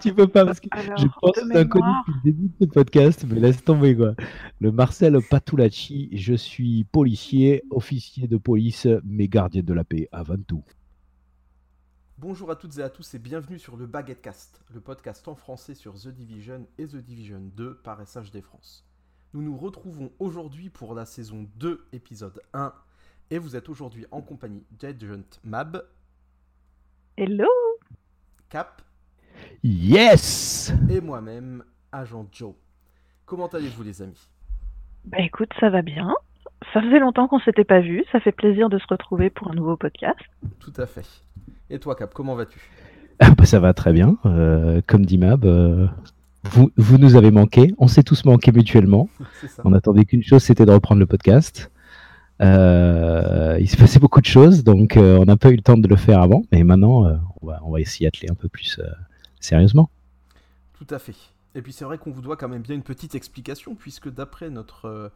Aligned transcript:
tu 0.00 0.14
peux 0.14 0.28
pas, 0.28 0.44
parce 0.44 0.60
que 0.60 0.68
je 0.72 1.06
pense 1.20 1.32
que 1.32 1.46
c'est 1.46 1.58
inconnu 1.58 1.88
depuis 2.06 2.12
le 2.12 2.32
début 2.32 2.48
de 2.48 2.54
ce 2.60 2.70
podcast, 2.70 3.24
mais 3.28 3.40
laisse 3.40 3.62
tomber 3.62 3.96
quoi. 3.96 4.14
Le 4.60 4.72
Marcel 4.72 5.18
Patulacci, 5.28 6.08
je 6.12 6.34
suis 6.34 6.84
policier, 6.84 7.62
officier 7.70 8.28
de 8.28 8.36
police, 8.36 8.86
mais 9.04 9.28
gardien 9.28 9.62
de 9.62 9.72
la 9.72 9.84
paix 9.84 10.08
avant 10.12 10.36
tout. 10.36 10.64
Bonjour 12.18 12.50
à 12.50 12.56
toutes 12.56 12.76
et 12.76 12.82
à 12.82 12.90
tous 12.90 13.14
et 13.14 13.18
bienvenue 13.18 13.58
sur 13.58 13.78
le 13.78 13.86
Baguette 13.86 14.20
Cast, 14.20 14.60
le 14.74 14.80
podcast 14.80 15.26
en 15.26 15.34
français 15.34 15.74
sur 15.74 15.94
The 15.94 16.08
Division 16.08 16.66
et 16.76 16.86
The 16.86 16.96
Division 16.96 17.40
2 17.56 17.76
par 17.76 18.06
SHD 18.06 18.42
France. 18.42 18.84
Nous 19.32 19.42
nous 19.42 19.56
retrouvons 19.56 20.10
aujourd'hui 20.18 20.68
pour 20.68 20.94
la 20.94 21.06
saison 21.06 21.48
2, 21.56 21.86
épisode 21.92 22.42
1, 22.52 22.74
et 23.30 23.38
vous 23.38 23.56
êtes 23.56 23.68
aujourd'hui 23.68 24.04
en 24.10 24.20
compagnie 24.20 24.66
d'Agent 24.78 25.22
Mab. 25.44 25.82
Hello 27.16 27.48
Cap. 28.50 28.82
Yes 29.62 30.72
Et 30.88 31.00
moi-même, 31.00 31.62
Agent 31.92 32.26
Joe. 32.32 32.54
Comment 33.26 33.46
allez-vous 33.46 33.82
les 33.82 34.02
amis? 34.02 34.28
Bah 35.04 35.18
écoute, 35.20 35.50
ça 35.60 35.70
va 35.70 35.82
bien. 35.82 36.14
Ça 36.72 36.80
faisait 36.80 36.98
longtemps 36.98 37.28
qu'on 37.28 37.40
s'était 37.40 37.64
pas 37.64 37.80
vu, 37.80 38.04
ça 38.12 38.20
fait 38.20 38.32
plaisir 38.32 38.68
de 38.68 38.78
se 38.78 38.84
retrouver 38.88 39.30
pour 39.30 39.50
un 39.50 39.54
nouveau 39.54 39.76
podcast. 39.76 40.18
Tout 40.58 40.72
à 40.76 40.86
fait. 40.86 41.06
Et 41.70 41.78
toi 41.78 41.94
Cap, 41.94 42.12
comment 42.12 42.34
vas-tu? 42.34 42.58
Ah 43.18 43.30
bah, 43.30 43.44
Ça 43.44 43.60
va 43.60 43.72
très 43.72 43.92
bien. 43.92 44.18
Euh, 44.26 44.80
comme 44.86 45.06
dit 45.06 45.18
Mab, 45.18 45.44
euh, 45.44 45.86
vous, 46.44 46.70
vous, 46.76 46.98
nous 46.98 47.16
avez 47.16 47.30
manqué. 47.30 47.74
On 47.78 47.88
s'est 47.88 48.02
tous 48.02 48.24
manqué 48.24 48.52
mutuellement. 48.52 49.08
On 49.64 49.72
attendait 49.72 50.04
qu'une 50.04 50.22
chose, 50.22 50.42
c'était 50.42 50.66
de 50.66 50.72
reprendre 50.72 51.00
le 51.00 51.06
podcast. 51.06 51.70
Euh, 52.40 53.58
il 53.60 53.68
s'est 53.68 53.76
passé 53.76 53.98
beaucoup 53.98 54.20
de 54.20 54.26
choses, 54.26 54.64
donc 54.64 54.96
euh, 54.96 55.18
on 55.18 55.26
n'a 55.26 55.36
pas 55.36 55.50
eu 55.50 55.56
le 55.56 55.62
temps 55.62 55.76
de 55.76 55.86
le 55.86 55.96
faire 55.96 56.22
avant, 56.22 56.42
mais 56.52 56.64
maintenant 56.64 57.06
euh, 57.06 57.16
on, 57.42 57.46
va, 57.46 57.60
on 57.64 57.70
va 57.70 57.84
s'y 57.84 58.06
atteler 58.06 58.28
un 58.30 58.34
peu 58.34 58.48
plus 58.48 58.80
sérieusement. 59.40 59.90
Tout 60.74 60.86
à 60.90 60.98
fait. 60.98 61.16
Et 61.54 61.62
puis 61.62 61.72
c'est 61.72 61.84
vrai 61.84 61.98
qu'on 61.98 62.12
vous 62.12 62.22
doit 62.22 62.36
quand 62.36 62.48
même 62.48 62.62
bien 62.62 62.76
une 62.76 62.82
petite 62.82 63.14
explication, 63.14 63.74
puisque 63.74 64.08
d'après 64.08 64.50
notre 64.50 65.10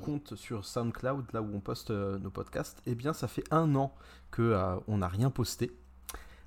compte 0.00 0.36
sur 0.36 0.64
SoundCloud, 0.64 1.24
là 1.32 1.42
où 1.42 1.50
on 1.52 1.60
poste 1.60 1.90
nos 1.90 2.30
podcasts, 2.30 2.80
eh 2.86 2.94
bien 2.94 3.12
ça 3.12 3.26
fait 3.26 3.42
un 3.50 3.74
an 3.74 3.92
que 4.30 4.56
on 4.86 4.98
n'a 4.98 5.08
rien 5.08 5.30
posté. 5.30 5.76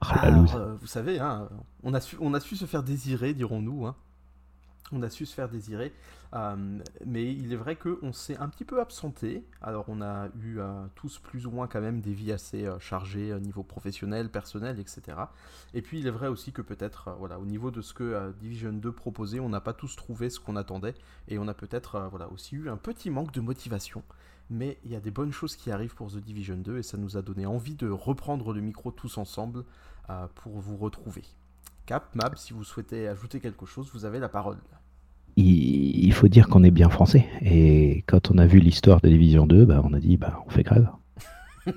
Ah, 0.01 0.29
vous 0.79 0.87
savez, 0.87 1.19
hein, 1.19 1.49
on, 1.83 1.93
a 1.93 1.99
su, 1.99 2.15
on 2.21 2.33
a 2.33 2.39
su 2.39 2.55
se 2.55 2.65
faire 2.65 2.83
désirer, 2.83 3.33
dirons-nous. 3.33 3.85
Hein 3.85 3.95
on 4.91 5.01
a 5.01 5.09
su 5.09 5.25
se 5.25 5.33
faire 5.33 5.49
désirer. 5.49 5.93
Euh, 6.35 6.79
mais 7.05 7.33
il 7.33 7.51
est 7.51 7.55
vrai 7.55 7.75
qu'on 7.75 8.13
s'est 8.13 8.37
un 8.37 8.49
petit 8.49 8.65
peu 8.65 8.79
absenté. 8.79 9.43
Alors 9.61 9.85
on 9.87 10.01
a 10.01 10.27
eu 10.41 10.59
euh, 10.59 10.85
tous 10.95 11.19
plus 11.19 11.47
ou 11.47 11.51
moins 11.51 11.67
quand 11.67 11.81
même 11.81 12.01
des 12.01 12.13
vies 12.13 12.31
assez 12.31 12.65
euh, 12.65 12.77
chargées 12.79 13.33
au 13.33 13.39
niveau 13.39 13.63
professionnel, 13.63 14.29
personnel, 14.29 14.79
etc. 14.79 15.17
Et 15.73 15.81
puis 15.81 15.99
il 15.99 16.07
est 16.07 16.11
vrai 16.11 16.27
aussi 16.27 16.51
que 16.51 16.61
peut-être 16.61 17.15
voilà, 17.17 17.39
au 17.39 17.45
niveau 17.45 17.71
de 17.71 17.81
ce 17.81 17.93
que 17.93 18.33
Division 18.39 18.73
2 18.73 18.91
proposait, 18.91 19.39
on 19.39 19.49
n'a 19.49 19.61
pas 19.61 19.73
tous 19.73 19.95
trouvé 19.95 20.29
ce 20.29 20.39
qu'on 20.39 20.55
attendait. 20.55 20.93
Et 21.27 21.39
on 21.39 21.47
a 21.47 21.53
peut-être 21.53 22.07
voilà, 22.09 22.29
aussi 22.29 22.55
eu 22.55 22.69
un 22.69 22.77
petit 22.77 23.09
manque 23.09 23.31
de 23.31 23.41
motivation. 23.41 24.03
Mais 24.51 24.79
il 24.83 24.91
y 24.91 24.95
a 24.95 24.99
des 24.99 25.11
bonnes 25.11 25.31
choses 25.31 25.55
qui 25.55 25.69
arrivent 25.69 25.93
pour 25.93 26.11
The 26.11 26.17
Division 26.17 26.57
2 26.57 26.79
et 26.79 26.83
ça 26.83 26.97
nous 26.97 27.17
a 27.17 27.21
donné 27.21 27.45
envie 27.45 27.75
de 27.75 27.87
reprendre 27.87 28.51
le 28.51 28.61
micro 28.61 28.91
tous 28.91 29.17
ensemble 29.19 29.63
pour 30.33 30.59
vous 30.59 30.75
retrouver. 30.75 31.23
Cap, 31.85 32.13
Mab, 32.15 32.35
si 32.35 32.53
vous 32.53 32.63
souhaitez 32.63 33.07
ajouter 33.07 33.39
quelque 33.39 33.67
chose, 33.67 33.91
vous 33.93 34.05
avez 34.05 34.17
la 34.17 34.29
parole 34.29 34.57
il, 35.39 36.13
faut 36.13 36.27
dire 36.27 36.47
qu'on 36.47 36.63
est 36.63 36.71
bien 36.71 36.89
français. 36.89 37.25
Et 37.41 38.03
quand 38.07 38.31
on 38.31 38.37
a 38.37 38.45
vu 38.45 38.59
l'histoire 38.59 39.01
de 39.01 39.09
Division 39.09 39.47
2, 39.47 39.65
bah, 39.65 39.81
on 39.83 39.93
a 39.93 39.99
dit 39.99 40.17
bah, 40.17 40.43
on 40.45 40.49
fait 40.49 40.63
grève. 40.63 40.89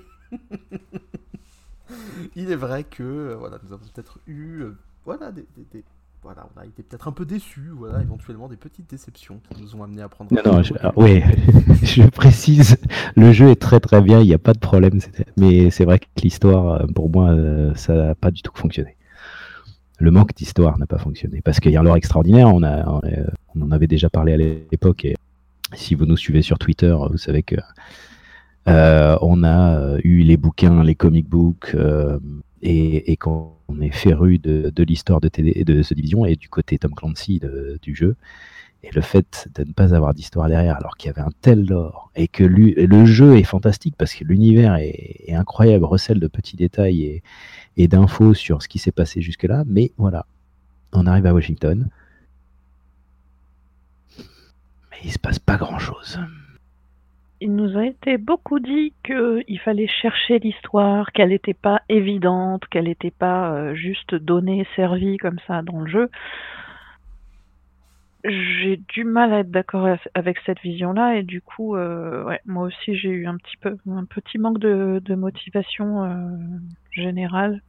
il 2.37 2.51
est 2.51 2.57
vrai 2.57 2.85
que 2.85 3.03
euh, 3.03 3.37
voilà, 3.39 3.59
nous 3.65 3.73
avons 3.73 3.85
peut-être 3.95 4.19
eu 4.27 4.61
euh, 4.63 4.77
voilà, 5.05 5.33
des, 5.33 5.45
voilà, 6.23 6.49
on 6.55 6.61
a 6.61 6.65
été 6.65 6.83
peut-être 6.83 7.09
un 7.09 7.13
peu 7.13 7.25
déçus, 7.25 7.71
voilà, 7.77 8.01
éventuellement 8.01 8.49
des 8.49 8.57
petites 8.57 8.89
déceptions 8.89 9.41
qui 9.51 9.63
nous 9.63 9.77
ont 9.77 9.83
amené 9.83 10.03
à 10.03 10.09
prendre. 10.09 10.33
Non, 10.33 10.41
non, 10.45 10.63
je, 10.63 10.75
oui, 10.97 11.23
je 11.83 12.03
précise, 12.09 12.77
le 13.17 13.33
jeu 13.33 13.51
est 13.51 13.61
très 13.61 13.81
très 13.81 14.01
bien, 14.01 14.21
il 14.21 14.27
n'y 14.27 14.35
a 14.35 14.39
pas 14.39 14.55
de 14.55 14.61
problème, 14.61 14.99
mais 15.37 15.71
c'est 15.71 15.85
vrai 15.85 15.99
que 15.99 16.07
l'histoire, 16.23 16.83
euh, 16.83 16.87
pour 16.95 17.11
moi, 17.11 17.35
ça 17.75 17.95
n'a 17.95 18.15
pas 18.15 18.31
du 18.31 18.43
tout 18.43 18.53
fonctionné 18.55 18.97
le 20.03 20.11
manque 20.11 20.35
d'histoire 20.35 20.79
n'a 20.79 20.87
pas 20.87 20.99
fonctionné. 20.99 21.41
Parce 21.43 21.61
qu'il 21.61 21.71
y 21.71 21.77
a 21.77 21.83
lore 21.83 21.97
extraordinaire, 21.97 22.53
on, 22.53 22.63
en 22.63 23.71
avait 23.71 23.87
déjà 23.87 24.11
parlé 24.11 24.33
à 24.33 24.37
l'époque, 24.37 25.05
et 25.05 25.15
si 25.75 25.95
vous 25.95 26.07
nous 26.07 26.17
suivez 26.17 26.43
sur 26.43 26.59
Twitter, 26.59 26.95
vous 27.11 27.19
savez 27.19 27.45
que 27.45 27.55
euh, 28.69 29.17
on 29.23 29.45
a 29.45 29.79
euh, 29.79 30.01
eu 30.03 30.23
les 30.23 30.37
bouquins, 30.37 30.83
les 30.83 30.97
comic 30.97 31.29
books, 31.29 31.75
euh, 31.75 32.19
et, 32.63 33.17
qu'on 33.17 33.55
est 33.81 33.93
féru 33.93 34.39
de, 34.39 34.73
l'histoire 34.83 35.21
de, 35.21 35.31
de 35.63 35.83
ce 35.83 35.95
division 35.95 36.25
et 36.27 36.35
du 36.35 36.49
côté 36.49 36.79
Tom 36.79 36.95
Clancy 36.95 37.41
du 37.81 37.95
jeu. 37.95 38.17
Et 38.85 38.91
le 38.93 39.01
fait 39.01 39.49
de 39.55 39.65
ne 39.65 39.73
pas 39.73 39.95
avoir 39.95 40.13
d'histoire 40.13 40.49
derrière, 40.49 40.77
alors 40.77 40.97
qu'il 40.97 41.09
y 41.09 41.11
avait 41.11 41.23
un 41.23 41.31
tel 41.41 41.65
lore, 41.67 42.11
et 42.17 42.27
que 42.27 42.43
le 42.43 43.05
jeu 43.05 43.37
est 43.37 43.45
fantastique 43.45 43.95
parce 43.97 44.15
que 44.15 44.25
l'univers 44.25 44.75
est, 44.77 45.33
incroyable, 45.33 45.85
recèle 45.85 46.19
de 46.19 46.27
petits 46.27 46.57
détails 46.57 47.05
et, 47.05 47.23
et 47.77 47.87
d'infos 47.87 48.35
sur 48.35 48.61
ce 48.63 48.69
qui 48.69 48.79
s'est 48.79 48.93
passé 48.93 49.21
jusque-là. 49.21 49.63
Mais 49.67 49.93
voilà, 49.99 50.27
on 50.93 51.07
arrive 51.07 51.27
à 51.27 51.35
Washington. 51.35 51.89
Mais 54.91 54.97
il 55.05 55.13
se 55.13 55.19
passe 55.19 55.39
pas 55.39 55.57
grand-chose. 55.57 56.19
Il 57.41 57.57
nous 57.57 57.77
a 57.77 57.85
été 57.85 58.19
beaucoup 58.19 58.61
dit 58.61 58.93
qu'il 59.05 59.59
fallait 59.65 59.89
chercher 59.89 60.39
l'histoire, 60.39 61.11
qu'elle 61.11 61.31
n'était 61.31 61.55
pas 61.55 61.83
évidente, 61.89 62.65
qu'elle 62.71 62.85
n'était 62.85 63.11
pas 63.11 63.53
euh, 63.53 63.75
juste 63.75 64.15
donnée, 64.15 64.65
servie 64.77 65.17
comme 65.17 65.39
ça 65.49 65.63
dans 65.63 65.81
le 65.81 65.91
jeu. 65.91 66.11
J'ai 68.25 68.77
du 68.77 69.03
mal 69.03 69.33
à 69.33 69.41
être 69.41 69.51
d'accord 69.51 69.89
avec 70.15 70.39
cette 70.47 70.61
vision-là 70.61 71.17
et 71.17 71.25
du 71.25 71.41
coup, 71.41 71.75
euh, 71.75 72.37
moi 72.47 72.67
aussi 72.67 72.97
j'ai 72.97 73.09
eu 73.09 73.27
un 73.27 73.37
petit 73.37 73.57
peu 73.57 73.77
un 73.91 74.05
petit 74.05 74.39
manque 74.39 74.61
de, 74.61 75.15
motivation 75.17 76.05
euh, 76.05 76.39
générale 76.93 77.61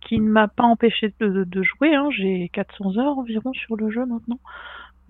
qui 0.00 0.18
ne 0.18 0.30
m'a 0.30 0.48
pas 0.48 0.64
empêché 0.64 1.12
de, 1.20 1.62
jouer. 1.62 1.94
Hein. 1.94 2.08
J'ai 2.16 2.48
400 2.54 2.96
heures 2.96 3.18
environ 3.18 3.52
sur 3.52 3.76
le 3.76 3.90
jeu 3.90 4.06
maintenant. 4.06 4.40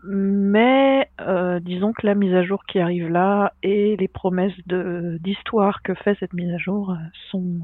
Mais 0.02 1.08
euh, 1.20 1.60
disons 1.60 1.92
que 1.92 2.04
la 2.04 2.16
mise 2.16 2.34
à 2.34 2.42
jour 2.42 2.64
qui 2.64 2.80
arrive 2.80 3.08
là 3.08 3.52
et 3.62 3.96
les 3.96 4.08
promesses 4.08 4.58
d'histoire 4.66 5.82
que 5.82 5.94
fait 5.94 6.16
cette 6.18 6.32
mise 6.32 6.52
à 6.52 6.58
jour 6.58 6.96
sont 7.30 7.60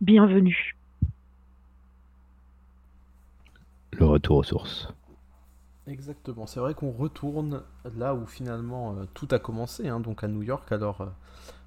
bienvenues. 0.00 0.76
Le 3.98 4.06
retour 4.06 4.36
aux 4.36 4.42
sources. 4.44 4.94
Exactement, 5.88 6.46
c'est 6.46 6.60
vrai 6.60 6.74
qu'on 6.74 6.92
retourne 6.92 7.62
là 7.96 8.14
où 8.14 8.24
finalement 8.24 8.94
euh, 8.94 9.04
tout 9.14 9.26
a 9.32 9.40
commencé, 9.40 9.88
hein, 9.88 9.98
donc 9.98 10.22
à 10.22 10.28
New 10.28 10.42
York. 10.42 10.70
Alors 10.70 11.00
euh, 11.00 11.06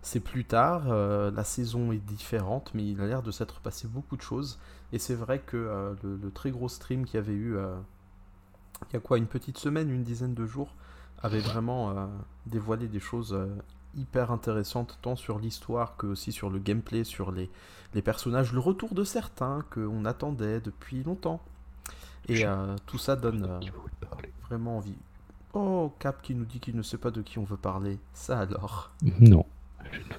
c'est 0.01 0.21
plus 0.21 0.45
tard, 0.45 0.83
euh, 0.87 1.31
la 1.31 1.43
saison 1.43 1.91
est 1.91 1.97
différente, 1.97 2.71
mais 2.73 2.87
il 2.87 3.01
a 3.01 3.07
l'air 3.07 3.21
de 3.23 3.31
s'être 3.31 3.59
passé 3.59 3.89
beaucoup 3.89 4.15
de 4.15 4.21
choses. 4.21 4.57
Et 4.93 4.99
c'est 4.99 5.15
vrai 5.15 5.39
que 5.39 5.95
le, 6.03 6.31
très 6.31 6.51
gros 6.51 6.69
stream 6.69 7.03
qu'il 7.05 7.15
y 7.15 7.17
avait 7.17 7.33
eu 7.33 7.57
il 8.89 8.93
y 8.93 8.95
a 8.95 8.99
quoi, 8.99 9.17
une 9.17 9.25
petite 9.25 9.57
semaine, 9.57 9.89
une 9.89 10.03
dizaine 10.03 10.33
de 10.33 10.45
jours, 10.45 10.75
avait 11.21 11.39
vraiment 11.39 12.09
dévoilé 12.45 12.87
des 12.87 12.99
choses 12.99 13.35
hyper 13.95 14.31
intéressantes, 14.31 14.99
tant 15.01 15.15
sur 15.15 15.39
l'histoire 15.39 15.97
que 15.97 16.07
aussi 16.07 16.31
sur 16.31 16.49
le 16.49 16.59
gameplay, 16.59 17.03
sur 17.03 17.31
les, 17.31 17.49
les 17.93 18.01
personnages, 18.01 18.53
le 18.53 18.59
retour 18.59 18.93
de 18.93 19.03
certains 19.03 19.65
qu'on 19.71 20.05
attendait 20.05 20.61
depuis 20.61 21.03
longtemps. 21.03 21.41
Et 22.27 22.45
euh, 22.45 22.75
tout 22.85 22.97
ça 22.97 23.15
donne 23.15 23.43
euh, 23.43 23.59
vraiment 24.47 24.77
envie. 24.77 24.95
Oh, 25.53 25.93
Cap 25.99 26.21
qui 26.21 26.35
nous 26.35 26.45
dit 26.45 26.59
qu'il 26.59 26.75
ne 26.75 26.81
sait 26.81 26.97
pas 26.97 27.11
de 27.11 27.21
qui 27.21 27.39
on 27.39 27.43
veut 27.43 27.57
parler. 27.57 27.99
Ça 28.13 28.39
alors? 28.39 28.91
Non, 29.19 29.45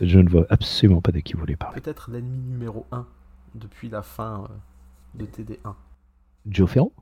je, 0.00 0.18
ne 0.18 0.28
vois 0.28 0.46
absolument 0.50 1.00
pas 1.00 1.12
de 1.12 1.20
qui 1.20 1.34
vous 1.34 1.40
voulez 1.40 1.56
parler. 1.56 1.80
Peut-être 1.80 2.10
l'ennemi 2.10 2.38
numéro 2.38 2.86
1 2.92 3.06
depuis 3.54 3.88
la 3.88 4.02
fin 4.02 4.44
euh, 4.44 5.18
de 5.18 5.26
TD1. 5.26 5.74
Joe 6.46 6.70
Ferro 6.70 6.92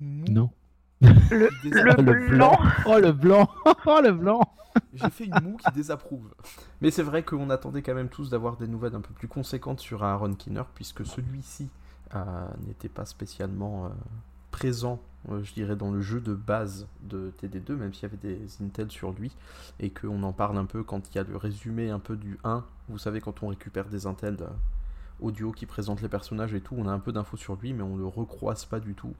Non. 0.00 0.50
Le, 1.30 1.50
le, 1.62 2.28
blanc. 2.28 2.58
Oh 2.86 2.98
le 2.98 3.12
blanc 3.12 3.50
Oh 3.86 4.00
le 4.02 4.12
blanc 4.12 4.40
J'ai 4.94 5.10
fait 5.10 5.24
une 5.24 5.40
moue 5.42 5.56
qui 5.56 5.70
désapprouve. 5.72 6.30
Mais 6.80 6.90
c'est 6.90 7.02
vrai 7.02 7.22
qu'on 7.22 7.50
attendait 7.50 7.82
quand 7.82 7.94
même 7.94 8.08
tous 8.08 8.30
d'avoir 8.30 8.56
des 8.56 8.66
nouvelles 8.66 8.94
un 8.94 9.00
peu 9.00 9.12
plus 9.12 9.28
conséquentes 9.28 9.80
sur 9.80 10.04
Aaron 10.04 10.34
Kinner, 10.34 10.62
puisque 10.74 11.04
celui-ci 11.04 11.68
euh, 12.14 12.48
n'était 12.66 12.88
pas 12.88 13.04
spécialement 13.04 13.86
euh, 13.86 13.88
présent, 14.50 15.00
euh, 15.30 15.42
je 15.42 15.52
dirais, 15.52 15.76
dans 15.76 15.90
le 15.90 16.00
jeu 16.00 16.20
de 16.20 16.34
base 16.34 16.86
de 17.02 17.30
TD2, 17.42 17.74
même 17.74 17.92
s'il 17.92 18.04
y 18.04 18.06
avait 18.06 18.16
des 18.16 18.40
intels 18.62 18.90
sur 18.90 19.12
lui, 19.12 19.32
et 19.80 19.90
qu'on 19.90 20.22
en 20.22 20.32
parle 20.32 20.56
un 20.56 20.66
peu 20.66 20.82
quand 20.82 21.10
il 21.10 21.16
y 21.16 21.18
a 21.18 21.24
le 21.24 21.36
résumé 21.36 21.90
un 21.90 21.98
peu 21.98 22.16
du 22.16 22.38
1. 22.44 22.64
Vous 22.88 22.98
savez, 22.98 23.20
quand 23.20 23.42
on 23.42 23.48
récupère 23.48 23.86
des 23.86 24.06
intels 24.06 24.38
audio 25.20 25.52
qui 25.52 25.66
présentent 25.66 26.02
les 26.02 26.08
personnages 26.08 26.54
et 26.54 26.60
tout, 26.60 26.74
on 26.78 26.88
a 26.88 26.92
un 26.92 27.00
peu 27.00 27.12
d'infos 27.12 27.36
sur 27.36 27.56
lui, 27.56 27.74
mais 27.74 27.82
on 27.82 27.96
le 27.96 28.06
recroise 28.06 28.64
pas 28.64 28.80
du 28.80 28.94
tout. 28.94 29.14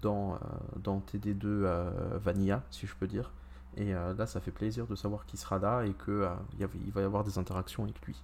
Dans, 0.00 0.38
dans 0.76 1.00
TD2 1.00 2.18
Vanilla, 2.18 2.62
si 2.70 2.86
je 2.86 2.94
peux 2.94 3.06
dire. 3.06 3.30
Et 3.76 3.94
euh, 3.94 4.14
là, 4.14 4.26
ça 4.26 4.40
fait 4.40 4.50
plaisir 4.50 4.86
de 4.86 4.94
savoir 4.94 5.24
qu'il 5.24 5.38
sera 5.38 5.58
là 5.58 5.84
et 5.84 5.94
qu'il 5.94 6.12
euh, 6.12 6.34
il 6.58 6.92
va 6.92 7.00
y 7.00 7.04
avoir 7.04 7.24
des 7.24 7.38
interactions 7.38 7.84
avec 7.84 8.00
lui. 8.02 8.20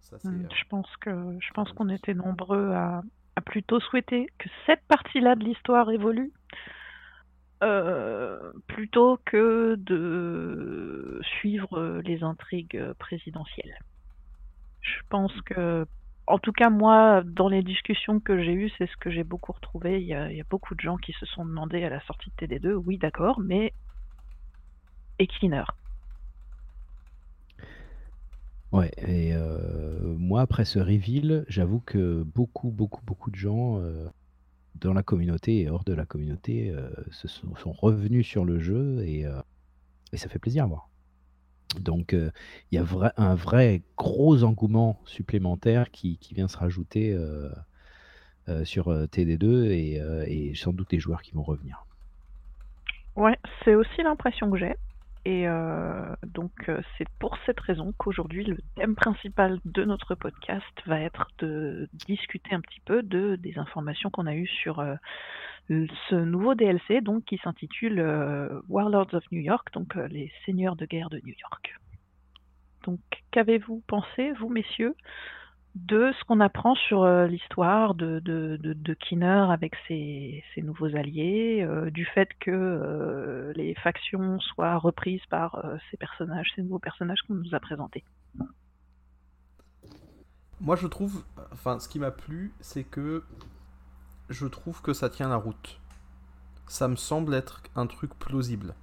Ça, 0.00 0.18
c'est, 0.18 0.30
Je 0.30 0.64
pense 0.68 0.88
que 1.00 1.10
je 1.38 1.52
pense 1.52 1.70
qu'on 1.72 1.90
était 1.90 2.14
nombreux 2.14 2.72
à, 2.72 3.02
à 3.36 3.40
plutôt 3.42 3.78
souhaiter 3.80 4.28
que 4.38 4.48
cette 4.66 4.82
partie-là 4.88 5.34
de 5.34 5.44
l'histoire 5.44 5.90
évolue 5.90 6.32
euh, 7.62 8.52
plutôt 8.68 9.18
que 9.26 9.74
de 9.74 11.20
suivre 11.38 11.78
euh, 11.78 12.00
les 12.02 12.22
intrigues 12.22 12.76
euh, 12.76 12.94
présidentielles. 12.94 13.78
Je 14.80 15.02
pense 15.10 15.38
que, 15.42 15.84
en 16.30 16.38
tout 16.38 16.52
cas 16.52 16.70
moi, 16.70 17.22
dans 17.24 17.48
les 17.48 17.62
discussions 17.62 18.20
que 18.20 18.42
j'ai 18.42 18.52
eues, 18.52 18.70
c'est 18.78 18.86
ce 18.86 18.96
que 18.96 19.10
j'ai 19.10 19.24
beaucoup 19.24 19.52
retrouvé. 19.52 20.00
Il 20.00 20.06
y 20.06 20.14
a, 20.14 20.28
beaucoup 20.48 20.74
de 20.74 20.80
gens 20.80 20.96
qui 20.96 21.12
se 21.12 21.26
sont 21.26 21.44
demandé 21.44 21.82
à 21.84 21.90
la 21.90 22.00
sortie 22.02 22.30
de 22.38 22.46
TD2, 22.46 22.74
oui 22.74 22.98
d'accord, 22.98 23.40
mais 23.40 23.72
et 25.18 25.26
Kinner. 25.26 25.64
Ouais, 28.72 28.92
et 28.98 29.34
euh, 29.34 30.14
moi, 30.16 30.42
après 30.42 30.64
ce 30.64 30.78
reveal, 30.78 31.44
j'avoue 31.48 31.80
que 31.80 32.22
beaucoup, 32.22 32.70
beaucoup, 32.70 33.04
beaucoup 33.04 33.30
de 33.30 33.36
gens 33.36 33.80
euh, 33.80 34.06
dans 34.76 34.92
la 34.92 35.02
communauté 35.02 35.62
et 35.62 35.68
hors 35.68 35.82
de 35.82 35.92
la 35.92 36.06
communauté 36.06 36.70
euh, 36.70 36.88
se 37.10 37.26
sont, 37.26 37.72
revenus 37.72 38.26
sur 38.26 38.44
le 38.44 38.60
jeu 38.60 39.02
et, 39.04 39.26
et 40.12 40.16
ça 40.16 40.28
fait 40.28 40.38
plaisir 40.38 40.64
à 40.64 40.66
voir. 40.68 40.89
Donc, 41.78 42.14
euh, 42.14 42.30
il 42.70 42.76
y 42.76 42.78
a 42.78 43.12
un 43.16 43.34
vrai 43.34 43.82
gros 43.96 44.42
engouement 44.42 45.00
supplémentaire 45.04 45.90
qui, 45.90 46.18
vient 46.32 46.48
se 46.48 46.56
rajouter 46.56 47.12
euh, 47.12 47.48
euh, 48.48 48.64
sur 48.64 48.88
euh, 48.88 49.06
TD2 49.06 49.70
et, 49.70 50.00
et 50.26 50.54
sans 50.54 50.72
doute 50.72 50.90
des 50.90 50.98
joueurs 50.98 51.22
qui 51.22 51.32
vont 51.32 51.42
revenir. 51.42 51.84
Ouais, 53.16 53.38
c'est 53.64 53.74
aussi 53.74 54.02
l'impression 54.02 54.50
que 54.50 54.58
j'ai. 54.58 54.74
Et 55.26 55.46
euh, 55.46 56.14
donc, 56.26 56.52
euh, 56.68 56.80
c'est 56.96 57.08
pour 57.18 57.36
cette 57.44 57.60
raison 57.60 57.92
qu'aujourd'hui, 57.98 58.44
le 58.44 58.56
thème 58.76 58.94
principal 58.94 59.60
de 59.66 59.84
notre 59.84 60.14
podcast 60.14 60.64
va 60.86 60.98
être 61.00 61.28
de 61.38 61.90
discuter 62.06 62.54
un 62.54 62.60
petit 62.60 62.80
peu 62.80 63.02
de, 63.02 63.36
des 63.36 63.58
informations 63.58 64.08
qu'on 64.08 64.26
a 64.26 64.34
eues 64.34 64.46
sur 64.46 64.80
euh, 64.80 64.94
ce 65.68 66.14
nouveau 66.14 66.54
DLC 66.54 67.02
donc, 67.02 67.24
qui 67.26 67.38
s'intitule 67.44 68.00
Warlords 68.68 69.12
of 69.12 69.24
New 69.30 69.42
York, 69.42 69.68
donc 69.74 69.94
les 69.94 70.32
seigneurs 70.46 70.74
de 70.74 70.86
guerre 70.86 71.10
de 71.10 71.18
New 71.18 71.34
York. 71.38 71.78
Donc, 72.84 73.00
qu'avez-vous 73.30 73.82
pensé, 73.86 74.32
vous, 74.40 74.48
messieurs, 74.48 74.96
de 75.74 76.12
ce 76.18 76.24
qu'on 76.24 76.40
apprend 76.40 76.74
sur 76.74 77.04
euh, 77.04 77.26
l'histoire 77.26 77.94
de, 77.94 78.18
de, 78.18 78.94
Kinner 78.94 79.46
avec 79.50 79.74
ses, 79.86 80.42
nouveaux 80.58 80.96
alliés, 80.96 81.62
euh, 81.62 81.90
du 81.90 82.04
fait 82.04 82.28
que 82.40 82.50
euh, 82.50 83.52
les 83.54 83.74
factions 83.74 84.40
soient 84.40 84.76
reprises 84.78 85.24
par 85.30 85.62
ces 85.90 85.96
personnages, 85.96 86.48
ces 86.56 86.62
nouveaux 86.62 86.78
personnages 86.78 87.20
qu'on 87.26 87.34
nous 87.34 87.54
a 87.54 87.60
présentés. 87.60 88.04
Moi, 90.60 90.76
je 90.76 90.86
trouve, 90.86 91.24
enfin, 91.52 91.78
ce 91.78 91.88
qui 91.88 91.98
m'a 91.98 92.10
plu, 92.10 92.52
c'est 92.60 92.84
que 92.84 93.24
je 94.28 94.46
trouve 94.46 94.82
que 94.82 94.92
ça 94.92 95.08
tient 95.08 95.28
la 95.28 95.36
route. 95.36 95.80
Ça 96.66 96.88
me 96.88 96.96
semble 96.96 97.32
être 97.34 97.62
un 97.76 97.86
truc 97.86 98.14
plausible. 98.18 98.74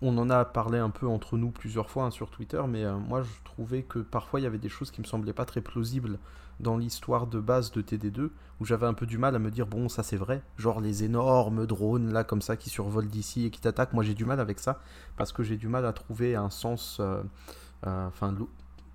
On 0.00 0.16
en 0.18 0.30
a 0.30 0.44
parlé 0.44 0.78
un 0.78 0.90
peu 0.90 1.06
entre 1.08 1.36
nous 1.36 1.50
plusieurs 1.50 1.90
fois 1.90 2.04
hein, 2.04 2.10
sur 2.10 2.30
Twitter, 2.30 2.62
mais 2.68 2.84
euh, 2.84 2.96
moi, 2.96 3.22
je 3.22 3.30
trouvais 3.44 3.82
que 3.82 3.98
parfois 3.98 4.38
il 4.40 4.44
y 4.44 4.46
avait 4.46 4.58
des 4.58 4.68
choses 4.68 4.90
qui 4.92 5.00
me 5.00 5.06
semblaient 5.06 5.32
pas 5.32 5.44
très 5.44 5.60
plausibles 5.60 6.18
dans 6.60 6.76
l'histoire 6.76 7.26
de 7.26 7.40
base 7.40 7.70
de 7.72 7.82
TD2, 7.82 8.30
où 8.60 8.64
j'avais 8.64 8.86
un 8.86 8.94
peu 8.94 9.06
du 9.06 9.18
mal 9.18 9.34
à 9.34 9.38
me 9.38 9.50
dire 9.50 9.66
bon, 9.66 9.88
ça 9.88 10.02
c'est 10.02 10.16
vrai, 10.16 10.42
genre 10.56 10.80
les 10.80 11.04
énormes 11.04 11.66
drones 11.66 12.12
là 12.12 12.24
comme 12.24 12.42
ça 12.42 12.56
qui 12.56 12.68
survolent 12.70 13.08
d'ici 13.08 13.44
et 13.46 13.50
qui 13.50 13.60
t'attaquent. 13.60 13.92
Moi, 13.92 14.04
j'ai 14.04 14.14
du 14.14 14.24
mal 14.24 14.40
avec 14.40 14.58
ça 14.60 14.80
parce 15.16 15.32
que 15.32 15.42
j'ai 15.42 15.56
du 15.56 15.68
mal 15.68 15.84
à 15.86 15.92
trouver 15.92 16.34
un 16.36 16.50
sens, 16.50 16.98
euh, 17.00 17.22
euh, 17.86 18.06
enfin, 18.08 18.34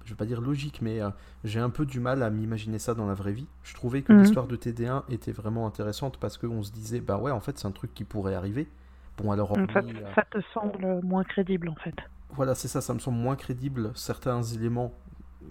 je 0.06 0.10
vais 0.10 0.16
pas 0.18 0.26
dire 0.26 0.42
logique, 0.42 0.82
mais 0.82 1.00
j'ai 1.46 1.62
un 1.62 1.70
peu 1.70 1.86
du 1.86 2.02
mal 2.02 2.24
à 2.24 2.30
m'imaginer 2.30 2.80
ça 2.80 2.94
dans 2.94 3.06
la 3.06 3.14
vraie 3.14 3.32
vie. 3.32 3.48
Je 3.64 3.74
trouvais 3.74 4.02
que 4.02 4.12
Mhm. 4.12 4.20
l'histoire 4.22 4.48
de 4.48 4.58
TD1 4.58 5.04
était 5.10 5.32
vraiment 5.32 5.66
intéressante 5.66 6.18
parce 6.18 6.38
qu'on 6.38 6.64
se 6.64 6.72
disait, 6.72 7.00
bah 7.00 7.18
ouais, 7.18 7.32
en 7.32 7.40
fait, 7.40 7.58
c'est 7.58 7.68
un 7.68 7.72
truc 7.72 7.94
qui 7.94 8.04
pourrait 8.04 8.36
arriver. 8.36 8.68
Bon, 9.18 9.32
alors, 9.32 9.54
ça, 9.56 9.80
euh, 9.80 10.12
ça 10.16 10.24
te 10.30 10.38
semble 10.54 11.02
moins 11.04 11.24
crédible 11.24 11.70
en 11.70 11.76
fait. 11.76 11.96
voilà, 12.32 12.56
c'est 12.56 12.68
ça, 12.68 12.82
ça 12.82 12.94
me 12.94 13.00
semble 13.00 13.18
moins 13.18 13.36
crédible 13.36 13.92
certains 13.96 14.42
éléments 14.44 14.92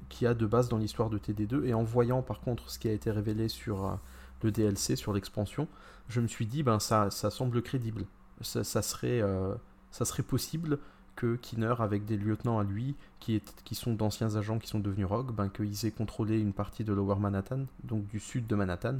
qu'il 0.08 0.24
y 0.24 0.28
a 0.28 0.34
de 0.34 0.46
base 0.46 0.68
dans 0.68 0.78
l'histoire 0.78 1.10
de 1.10 1.18
TD2. 1.18 1.64
Et 1.66 1.74
en 1.74 1.82
voyant 1.84 2.22
par 2.22 2.40
contre 2.40 2.70
ce 2.70 2.78
qui 2.78 2.88
a 2.88 2.92
été 2.92 3.10
révélé 3.10 3.48
sur 3.48 3.84
euh, 3.86 3.94
le 4.42 4.50
DLC, 4.50 4.96
sur 4.96 5.12
l'expansion, 5.12 5.68
je 6.08 6.20
me 6.20 6.26
suis 6.26 6.46
dit, 6.46 6.62
ben 6.62 6.78
ça, 6.80 7.10
ça 7.10 7.30
semble 7.30 7.62
crédible. 7.62 8.04
Ça, 8.40 8.64
ça 8.64 8.82
serait, 8.82 9.20
euh, 9.22 9.54
ça 9.92 10.04
serait 10.04 10.24
possible 10.24 10.78
que 11.14 11.36
Kinner, 11.36 11.74
avec 11.78 12.04
des 12.06 12.16
lieutenants 12.16 12.58
à 12.58 12.64
lui, 12.64 12.96
qui, 13.20 13.36
est- 13.36 13.62
qui 13.64 13.74
sont 13.74 13.92
d'anciens 13.92 14.34
agents 14.34 14.58
qui 14.58 14.66
sont 14.66 14.80
devenus 14.80 15.06
rogues, 15.06 15.30
ben, 15.32 15.48
qu'ils 15.50 15.84
aient 15.86 15.90
contrôlé 15.90 16.40
une 16.40 16.54
partie 16.54 16.84
de 16.84 16.92
Lower 16.92 17.16
Manhattan, 17.20 17.66
donc 17.84 18.06
du 18.08 18.18
sud 18.18 18.46
de 18.46 18.54
Manhattan, 18.56 18.96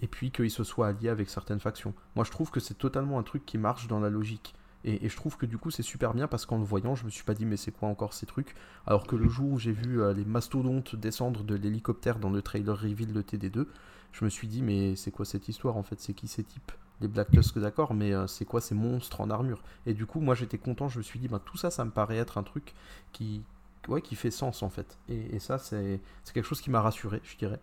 et 0.00 0.06
puis 0.06 0.30
qu'ils 0.30 0.50
se 0.50 0.64
soient 0.64 0.88
alliés 0.88 1.08
avec 1.08 1.30
certaines 1.30 1.60
factions. 1.60 1.94
Moi 2.14 2.24
je 2.24 2.30
trouve 2.30 2.50
que 2.50 2.60
c'est 2.60 2.74
totalement 2.74 3.18
un 3.18 3.22
truc 3.22 3.44
qui 3.46 3.58
marche 3.58 3.88
dans 3.88 4.00
la 4.00 4.10
logique. 4.10 4.54
Et, 4.84 5.08
je 5.08 5.16
trouve 5.16 5.36
que 5.36 5.46
du 5.46 5.58
coup 5.58 5.70
c'est 5.70 5.82
super 5.82 6.14
bien 6.14 6.28
parce 6.28 6.46
qu'en 6.46 6.58
le 6.58 6.64
voyant, 6.64 6.94
je 6.94 7.04
me 7.04 7.10
suis 7.10 7.24
pas 7.24 7.34
dit 7.34 7.44
mais 7.44 7.56
c'est 7.56 7.72
quoi 7.72 7.88
encore 7.88 8.14
ces 8.14 8.24
trucs? 8.24 8.54
Alors 8.86 9.06
que 9.06 9.16
le 9.16 9.28
jour 9.28 9.52
où 9.52 9.58
j'ai 9.58 9.72
vu 9.72 10.00
euh, 10.00 10.12
les 10.14 10.24
mastodontes 10.24 10.94
descendre 10.94 11.42
de 11.42 11.56
l'hélicoptère 11.56 12.18
dans 12.18 12.30
le 12.30 12.40
trailer 12.40 12.78
reveal 12.78 13.12
de 13.12 13.20
TD2, 13.20 13.66
je 14.12 14.24
me 14.24 14.30
suis 14.30 14.46
dit 14.46 14.62
mais 14.62 14.94
c'est 14.94 15.10
quoi 15.10 15.24
cette 15.24 15.48
histoire 15.48 15.76
en 15.76 15.82
fait? 15.82 16.00
C'est 16.00 16.14
qui 16.14 16.28
ces 16.28 16.44
types? 16.44 16.72
Les 17.00 17.08
Black 17.08 17.30
Tusk 17.30 17.58
d'accord, 17.58 17.92
mais 17.94 18.14
euh, 18.14 18.26
c'est 18.26 18.44
quoi 18.44 18.60
ces 18.60 18.74
monstres 18.74 19.20
en 19.20 19.28
armure? 19.28 19.62
Et 19.86 19.92
du 19.92 20.06
coup 20.06 20.20
moi 20.20 20.34
j'étais 20.34 20.58
content, 20.58 20.88
je 20.88 20.98
me 20.98 21.02
suis 21.02 21.18
dit 21.18 21.28
ben 21.28 21.40
tout 21.44 21.56
ça 21.56 21.70
ça 21.70 21.84
me 21.84 21.90
paraît 21.90 22.16
être 22.18 22.38
un 22.38 22.44
truc 22.44 22.74
qui 23.12 23.42
ouais 23.88 24.02
qui 24.02 24.14
fait 24.14 24.30
sens 24.30 24.62
en 24.62 24.70
fait. 24.70 24.98
Et, 25.08 25.34
et 25.34 25.38
ça 25.40 25.58
c'est 25.58 26.00
quelque 26.32 26.46
chose 26.46 26.60
qui 26.60 26.70
m'a 26.70 26.80
rassuré, 26.80 27.20
je 27.24 27.36
dirais. 27.36 27.60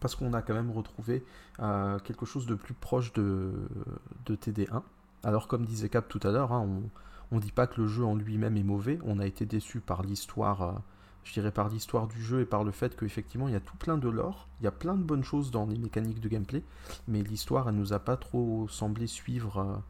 Parce 0.00 0.16
qu'on 0.16 0.32
a 0.32 0.42
quand 0.42 0.54
même 0.54 0.70
retrouvé 0.70 1.24
euh, 1.60 1.98
quelque 2.00 2.26
chose 2.26 2.46
de 2.46 2.54
plus 2.54 2.74
proche 2.74 3.12
de, 3.12 3.52
de 4.26 4.34
TD1. 4.34 4.82
Alors 5.22 5.46
comme 5.46 5.66
disait 5.66 5.88
Cap 5.90 6.08
tout 6.08 6.20
à 6.22 6.30
l'heure, 6.30 6.52
hein, 6.52 6.66
on, 6.66 6.82
on 7.32 7.38
dit 7.38 7.52
pas 7.52 7.66
que 7.66 7.80
le 7.80 7.86
jeu 7.86 8.04
en 8.04 8.14
lui-même 8.14 8.56
est 8.56 8.62
mauvais, 8.62 8.98
on 9.04 9.18
a 9.18 9.26
été 9.26 9.46
déçu 9.46 9.80
par 9.80 10.02
l'histoire, 10.02 10.62
euh, 10.62 10.72
je 11.24 11.32
dirais 11.32 11.52
par 11.52 11.68
l'histoire 11.68 12.06
du 12.08 12.20
jeu 12.22 12.40
et 12.40 12.44
par 12.44 12.64
le 12.64 12.72
fait 12.72 12.96
qu'effectivement 12.96 13.48
il 13.48 13.52
y 13.52 13.56
a 13.56 13.60
tout 13.60 13.76
plein 13.76 13.98
de 13.98 14.08
lore, 14.08 14.48
il 14.60 14.64
y 14.64 14.66
a 14.66 14.72
plein 14.72 14.94
de 14.94 15.02
bonnes 15.02 15.24
choses 15.24 15.50
dans 15.50 15.66
les 15.66 15.78
mécaniques 15.78 16.20
de 16.20 16.28
gameplay, 16.28 16.62
mais 17.06 17.22
l'histoire 17.22 17.68
elle 17.68 17.76
nous 17.76 17.92
a 17.92 17.98
pas 17.98 18.16
trop 18.16 18.66
semblé 18.68 19.06
suivre, 19.06 19.82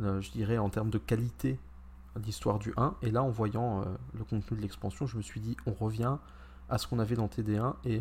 euh, 0.00 0.20
je 0.20 0.30
dirais 0.30 0.58
en 0.58 0.68
termes 0.68 0.90
de 0.90 0.98
qualité, 0.98 1.58
l'histoire 2.24 2.60
du 2.60 2.72
1, 2.76 2.94
et 3.02 3.10
là 3.10 3.24
en 3.24 3.30
voyant 3.30 3.84
le 4.16 4.22
contenu 4.22 4.56
de 4.56 4.62
l'expansion, 4.62 5.04
je 5.04 5.16
me 5.16 5.22
suis 5.22 5.40
dit 5.40 5.56
on 5.66 5.72
revient 5.72 6.18
à 6.68 6.78
ce 6.78 6.86
qu'on 6.86 7.00
avait 7.00 7.16
dans 7.16 7.26
TD1, 7.26 7.74
et 7.84 8.00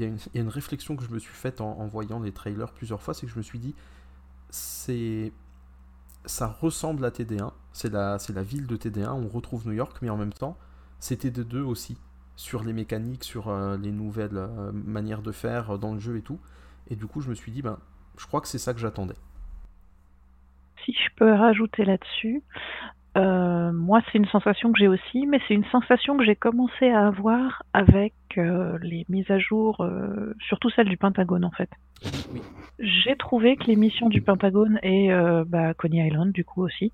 il 0.00 0.16
y, 0.34 0.38
a 0.38 0.40
une- 0.40 0.48
réflexion 0.48 0.96
que 0.96 1.04
je 1.04 1.10
me 1.10 1.18
suis 1.18 1.34
faite 1.34 1.60
en, 1.60 1.86
voyant 1.86 2.20
les 2.20 2.32
trailers 2.32 2.72
plusieurs 2.72 3.02
fois, 3.02 3.14
c'est 3.14 3.26
que 3.26 3.32
je 3.32 3.38
me 3.38 3.42
suis 3.42 3.58
dit 3.58 3.74
c'est 4.50 5.32
ça 6.26 6.46
ressemble 6.48 7.04
à 7.04 7.10
TD1, 7.10 7.52
c'est 7.72 7.90
la, 7.90 8.18
la 8.34 8.42
ville 8.42 8.66
de 8.66 8.76
TD1, 8.76 9.10
on 9.10 9.28
retrouve 9.28 9.66
New 9.66 9.72
York, 9.72 9.98
mais 10.02 10.10
en 10.10 10.16
même 10.18 10.32
temps, 10.32 10.58
c'est 10.98 11.24
TD2 11.24 11.60
aussi, 11.62 11.96
sur 12.36 12.62
les 12.62 12.74
mécaniques, 12.74 13.24
sur 13.24 13.48
euh, 13.48 13.78
les 13.78 13.90
nouvelles 13.90 14.36
euh, 14.36 14.70
manières 14.72 15.22
de 15.22 15.32
faire 15.32 15.70
euh, 15.70 15.78
dans 15.78 15.94
le 15.94 16.00
jeu 16.00 16.18
et 16.18 16.22
tout. 16.22 16.38
Et 16.88 16.96
du 16.96 17.06
coup, 17.06 17.22
je 17.22 17.30
me 17.30 17.34
suis 17.34 17.52
dit, 17.52 17.62
ben, 17.62 17.78
je 18.18 18.26
crois 18.26 18.42
que 18.42 18.48
c'est 18.48 18.58
ça 18.58 18.74
que 18.74 18.80
j'attendais. 18.80 19.16
Si 20.84 20.92
je 20.92 21.14
peux 21.16 21.32
rajouter 21.32 21.84
là-dessus, 21.84 22.42
euh, 23.18 23.72
moi 23.72 24.00
c'est 24.06 24.18
une 24.18 24.26
sensation 24.26 24.72
que 24.72 24.78
j'ai 24.78 24.88
aussi, 24.88 25.26
mais 25.26 25.40
c'est 25.48 25.54
une 25.54 25.64
sensation 25.66 26.16
que 26.16 26.24
j'ai 26.24 26.36
commencé 26.36 26.90
à 26.90 27.08
avoir 27.08 27.64
avec 27.72 28.14
euh, 28.38 28.78
les 28.82 29.04
mises 29.08 29.30
à 29.30 29.38
jour, 29.38 29.80
euh, 29.80 30.34
surtout 30.46 30.70
celle 30.70 30.88
du 30.88 30.96
Pentagone 30.96 31.44
en 31.44 31.50
fait. 31.50 31.70
Oui. 32.32 32.40
J'ai 32.78 33.16
trouvé 33.16 33.56
que 33.56 33.64
les 33.64 33.76
missions 33.76 34.08
du 34.08 34.22
Pentagone 34.22 34.78
et 34.82 35.10
bah, 35.46 35.74
Coney 35.74 36.06
Island 36.06 36.32
du 36.32 36.44
coup 36.44 36.62
aussi 36.62 36.92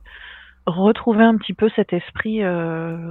retrouvaient 0.67 1.23
un 1.23 1.37
petit 1.37 1.55
peu 1.55 1.69
cet 1.77 1.93
esprit 1.93 2.41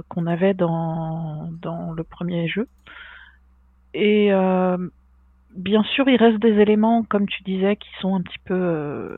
qu'on 0.08 0.26
avait 0.26 0.52
dans, 0.52 1.48
dans 1.62 1.92
le 1.92 2.04
premier 2.04 2.48
jeu. 2.48 2.68
Et 3.94 4.30
bien 5.54 5.82
sûr, 5.84 6.06
il 6.06 6.16
reste 6.16 6.38
des 6.38 6.60
éléments, 6.60 7.02
comme 7.02 7.26
tu 7.26 7.42
disais, 7.44 7.76
qui 7.76 7.88
sont 8.02 8.14
un 8.14 8.20
petit 8.20 8.38
peu 8.44 9.16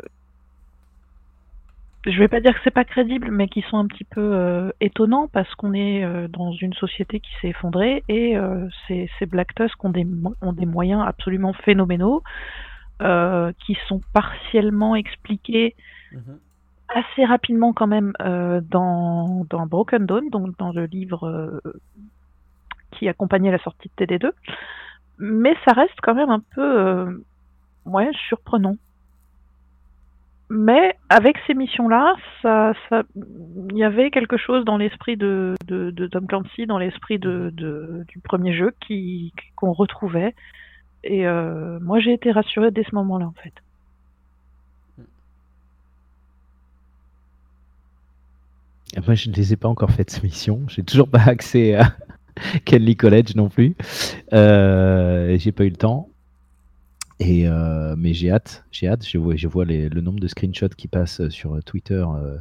je 2.11 2.19
vais 2.19 2.29
pas 2.29 2.41
dire 2.41 2.55
que 2.55 2.61
c'est 2.65 2.71
pas 2.71 2.85
crédible, 2.85 3.31
mais 3.31 3.49
qui 3.49 3.62
sont 3.62 3.77
un 3.77 3.87
petit 3.87 4.05
peu 4.05 4.21
euh, 4.21 4.71
étonnants 4.81 5.29
parce 5.29 5.53
qu'on 5.55 5.75
est 5.75 6.05
euh, 6.05 6.29
dans 6.29 6.53
une 6.53 6.73
société 6.75 7.21
qui 7.21 7.31
s'est 7.41 7.49
effondrée 7.49 8.03
et 8.09 8.37
euh, 8.37 8.69
ces, 8.87 9.11
ces 9.19 9.27
Black 9.27 9.55
Tusk 9.55 9.83
ont 9.85 9.91
des, 9.91 10.07
ont 10.41 10.53
des 10.53 10.67
moyens 10.67 11.05
absolument 11.07 11.53
phénoménaux 11.53 12.23
qui 13.65 13.79
sont 13.87 14.00
partiellement 14.12 14.97
expliqués 14.97 15.77
Mhm. 16.11 16.38
assez 16.88 17.25
rapidement 17.25 17.73
quand 17.73 17.87
même 17.87 18.12
dans, 18.19 19.45
dans 19.49 19.67
Broken 19.67 20.05
Dawn, 20.05 20.31
donc 20.31 20.59
dans 20.59 20.73
le 20.73 20.87
livre 20.87 21.61
qui 22.91 23.09
accompagnait 23.09 23.53
la 23.53 23.59
sortie 23.59 23.88
de 23.97 24.05
TD2, 24.05 24.33
mais 25.19 25.55
ça 25.65 25.75
reste 25.75 25.95
quand 26.03 26.15
même 26.15 26.31
un 26.31 26.41
peu 26.41 27.23
ouais, 27.85 28.11
surprenant. 28.27 28.77
Mais 30.50 30.97
avec 31.09 31.37
ces 31.47 31.55
missions-là, 31.55 32.14
il 32.45 33.76
y 33.76 33.85
avait 33.85 34.11
quelque 34.11 34.37
chose 34.37 34.64
dans 34.64 34.78
l'esprit 34.78 35.17
de, 35.17 35.55
Tom 36.11 36.26
Clancy, 36.26 36.67
dans 36.67 36.78
l'esprit 36.78 37.19
de, 37.19 37.52
du 37.55 38.19
premier 38.21 38.57
jeu, 38.57 38.73
qui 38.87 39.33
qu'on 39.57 39.73
retrouvait. 39.73 40.35
Et 41.05 41.26
euh, 41.26 41.78
moi, 41.81 42.00
j'ai 42.00 42.12
été 42.12 42.33
rassurée 42.33 42.71
dès 42.71 42.85
ce 42.85 42.95
moment-là, 42.95 43.26
en 43.26 43.35
fait. 43.43 43.52
Moi, 49.07 49.14
je 49.14 49.28
ne 49.28 49.35
les 49.35 49.52
ai 49.52 49.57
pas 49.57 49.69
encore 49.69 49.90
faites, 49.90 50.11
ces 50.11 50.23
missions. 50.23 50.62
J'ai 50.69 50.83
toujours 50.83 51.09
pas 51.09 51.23
accès 51.23 51.75
à 51.75 51.95
Kenley 52.64 52.95
College 52.95 53.35
non 53.37 53.49
plus. 53.49 53.76
Euh, 54.33 55.37
j'ai 55.38 55.52
pas 55.52 55.64
eu 55.64 55.71
le 55.71 55.76
temps. 55.76 56.09
Et 57.20 57.48
euh, 57.48 57.96
mais 57.98 58.14
j'ai 58.14 58.30
hâte, 58.30 58.64
j'ai 58.70 58.88
hâte. 58.88 59.06
Je 59.06 59.18
vois, 59.18 59.37
je 59.37 59.48
vois 59.48 59.64
les, 59.64 59.88
le 59.88 60.00
nombre 60.00 60.20
de 60.20 60.28
screenshots 60.28 60.68
qui 60.76 60.87
passent 60.87 61.28
sur 61.30 61.62
Twitter 61.64 62.04
euh, 62.08 62.38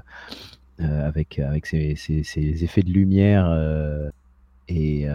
euh, 0.82 1.08
avec 1.08 1.40
avec 1.40 1.66
ces, 1.66 1.96
ces, 1.96 2.24
ces, 2.24 2.64
effets 2.64 2.84
de 2.84 2.92
lumière 2.92 3.52
et, 4.68 5.08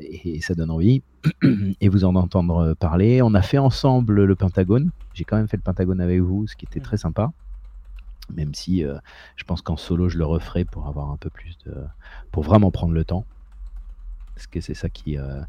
et, 0.00 0.40
ça 0.40 0.54
donne 0.54 0.70
envie. 0.70 1.02
et 1.80 1.88
vous 1.88 2.04
en 2.04 2.16
entendre 2.16 2.74
parler. 2.74 3.22
On 3.22 3.34
a 3.34 3.42
fait 3.42 3.58
ensemble 3.58 4.24
le 4.24 4.34
Pentagone. 4.34 4.90
J'ai 5.14 5.24
quand 5.24 5.36
même 5.36 5.48
fait 5.48 5.56
le 5.56 5.62
Pentagone 5.62 6.00
avec 6.00 6.20
vous, 6.20 6.46
ce 6.46 6.56
qui 6.56 6.64
était 6.64 6.80
très 6.80 6.96
sympa. 6.96 7.32
Même 8.34 8.54
si 8.54 8.82
je 9.36 9.44
pense 9.44 9.62
qu'en 9.62 9.76
solo 9.76 10.08
je 10.08 10.18
le 10.18 10.24
referai 10.24 10.64
pour 10.64 10.88
avoir 10.88 11.12
un 11.12 11.16
peu 11.16 11.30
plus 11.30 11.56
de, 11.64 11.74
pour 12.32 12.42
vraiment 12.42 12.72
prendre 12.72 12.92
le 12.92 13.04
temps 13.04 13.24
parce 14.36 14.46
que 14.46 14.60
c'est 14.60 14.74
ça 14.74 14.90
qui, 14.90 15.16
euh, 15.16 15.40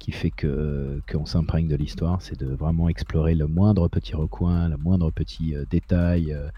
qui 0.00 0.10
fait 0.10 0.32
que 0.32 1.00
qu'on 1.10 1.24
s'imprègne 1.24 1.68
de 1.68 1.76
l'histoire, 1.76 2.20
c'est 2.20 2.36
de 2.38 2.52
vraiment 2.52 2.88
explorer 2.88 3.36
le 3.36 3.46
moindre 3.46 3.86
petit 3.86 4.16
recoin, 4.16 4.68
le 4.68 4.76
moindre 4.76 5.12
petit 5.12 5.54
euh, 5.54 5.64
détail, 5.70 6.32
euh, 6.32 6.48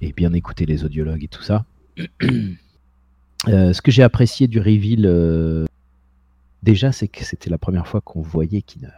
et 0.00 0.12
bien 0.12 0.32
écouter 0.32 0.66
les 0.66 0.84
audiologues 0.84 1.22
et 1.22 1.28
tout 1.28 1.42
ça. 1.42 1.64
ce 3.46 3.80
que 3.80 3.92
j'ai 3.92 4.02
apprécié 4.02 4.48
du 4.48 4.58
reveal, 4.58 5.66
déjà, 6.64 6.90
c'est 6.90 7.08
que 7.08 7.24
c'était 7.24 7.50
la 7.50 7.58
première 7.58 7.86
fois 7.86 8.00
qu'on 8.00 8.20
voyait 8.20 8.62
Kinner. 8.62 8.88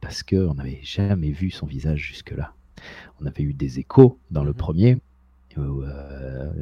Parce 0.00 0.22
qu'on 0.22 0.54
n'avait 0.54 0.80
jamais 0.84 1.32
vu 1.32 1.50
son 1.50 1.66
visage 1.66 1.98
jusque-là. 1.98 2.52
On 3.20 3.26
avait 3.26 3.42
eu 3.42 3.54
des 3.54 3.80
échos 3.80 4.20
dans 4.30 4.44
le 4.44 4.52
mhm. 4.52 4.56
premier, 4.56 4.98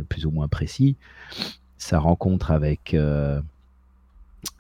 plus 0.09 0.25
ou 0.25 0.31
moins 0.31 0.49
précis. 0.49 0.97
Sa 1.77 1.99
rencontre 1.99 2.53
avec 2.53 2.97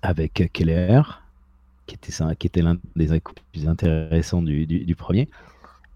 avec 0.03 0.51
Keller, 0.53 1.03
qui 1.87 1.95
était, 1.95 2.13
qui 2.39 2.47
était 2.47 2.63
l'un 2.63 2.77
des 2.97 3.21
plus 3.53 3.69
intéressants 3.69 4.43
du, 4.43 4.95
premier. 4.97 5.29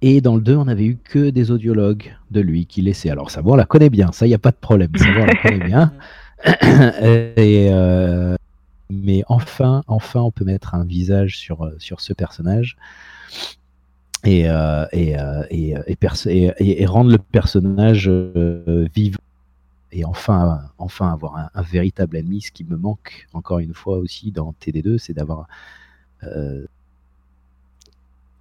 Et 0.01 0.21
dans 0.21 0.37
le 0.37 0.43
2, 0.43 0.57
on 0.57 0.67
n'avait 0.67 0.85
eu 0.87 0.97
que 0.97 1.31
des 1.31 1.51
audiologues 1.51 2.15
de 2.31 2.41
lui 2.41 2.67
qui 2.67 2.83
laissaient. 2.83 3.11
Alors, 3.11 3.31
savoir 3.31 3.57
la 3.57 3.65
connaît 3.65 3.91
bien, 3.91 4.13
ça, 4.13 4.27
il 4.27 4.29
n'y 4.29 4.35
a 4.35 4.39
pas 4.39 4.53
de 4.53 4.57
problème. 4.57 4.91
Savoir 4.95 5.27
la 5.27 5.35
connaît 5.35 5.65
bien. 5.65 5.93
et, 6.45 7.69
euh, 7.71 8.37
mais 8.91 9.25
enfin, 9.29 9.83
enfin, 9.87 10.21
on 10.21 10.31
peut 10.31 10.45
mettre 10.45 10.75
un 10.75 10.85
visage 10.85 11.37
sur, 11.37 11.71
sur 11.79 12.01
ce 12.01 12.13
personnage 12.13 12.77
et, 14.25 14.49
euh, 14.49 14.87
et, 14.93 15.19
euh, 15.19 15.43
et, 15.51 16.83
et, 16.83 16.87
rendre 16.87 17.11
le 17.11 17.19
personnage 17.19 18.09
vivant 18.95 19.19
et 19.93 20.05
enfin, 20.05 20.61
enfin 20.79 21.13
avoir 21.13 21.51
un, 21.55 21.63
véritable 21.63 22.17
ennemi. 22.17 22.43
Ce 22.43 22.53
qui 22.53 22.65
me 22.65 22.77
manque 22.77 23.27
encore 23.33 23.59
une 23.59 23.75
fois 23.75 23.99
aussi 23.99 24.33
dans 24.33 24.55
TD2, 24.61 24.99
c'est 24.99 25.15
d'avoir 25.15 25.49
euh, 26.25 26.67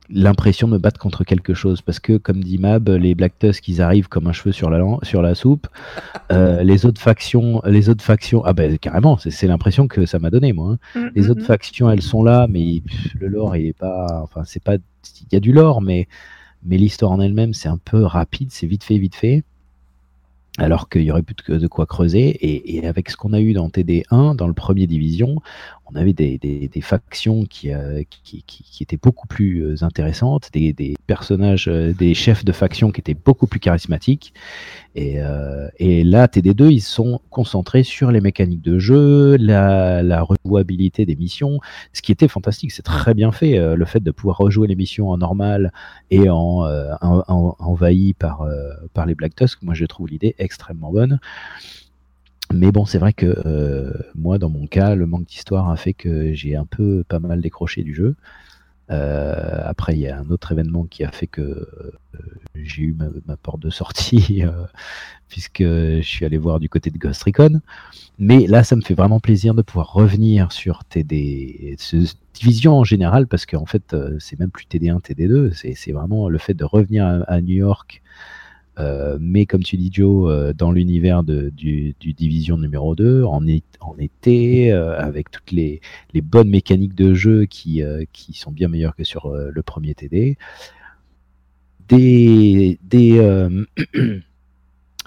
l'impression 0.09 0.67
de 0.67 0.73
me 0.73 0.77
battre 0.77 0.99
contre 0.99 1.23
quelque 1.23 1.53
chose. 1.53 1.81
Parce 1.81 1.99
que, 1.99 2.17
comme 2.17 2.43
dit 2.43 2.57
Mab, 2.57 2.89
les 2.89 3.15
Black 3.15 3.39
Tusk, 3.39 3.67
ils 3.67 3.81
arrivent 3.81 4.09
comme 4.09 4.27
un 4.27 4.33
cheveu 4.33 4.51
sur 4.51 4.69
la, 4.69 4.83
sur 5.03 5.21
la 5.21 5.35
soupe. 5.35 5.67
Euh, 6.29 6.61
les 6.61 6.85
autres 6.85 6.99
factions, 6.99 7.61
les 7.65 7.87
autres 7.87 8.03
factions, 8.03 8.43
ah 8.43 8.51
ben 8.51 8.77
carrément, 8.77 9.17
c'est 9.17 9.47
l'impression 9.47 9.87
que 9.87 10.05
ça 10.05 10.19
m'a 10.19 10.29
donné 10.29 10.51
moi. 10.51 10.75
Hein. 10.93 10.99
Mm, 10.99 11.07
les 11.15 11.21
mm, 11.21 11.29
autres 11.31 11.41
mm. 11.41 11.45
factions, 11.45 11.89
elles 11.89 12.01
sont 12.01 12.21
là, 12.21 12.47
mais 12.49 12.83
le 13.17 13.29
lore, 13.29 13.55
il 13.55 13.67
est 13.67 13.77
pas, 13.77 14.07
enfin 14.23 14.43
c'est 14.43 14.61
pas, 14.61 14.75
il 14.75 15.27
y 15.31 15.37
a 15.37 15.39
du 15.39 15.53
lore, 15.53 15.81
mais 15.81 16.09
mais 16.65 16.75
l'histoire 16.75 17.13
en 17.13 17.21
elle-même, 17.21 17.53
c'est 17.53 17.69
un 17.69 17.77
peu 17.77 18.03
rapide, 18.03 18.49
c'est 18.51 18.67
vite 18.67 18.83
fait, 18.83 18.97
vite 18.97 19.15
fait 19.15 19.45
alors 20.57 20.89
qu'il 20.89 21.03
y 21.03 21.11
aurait 21.11 21.21
plus 21.21 21.59
de 21.59 21.67
quoi 21.67 21.85
creuser. 21.85 22.37
Et, 22.41 22.85
avec 22.87 23.09
ce 23.09 23.17
qu'on 23.17 23.33
a 23.33 23.39
eu 23.39 23.53
dans 23.53 23.69
TD1, 23.69 24.35
dans 24.35 24.47
le 24.47 24.53
premier 24.53 24.87
division, 24.87 25.41
on 25.91 25.95
avait 25.95 26.13
des, 26.13 26.69
factions 26.81 27.43
euh, 27.65 28.03
qui, 28.09 28.43
qui, 28.45 28.83
étaient 28.83 28.99
beaucoup 29.01 29.27
plus 29.27 29.61
euh, 29.61 29.83
intéressantes, 29.83 30.49
des, 30.53 30.95
personnages, 31.07 31.67
euh, 31.67 31.93
des 31.93 32.13
chefs 32.13 32.43
de 32.43 32.51
factions 32.51 32.91
qui 32.91 32.99
étaient 32.99 33.13
beaucoup 33.13 33.47
plus 33.47 33.59
charismatiques. 33.59 34.33
Et, 34.95 35.19
là, 36.03 36.27
TD2, 36.27 36.71
ils 36.71 36.81
sont 36.81 37.21
concentrés 37.29 37.83
sur 37.83 38.11
les 38.11 38.19
mécaniques 38.19 38.63
de 38.63 38.79
jeu, 38.79 39.37
la, 39.37 40.01
la 40.01 40.23
rejouabilité 40.23 41.05
des 41.05 41.15
missions, 41.15 41.59
ce 41.93 42.01
qui 42.01 42.11
était 42.11 42.27
fantastique, 42.27 42.71
c'est 42.71 42.81
très 42.81 43.13
bien 43.13 43.31
fait. 43.31 43.75
le 43.75 43.85
fait 43.85 43.99
de 43.99 44.09
pouvoir 44.09 44.37
rejouer 44.37 44.67
les 44.67 44.75
missions 44.75 45.09
en 45.09 45.17
normal 45.17 45.71
et 46.09 46.29
en, 46.31 46.65
envahi 46.99 48.13
par, 48.13 48.47
par 48.95 49.05
les 49.05 49.13
Black 49.13 49.35
Tusk, 49.35 49.61
moi 49.61 49.75
je 49.75 49.85
trouve 49.85 50.07
l'idée 50.07 50.33
extrêmement 50.47 50.91
bonne. 50.91 51.19
Mais 52.53 52.71
bon, 52.71 52.85
c'est 52.85 52.97
vrai 52.97 53.13
que 53.13 53.25
euh, 53.45 53.91
moi, 54.15 54.37
dans 54.37 54.49
mon 54.49 54.67
cas, 54.67 54.95
le 54.95 55.05
manque 55.05 55.25
d'histoire 55.25 55.69
a 55.69 55.75
fait 55.75 55.93
que 55.93 56.33
j'ai 56.33 56.55
un 56.55 56.65
peu 56.65 57.03
pas 57.07 57.19
mal 57.19 57.41
décroché 57.41 57.83
du 57.83 57.93
jeu. 57.93 58.15
Euh, 58.89 59.61
après, 59.65 59.95
il 59.95 59.99
y 59.99 60.07
a 60.07 60.17
un 60.17 60.29
autre 60.29 60.53
événement 60.53 60.85
qui 60.85 61.03
a 61.03 61.11
fait 61.11 61.27
que 61.27 61.41
euh, 61.41 61.91
j'ai 62.55 62.83
eu 62.83 62.95
ma, 63.27 63.35
porte 63.35 63.59
de 63.59 63.69
sortie, 63.69 64.43
puisque 65.27 65.61
je 65.61 66.01
suis 66.01 66.23
allé 66.23 66.37
voir 66.37 66.61
du 66.61 66.69
côté 66.69 66.89
de 66.89 66.97
Ghost 66.97 67.21
Recon. 67.23 67.59
Mais 68.17 68.47
là, 68.47 68.63
ça 68.63 68.77
me 68.77 68.81
fait 68.81 68.93
vraiment 68.93 69.19
plaisir 69.19 69.53
de 69.53 69.61
pouvoir 69.61 69.91
revenir 69.91 70.53
sur 70.53 70.85
TD, 70.85 71.75
division 72.33 72.79
en 72.79 72.85
général, 72.85 73.27
parce 73.27 73.45
qu'en 73.45 73.65
fait, 73.65 73.93
c'est 74.19 74.39
même 74.39 74.51
plus 74.51 74.65
TD1, 74.65 75.01
TD2, 75.01 75.75
c'est 75.75 75.91
vraiment 75.91 76.29
le 76.29 76.37
fait 76.37 76.53
de 76.53 76.63
revenir 76.63 77.25
à 77.27 77.41
New 77.41 77.55
York 77.55 78.01
euh, 78.79 79.17
mais 79.19 79.46
comme 79.46 79.63
tu 79.63 79.77
dis 79.77 79.89
Joe, 79.91 80.31
euh, 80.31 80.53
dans 80.53 80.72
l'univers 80.72 81.24
du, 81.24 81.96
Division 82.00 82.57
numéro 82.57 82.96
2, 82.96 83.24
en, 83.24 83.48
été, 83.98 84.72
euh, 84.72 85.00
avec 85.00 85.31
toutes 85.31 85.51
les, 85.51 85.81
bonnes 86.22 86.50
mécaniques 86.50 86.96
de 86.96 87.13
jeu 87.13 87.46
qui, 87.46 87.81
qui 88.12 88.34
sont 88.34 88.51
bien 88.51 88.67
meilleures 88.67 88.96
que 88.96 89.03
sur 89.03 89.29
le 89.29 89.62
premier 89.62 89.93
TD, 89.96 90.38
des, 91.88 92.79
des 92.84 93.50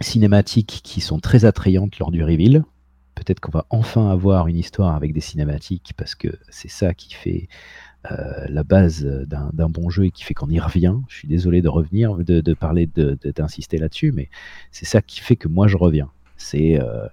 cinématiques 0.00 0.80
qui 0.82 1.00
sont 1.00 1.20
très 1.20 1.44
attrayantes 1.44 1.98
lors 1.98 2.10
du 2.10 2.24
reveal. 2.24 2.64
Peut-être 3.14 3.40
qu'on 3.40 3.52
va 3.52 3.66
enfin 3.68 4.08
avoir 4.08 4.48
une 4.48 4.56
histoire 4.56 4.94
avec 4.94 5.12
des 5.12 5.20
cinématiques 5.20 5.92
parce 5.96 6.14
que 6.14 6.28
c'est 6.48 6.70
ça 6.70 6.94
qui 6.94 7.12
fait 7.12 7.48
euh, 8.10 8.46
la 8.48 8.64
base 8.64 9.04
d'un 9.04 9.68
bon 9.68 9.90
jeu 9.90 10.06
et 10.06 10.10
qui 10.10 10.24
fait 10.24 10.32
qu'on 10.32 10.48
y 10.48 10.58
revient. 10.58 10.94
Je 11.08 11.16
suis 11.16 11.28
désolé 11.28 11.60
de 11.60 11.68
revenir, 11.68 12.16
de, 12.16 12.54
parler, 12.54 12.88
d'insister 13.36 13.76
là-dessus, 13.76 14.10
mais 14.10 14.30
c'est 14.70 14.86
ça 14.86 15.02
qui 15.02 15.20
fait 15.20 15.36
que 15.36 15.48
moi 15.48 15.68
je 15.68 15.76
reviens. 15.76 16.08
C'est 16.38 16.80
euh, 16.80 17.06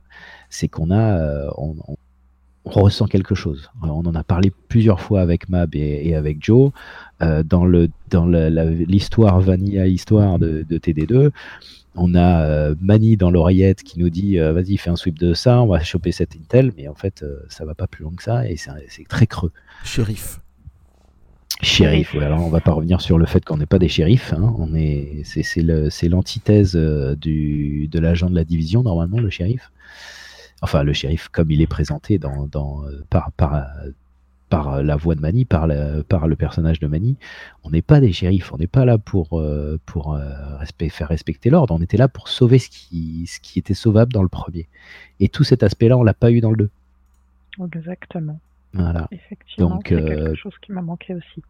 qu'on 0.71 0.89
a, 0.91 1.19
euh, 1.19 1.49
on, 1.57 1.75
ressent 2.63 3.07
quelque 3.07 3.35
chose. 3.35 3.69
on 3.81 4.05
en 4.05 4.15
a 4.15 4.23
parlé 4.23 4.51
plusieurs 4.69 5.01
fois 5.01 5.19
avec 5.19 5.49
Mab 5.49 5.75
et, 5.75 6.15
avec 6.15 6.43
Joe 6.43 6.71
dans 7.19 7.65
le 7.65 7.89
dans 8.09 8.25
l'histoire 8.25 9.39
vanilla 9.41 9.87
histoire 9.87 10.39
de, 10.39 10.63
TD2. 10.69 11.31
On 11.95 12.15
a 12.15 12.75
Mani 12.81 13.15
dans 13.17 13.31
l'oreillette 13.31 13.83
qui 13.83 13.99
nous 13.99 14.09
dit 14.09 14.37
vas-y 14.37 14.77
fais 14.77 14.89
un 14.89 14.97
sweep 14.97 15.17
de 15.17 15.33
ça, 15.33 15.61
on 15.61 15.67
va 15.67 15.81
choper 15.81 16.11
cette 16.11 16.35
intel, 16.35 16.73
mais 16.77 16.89
en 16.89 16.95
fait 16.95 17.25
ça 17.47 17.63
va 17.63 17.73
pas 17.73 17.87
plus 17.87 18.03
loin 18.03 18.13
que 18.15 18.23
ça 18.23 18.45
et 18.45 18.57
c'est 18.57 19.07
très 19.07 19.27
creux. 19.27 19.51
Shérif. 19.85 20.41
Shérif, 21.61 22.15
alors 22.15 22.45
on 22.45 22.49
va 22.49 22.59
pas 22.59 22.71
revenir 22.71 23.01
sur 23.01 23.17
le 23.17 23.25
fait 23.25 23.43
qu'on 23.43 23.57
n'est 23.57 23.65
pas 23.65 23.79
des 23.79 23.87
shérifs, 23.87 24.31
hein. 24.33 24.53
on 24.59 24.75
est, 24.75 25.23
c'est, 25.23 26.07
l'antithèse 26.07 26.75
euh, 26.75 27.15
du, 27.15 27.87
de 27.87 27.99
l'agent 27.99 28.29
de 28.29 28.35
la 28.35 28.43
division 28.43 28.83
normalement, 28.83 29.19
le 29.19 29.29
shérif. 29.31 29.71
Enfin, 30.61 30.83
le 30.83 30.93
shérif 30.93 31.29
comme 31.29 31.49
il 31.49 31.61
est 31.61 31.67
présenté 31.67 32.19
euh, 32.23 33.01
par, 33.09 33.31
par 34.49 34.83
la 34.83 34.95
voix 34.95 35.15
de 35.15 35.21
Mani, 35.21 35.45
par, 35.45 35.67
le 35.67 36.35
personnage 36.35 36.79
de 36.79 36.87
Mani, 36.87 37.17
on 37.63 37.71
n'est 37.71 37.81
pas 37.81 37.99
des 37.99 38.11
shérifs, 38.11 38.53
on 38.53 38.57
n'est 38.57 38.67
pas 38.67 38.85
là 38.85 38.97
pour, 38.99 39.39
euh, 39.39 39.79
faire 40.89 41.07
respecter 41.07 41.49
l'ordre, 41.49 41.73
on 41.73 41.81
était 41.81 41.97
là 41.97 42.07
pour 42.07 42.27
sauver 42.27 42.59
ce 42.59 42.69
qui, 42.69 43.25
ce 43.27 43.39
qui 43.39 43.57
était 43.59 43.73
sauvable 43.73 44.13
dans 44.13 44.23
le 44.23 44.29
premier. 44.29 44.67
Et 45.19 45.27
tout 45.27 45.43
cet 45.43 45.63
aspect-là, 45.63 45.97
on 45.97 46.03
l'a 46.03 46.13
pas 46.13 46.31
eu 46.31 46.39
dans 46.39 46.51
le 46.51 46.57
2. 46.57 46.69
Exactement. 47.65 48.39
Voilà. 48.73 49.07
Effectivement, 49.11 49.69
Donc, 49.69 49.87
c'est 49.89 49.95
quelque 49.95 50.11
euh, 50.11 50.35
chose 50.35 50.53
qui 50.61 50.71
m'a 50.71 50.81
manqué 50.81 51.15
aussi. 51.15 51.41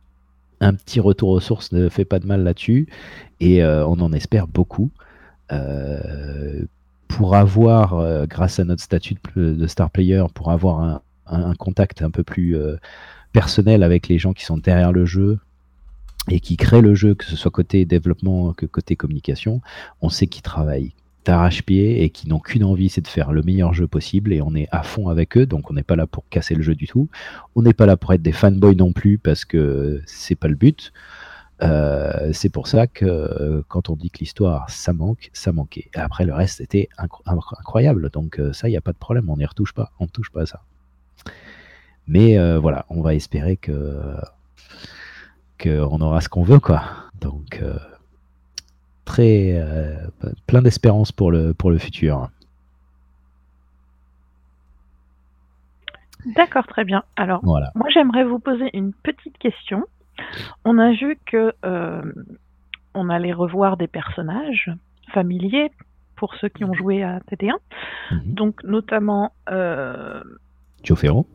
Un 0.60 0.74
petit 0.74 1.00
retour 1.00 1.30
aux 1.30 1.40
sources 1.40 1.72
ne 1.72 1.90
fait 1.90 2.06
pas 2.06 2.20
de 2.20 2.26
mal 2.26 2.44
là-dessus, 2.44 2.88
et 3.40 3.64
euh, 3.64 3.86
on 3.86 4.00
en 4.00 4.12
espère 4.14 4.48
beaucoup. 4.48 4.90
Euh, 5.52 6.66
pour 7.08 7.36
avoir, 7.36 8.28
grâce 8.28 8.60
à 8.60 8.66
notre 8.66 8.84
statut 8.84 9.16
de, 9.36 9.68
star 9.68 9.90
player, 9.90 10.24
pour 10.34 10.52
avoir 10.52 11.02
un, 11.26 11.54
contact 11.56 12.02
un 12.02 12.12
peu 12.12 12.24
plus 12.24 12.56
personnel 13.32 13.82
avec 13.82 14.08
les 14.08 14.20
gens 14.20 14.34
qui 14.34 14.44
sont 14.46 14.58
derrière 14.58 14.92
le 14.92 15.06
jeu, 15.06 15.40
et 16.30 16.42
qui 16.42 16.58
crée 16.58 16.82
le 16.82 16.94
jeu, 16.96 17.16
que 17.16 17.26
ce 17.26 17.36
soit 17.36 17.50
côté 17.50 17.86
développement 17.86 18.54
que 18.54 18.66
côté 18.66 18.96
communication, 18.96 19.62
on 20.02 20.10
sait 20.10 20.28
qu'ils 20.28 20.44
travaillent 20.44 20.94
d'arrache-pied 21.28 22.04
et 22.04 22.10
qui 22.10 22.28
n'ont 22.30 22.40
qu'une 22.40 22.64
envie, 22.64 22.90
c'est 22.90 23.02
de 23.02 23.08
faire 23.08 23.34
le 23.34 23.44
meilleur 23.44 23.74
jeu 23.74 23.86
possible 23.86 24.32
et 24.32 24.42
on 24.42 24.56
est 24.56 24.68
à 24.72 24.82
fond 24.82 25.10
avec 25.10 25.38
eux, 25.38 25.46
donc 25.46 25.70
on 25.70 25.74
n'est 25.74 25.84
pas 25.84 25.98
là 25.98 26.08
pour 26.08 26.28
casser 26.30 26.56
le 26.56 26.64
jeu 26.64 26.74
du 26.74 26.88
tout. 26.88 27.10
On 27.56 27.62
n'est 27.62 27.74
pas 27.74 27.86
là 27.86 27.98
pour 27.98 28.14
être 28.14 28.22
des 28.22 28.32
fanboys 28.32 28.76
non 28.76 28.94
plus 28.94 29.18
parce 29.18 29.44
que 29.44 30.02
c'est 30.06 30.36
pas 30.36 30.48
le 30.48 30.56
but. 30.56 30.94
Euh, 31.64 32.32
c'est 32.34 32.50
pour 32.50 32.68
ça 32.68 32.88
que 32.88 33.06
euh, 33.06 33.62
quand 33.68 33.90
on 33.90 33.96
dit 33.96 34.10
que 34.10 34.20
l'histoire 34.20 34.70
ça 34.70 34.94
manque, 34.94 35.30
ça 35.34 35.52
manquait. 35.52 35.90
Après 35.96 36.24
le 36.26 36.34
reste 36.34 36.62
était 36.62 36.88
incroyable, 37.26 38.10
donc 38.10 38.40
euh, 38.40 38.54
ça 38.54 38.70
il 38.70 38.72
n'y 38.72 38.78
a 38.78 38.82
pas 38.82 38.94
de 38.94 38.98
problème, 38.98 39.30
on 39.30 39.38
n'y 39.38 39.46
retouche 39.46 39.74
pas, 39.74 39.92
on 40.00 40.06
ne 40.06 40.10
touche 40.10 40.32
pas 40.32 40.44
à 40.44 40.46
ça. 40.46 40.62
Mais 42.08 42.38
voilà, 42.58 42.86
on 42.90 43.02
va 43.02 43.16
espérer 43.16 43.58
que 43.58 44.16
qu'on 45.62 46.00
aura 46.00 46.22
ce 46.22 46.30
qu'on 46.30 46.44
veut 46.44 46.60
quoi. 46.62 46.84
Donc 47.20 47.62
très 49.08 49.60
plein 50.46 50.62
d'espérance 50.62 51.12
pour 51.12 51.32
le 51.32 51.54
pour 51.54 51.72
le 51.72 51.78
futur. 51.80 52.30
D'accord, 56.36 56.68
très 56.68 56.84
bien. 56.84 57.04
Alors, 57.16 57.44
moi 57.44 57.90
j'aimerais 57.94 58.24
vous 58.24 58.40
poser 58.40 58.70
une 58.74 58.94
petite 58.94 59.38
question. 59.38 59.86
On 60.66 60.78
a 60.78 60.92
vu 60.92 61.18
que 61.26 61.54
euh, 61.66 62.02
on 62.94 63.10
allait 63.10 63.34
revoir 63.34 63.78
des 63.78 63.88
personnages 63.88 64.72
familiers 65.14 65.72
pour 66.16 66.34
ceux 66.36 66.50
qui 66.50 66.66
ont 66.66 66.74
joué 66.74 67.04
à 67.04 67.20
TT1. 67.32 67.54
Mhm. 68.12 68.22
Donc 68.26 68.64
notamment 68.64 69.32
euh, 69.50 70.22
Joe 70.84 71.00
Ferro. 71.00 71.28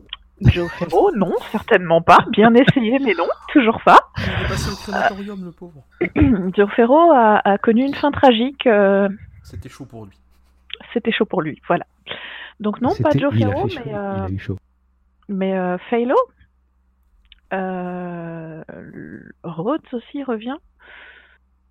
Joe 0.45 0.71
Ferro, 0.71 1.11
non, 1.15 1.33
certainement 1.51 2.01
pas. 2.01 2.25
Bien 2.31 2.53
essayé, 2.53 2.99
mais 2.99 3.13
non, 3.13 3.27
toujours 3.51 3.81
pas. 3.83 4.09
Il 4.17 4.23
est 4.23 4.47
passé 4.47 4.71
au 4.71 4.75
crématorium, 4.75 5.43
le 5.43 5.51
pauvre. 5.51 5.83
Joe 6.55 6.69
Ferro 6.75 7.11
a, 7.11 7.57
connu 7.61 7.85
une 7.85 7.93
fin 7.93 8.11
tragique. 8.11 8.67
Euh, 8.67 9.09
C'était 9.43 9.69
chaud 9.69 9.85
pour 9.85 10.05
lui. 10.05 10.13
C'était 10.93 11.11
chaud 11.11 11.25
pour 11.25 11.41
lui, 11.41 11.61
voilà. 11.67 11.85
Donc 12.59 12.81
non, 12.81 12.89
pas 13.01 13.11
Joe 13.11 13.33
Ferro, 13.35 13.67
mais, 13.67 13.93
euh, 13.93 14.27
mais 15.27 15.57
euh, 15.57 15.77
Phalo, 15.89 16.15
euh, 17.53 18.63
Rhodes 19.43 19.81
aussi 19.93 20.23
revient. 20.23 20.57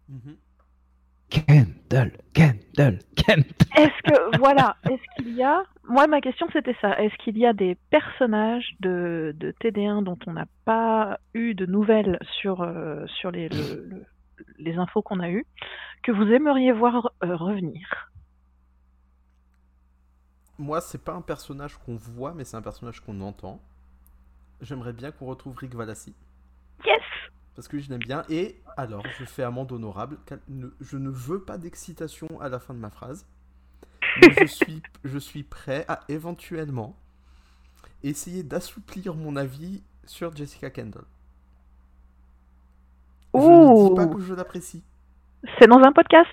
Mm 0.09 0.33
Kendall, 1.33 2.13
Kendall, 2.35 2.99
Kendall. 3.17 3.45
Est-ce 3.77 4.03
que, 4.03 4.39
voilà, 4.39 4.77
est-ce 4.91 5.03
qu'il 5.17 5.35
y 5.35 5.43
a. 5.43 5.63
Moi, 5.89 6.07
ma 6.07 6.21
question 6.21 6.47
c'était 6.53 6.77
ça. 6.81 6.99
Est-ce 7.01 7.15
qu'il 7.25 7.39
y 7.39 7.47
a 7.47 7.53
des 7.53 7.77
personnages 7.91 8.75
de, 8.81 9.35
de 9.39 9.53
TD1 9.63 10.05
dont 10.05 10.19
on 10.27 10.33
n'a 10.35 10.47
pas 10.65 11.19
eu 11.35 11.55
de 11.55 11.67
nouvelles 11.67 12.19
sur, 12.41 12.61
euh, 12.61 13.07
sur 13.07 13.31
les, 13.31 13.49
les 14.59 14.77
infos 14.77 15.03
qu'on 15.03 15.21
a 15.21 15.31
eues 15.31 15.47
que 16.03 16.13
vous 16.13 16.31
aimeriez 16.31 16.73
voir 16.73 17.13
euh, 17.25 17.35
revenir? 17.37 18.11
Moi, 20.59 20.81
c'est 20.81 21.03
pas 21.03 21.13
un 21.13 21.23
personnage 21.23 21.77
qu'on 21.79 21.97
voit, 21.97 22.35
mais 22.35 22.45
c'est 22.45 22.57
un 22.57 22.63
personnage 22.63 23.01
qu'on 23.01 23.21
entend 23.21 23.61
j'aimerais 24.63 24.93
bien 24.93 25.11
qu'on 25.11 25.27
retrouve 25.27 25.57
Rick 25.59 25.75
Valassi. 25.75 26.15
Yes 26.87 27.03
Parce 27.55 27.69
que 27.69 27.79
je 27.79 27.91
l'aime 27.91 28.01
bien. 28.01 28.25
Et 28.29 28.61
alors, 28.77 29.05
je 29.19 29.25
fais 29.25 29.43
amende 29.43 29.73
honorable. 29.73 30.19
Je 30.81 30.97
ne 30.97 31.11
veux 31.11 31.41
pas 31.41 31.59
d'excitation 31.59 32.41
à 32.41 32.49
la 32.49 32.59
fin 32.59 32.75
de 32.75 32.79
ma 32.79 32.91
phrase. 32.91 33.27
Mais 34.21 34.35
je 34.41 34.47
suis, 34.47 34.83
je 35.05 35.19
suis 35.19 35.43
prêt 35.43 35.85
à 35.89 36.01
éventuellement 36.09 36.97
essayer 38.03 38.43
d'assouplir 38.43 39.15
mon 39.15 39.37
avis 39.37 39.83
sur 40.07 40.35
Jessica 40.35 40.71
Kendall. 40.71 41.05
Je 43.35 43.41
ne 43.41 43.89
dis 43.89 43.95
pas 43.95 44.07
que 44.07 44.21
je 44.21 44.35
l'apprécie. 44.35 44.83
C'est 45.59 45.67
dans 45.67 45.79
un 45.79 45.93
podcast? 45.93 46.33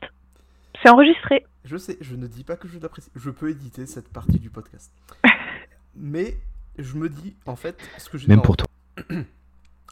C'est 0.81 0.89
enregistré. 0.89 1.45
Je 1.65 1.77
sais, 1.77 1.97
je 2.01 2.15
ne 2.15 2.27
dis 2.27 2.43
pas 2.43 2.55
que 2.55 2.67
je 2.67 2.79
l'apprécie. 2.79 3.11
Je 3.15 3.29
peux 3.29 3.49
éditer 3.49 3.85
cette 3.85 4.09
partie 4.09 4.39
du 4.39 4.49
podcast. 4.49 4.91
Mais 5.95 6.37
je 6.77 6.95
me 6.95 7.09
dis, 7.09 7.35
en 7.45 7.55
fait, 7.55 7.77
ce 7.97 8.09
que 8.09 8.17
j'ai. 8.17 8.27
Même 8.27 8.41
pour 8.41 8.57
toi. 8.57 8.67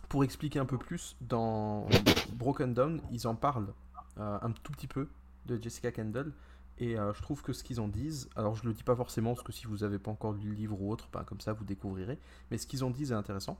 pour 0.09 0.23
expliquer 0.23 0.59
un 0.59 0.65
peu 0.65 0.77
plus, 0.77 1.15
dans 1.21 1.87
Broken 2.33 2.73
Down, 2.73 3.01
ils 3.11 3.27
en 3.27 3.35
parlent 3.35 3.73
euh, 4.19 4.39
un 4.41 4.51
tout 4.51 4.71
petit 4.71 4.87
peu 4.87 5.07
de 5.45 5.61
Jessica 5.61 5.91
Kendall. 5.91 6.31
Et 6.79 6.97
euh, 6.97 7.13
je 7.13 7.21
trouve 7.21 7.41
que 7.41 7.53
ce 7.53 7.63
qu'ils 7.63 7.81
en 7.81 7.87
disent, 7.87 8.29
alors 8.35 8.55
je 8.55 8.65
le 8.65 8.73
dis 8.73 8.83
pas 8.83 8.95
forcément, 8.95 9.33
parce 9.33 9.43
que 9.43 9.51
si 9.51 9.65
vous 9.65 9.77
n'avez 9.77 9.97
pas 9.97 10.11
encore 10.11 10.33
lu 10.33 10.49
le 10.49 10.55
livre 10.55 10.79
ou 10.79 10.91
autre, 10.91 11.09
ben, 11.11 11.23
comme 11.23 11.41
ça 11.41 11.53
vous 11.53 11.65
découvrirez, 11.65 12.19
mais 12.51 12.57
ce 12.57 12.67
qu'ils 12.67 12.83
en 12.83 12.91
disent 12.91 13.11
est 13.11 13.15
intéressant. 13.15 13.59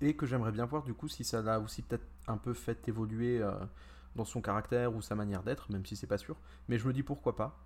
Et 0.00 0.16
que 0.16 0.24
j'aimerais 0.24 0.52
bien 0.52 0.64
voir 0.64 0.82
du 0.82 0.94
coup 0.94 1.08
si 1.08 1.24
ça 1.24 1.42
l'a 1.42 1.60
aussi 1.60 1.82
peut-être 1.82 2.06
un 2.26 2.38
peu 2.38 2.54
fait 2.54 2.88
évoluer 2.88 3.42
euh, 3.42 3.52
dans 4.16 4.24
son 4.24 4.40
caractère 4.40 4.94
ou 4.94 5.02
sa 5.02 5.14
manière 5.14 5.42
d'être, 5.42 5.70
même 5.70 5.84
si 5.84 5.94
c'est 5.94 6.06
pas 6.06 6.16
sûr. 6.16 6.36
Mais 6.68 6.78
je 6.78 6.86
me 6.88 6.94
dis 6.94 7.02
pourquoi 7.02 7.36
pas, 7.36 7.58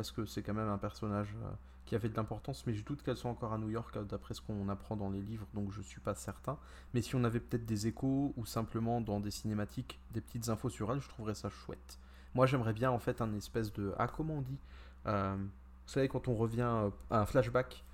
parce 0.00 0.12
que 0.12 0.24
c'est 0.24 0.42
quand 0.42 0.54
même 0.54 0.70
un 0.70 0.78
personnage 0.78 1.36
qui 1.84 1.94
avait 1.94 2.08
de 2.08 2.16
l'importance, 2.16 2.66
mais 2.66 2.72
je 2.72 2.82
doute 2.82 3.02
qu'elle 3.02 3.18
soit 3.18 3.30
encore 3.30 3.52
à 3.52 3.58
New 3.58 3.68
York 3.68 3.94
euh, 3.96 4.04
d'après 4.04 4.32
ce 4.32 4.40
qu'on 4.40 4.70
apprend 4.70 4.96
dans 4.96 5.10
les 5.10 5.20
livres, 5.20 5.46
donc 5.52 5.72
je 5.72 5.82
suis 5.82 6.00
pas 6.00 6.14
certain. 6.14 6.56
Mais 6.94 7.02
si 7.02 7.16
on 7.16 7.24
avait 7.24 7.38
peut-être 7.38 7.66
des 7.66 7.86
échos 7.86 8.32
ou 8.38 8.46
simplement 8.46 9.02
dans 9.02 9.20
des 9.20 9.30
cinématiques 9.30 10.00
des 10.12 10.22
petites 10.22 10.48
infos 10.48 10.70
sur 10.70 10.90
elle, 10.90 11.00
je 11.00 11.08
trouverais 11.10 11.34
ça 11.34 11.50
chouette. 11.50 11.98
Moi 12.34 12.46
j'aimerais 12.46 12.72
bien 12.72 12.90
en 12.90 12.98
fait 12.98 13.20
un 13.20 13.34
espèce 13.34 13.74
de 13.74 13.92
ah 13.98 14.08
comment 14.08 14.36
on 14.38 14.40
dit, 14.40 14.58
euh, 15.06 15.36
vous 15.36 15.92
savez 15.92 16.08
quand 16.08 16.28
on 16.28 16.34
revient 16.34 16.62
euh, 16.62 16.90
à 17.10 17.20
un 17.20 17.26
flashback. 17.26 17.84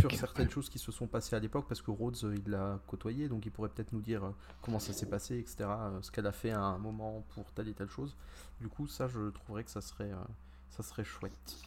sur 0.00 0.12
certaines 0.12 0.48
choses 0.48 0.70
qui 0.70 0.78
se 0.78 0.92
sont 0.92 1.08
passées 1.08 1.34
à 1.34 1.40
l'époque 1.40 1.66
parce 1.66 1.82
que 1.82 1.90
Rhodes 1.90 2.16
il 2.22 2.52
l'a 2.52 2.78
côtoyé 2.86 3.28
donc 3.28 3.44
il 3.46 3.50
pourrait 3.50 3.68
peut-être 3.68 3.92
nous 3.92 4.00
dire 4.00 4.22
comment 4.62 4.78
ça 4.78 4.94
s'est 4.94 5.10
passé 5.10 5.38
etc 5.38 5.68
ce 6.00 6.10
qu'elle 6.10 6.26
a 6.26 6.32
fait 6.32 6.52
à 6.52 6.60
un 6.60 6.78
moment 6.78 7.26
pour 7.34 7.52
telle 7.52 7.68
et 7.68 7.74
telle 7.74 7.90
chose 7.90 8.16
du 8.62 8.68
coup 8.68 8.86
ça 8.86 9.08
je 9.08 9.28
trouverais 9.28 9.64
que 9.64 9.70
ça 9.70 9.82
serait 9.82 10.10
ça 10.70 10.82
serait 10.82 11.04
chouette 11.04 11.58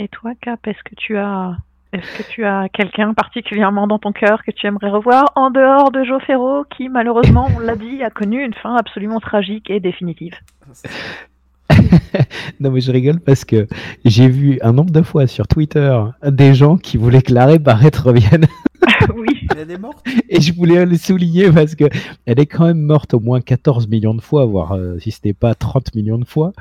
et 0.00 0.08
toi, 0.08 0.32
Cap, 0.40 0.66
est-ce 0.66 0.82
que 0.82 0.94
tu 0.96 1.18
as 1.18 1.58
est-ce 1.92 2.18
que 2.18 2.22
tu 2.30 2.44
as 2.44 2.68
quelqu'un 2.72 3.12
particulièrement 3.12 3.86
dans 3.86 3.98
ton 3.98 4.12
cœur 4.12 4.44
que 4.44 4.50
tu 4.50 4.66
aimerais 4.66 4.88
revoir 4.88 5.26
en 5.34 5.50
dehors 5.50 5.90
de 5.90 6.04
Joe 6.04 6.22
Ferro 6.22 6.64
qui, 6.74 6.88
malheureusement, 6.88 7.48
on 7.54 7.58
l'a 7.58 7.76
dit, 7.76 8.02
a 8.02 8.08
connu 8.08 8.42
une 8.42 8.54
fin 8.54 8.76
absolument 8.76 9.20
tragique 9.20 9.68
et 9.68 9.78
définitive? 9.80 10.34
Non 12.60 12.70
mais 12.70 12.80
je 12.80 12.92
rigole 12.92 13.20
parce 13.20 13.44
que 13.44 13.66
j'ai 14.04 14.28
vu 14.28 14.58
un 14.62 14.72
nombre 14.72 14.90
de 14.90 15.02
fois 15.02 15.26
sur 15.26 15.46
Twitter 15.46 15.98
des 16.24 16.52
gens 16.52 16.76
qui 16.76 16.96
voulaient 16.96 17.22
que 17.22 17.32
l'arrêt 17.32 17.58
Barrett 17.58 17.96
revienne. 17.96 18.46
oui. 19.16 19.46
Elle 19.56 19.70
est 19.70 19.78
morte. 19.78 20.04
Et 20.28 20.40
je 20.40 20.54
voulais 20.54 20.84
le 20.86 20.96
souligner 20.96 21.50
parce 21.50 21.74
que 21.74 21.84
elle 22.26 22.40
est 22.40 22.46
quand 22.46 22.66
même 22.66 22.80
morte 22.80 23.14
au 23.14 23.20
moins 23.20 23.40
14 23.40 23.88
millions 23.88 24.14
de 24.14 24.20
fois, 24.20 24.44
voire 24.44 24.72
euh, 24.72 24.98
si 24.98 25.10
c'était 25.10 25.32
pas 25.32 25.54
30 25.54 25.94
millions 25.94 26.18
de 26.18 26.24
fois. 26.24 26.52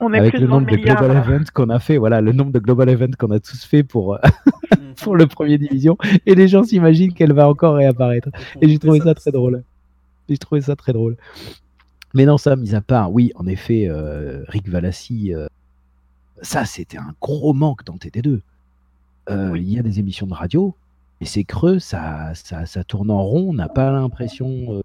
On 0.00 0.12
avec 0.12 0.38
le 0.38 0.46
nombre 0.46 0.70
de 0.70 0.76
global 0.76 1.10
events 1.10 1.50
qu'on 1.54 1.68
a 1.70 1.78
fait, 1.78 1.96
voilà, 1.96 2.20
le 2.20 2.32
nombre 2.32 2.52
de 2.52 2.58
global 2.58 2.88
events 2.88 3.16
qu'on 3.18 3.30
a 3.30 3.40
tous 3.40 3.64
fait 3.64 3.82
pour 3.82 4.14
euh, 4.14 4.18
pour 5.02 5.16
le 5.16 5.26
premier 5.26 5.58
division. 5.58 5.96
Et 6.26 6.34
les 6.34 6.48
gens 6.48 6.64
s'imaginent 6.64 7.12
qu'elle 7.12 7.32
va 7.32 7.48
encore 7.48 7.74
réapparaître. 7.74 8.28
Et 8.60 8.68
j'ai 8.68 8.78
trouvé 8.78 9.00
ça 9.00 9.14
très 9.14 9.30
drôle. 9.30 9.62
J'ai 10.28 10.38
trouvé 10.38 10.60
ça 10.60 10.76
très 10.76 10.92
drôle. 10.92 11.16
Mais 12.14 12.24
non, 12.24 12.38
ça, 12.38 12.56
mis 12.56 12.74
à 12.74 12.80
part, 12.80 13.12
oui, 13.12 13.32
en 13.36 13.46
effet, 13.46 13.86
euh, 13.88 14.44
Rick 14.48 14.68
Valassi, 14.68 15.32
euh, 15.32 15.46
ça, 16.42 16.64
c'était 16.64 16.98
un 16.98 17.14
gros 17.20 17.52
manque 17.52 17.84
dans 17.84 17.96
TT2. 17.96 18.40
Euh, 19.28 19.52
il 19.56 19.70
y 19.72 19.78
a 19.78 19.82
des 19.82 20.00
émissions 20.00 20.26
de 20.26 20.34
radio, 20.34 20.74
et 21.20 21.26
c'est 21.26 21.44
creux, 21.44 21.78
ça, 21.78 22.32
ça, 22.34 22.84
tourne 22.84 23.10
en 23.10 23.22
rond, 23.22 23.50
on 23.50 23.54
n'a 23.54 23.68
pas 23.68 23.92
l'impression 23.92 24.82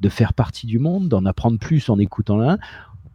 de 0.00 0.08
faire 0.08 0.32
partie 0.32 0.66
du 0.66 0.78
monde, 0.78 1.08
d'en 1.08 1.24
apprendre 1.26 1.58
plus 1.58 1.88
en 1.88 1.98
écoutant 1.98 2.36
l'un. 2.36 2.58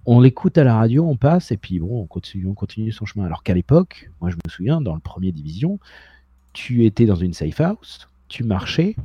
On 0.06 0.20
l'écoute 0.20 0.58
à 0.58 0.64
la 0.64 0.76
radio, 0.76 1.06
on 1.06 1.18
passe, 1.18 1.52
et 1.52 1.58
puis 1.58 1.82
on 1.82 2.06
continue, 2.06 2.48
on 2.48 2.54
continue 2.54 2.92
son 2.92 3.06
chemin. 3.06 3.26
Alors 3.26 3.44
qu'à 3.44 3.54
l'époque, 3.54 4.12
moi 4.22 4.30
je 4.30 4.36
me 4.36 4.50
souviens, 4.50 4.82
dans 4.82 4.94
le 4.94 5.00
premier 5.00 5.32
division, 5.32 5.80
tu 6.54 6.86
étais 6.86 7.06
dans 7.06 7.16
une 7.16 7.34
safe 7.34 7.60
house, 7.62 8.08
tu 8.28 8.44
marchais, 8.44 8.96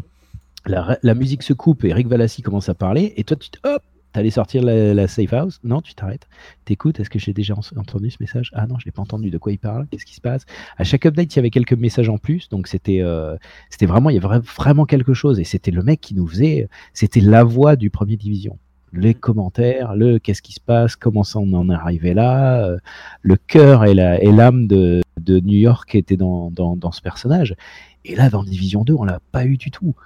la, 0.67 1.15
musique 1.15 1.43
se 1.43 1.53
coupe 1.53 1.85
et 1.85 1.93
Rick 1.93 2.07
Valassi 2.07 2.43
commence 2.43 2.69
à 2.69 2.75
parler, 2.75 3.13
et 3.17 3.25
toi 3.25 3.37
tu 3.37 3.51
hop, 3.65 3.83
T'allais 4.15 4.31
sortir 4.31 4.63
la, 4.63 5.09
safe 5.09 5.33
house? 5.33 5.59
Non, 5.65 5.81
tu 5.81 5.93
t'arrêtes. 5.93 6.29
T'écoutes. 6.65 7.01
Est-ce 7.01 7.11
que 7.11 7.19
j'ai 7.19 7.33
déjà 7.33 7.53
entendu 7.55 8.13
ce 8.13 8.19
message? 8.21 8.53
Ah 8.55 8.65
non, 8.69 8.79
je 8.79 8.85
l'ai 8.85 8.93
pas 8.93 9.03
entendu. 9.03 9.29
De 9.29 9.39
quoi 9.39 9.51
il 9.51 9.59
parle? 9.59 9.89
Qu'est-ce 9.91 10.07
qui 10.07 10.15
se 10.15 10.21
passe? 10.21 10.47
À 10.79 10.85
chaque 10.85 11.05
update, 11.05 11.35
il 11.35 11.37
y 11.37 11.39
avait 11.41 11.51
quelques 11.51 11.73
messages 11.73 12.09
en 12.09 12.17
plus. 12.17 12.49
Donc 12.49 12.69
c'était, 12.69 13.01
euh, 13.01 13.37
c'était 13.71 13.87
vraiment, 13.87 14.11
il 14.11 14.15
y 14.15 14.25
avait 14.25 14.39
vraiment 14.39 14.85
quelque 14.85 15.15
chose. 15.15 15.41
Et 15.41 15.45
c'était 15.45 15.73
le 15.73 15.83
mec 15.83 16.01
qui 16.01 16.15
nous 16.15 16.29
faisait. 16.29 16.69
C'était 16.93 17.19
la 17.19 17.43
voix 17.43 17.75
du 17.75 17.91
premier 17.91 18.17
division. 18.17 18.57
Les 18.93 19.15
commentaires, 19.15 19.97
le 19.97 20.21
qu'est-ce 20.21 20.43
qui 20.43 20.53
se 20.53 20.61
passe, 20.61 20.95
comment 20.95 21.25
ça 21.25 21.41
on 21.41 21.53
en 21.53 21.69
est 21.69 21.75
arrivé 21.75 22.15
là, 22.15 22.65
euh, 22.65 22.79
le 23.23 23.35
cœur 23.35 23.85
et 23.85 23.95
l'âme 23.95 24.69
de, 24.69 25.03
de 25.21 25.41
New 25.41 25.59
York 25.59 25.93
était 25.97 26.17
dans, 26.17 26.53
dans, 26.53 26.77
dans 26.77 26.93
ce 26.93 27.03
personnage. 27.03 27.57
Et 28.05 28.15
là, 28.15 28.31
dans 28.31 28.45
Division 28.45 28.85
2, 28.85 28.95
on 28.95 29.03
l'a 29.03 29.19
pas 29.33 29.45
eu 29.45 29.57
du 29.57 29.73
tout. 29.73 29.97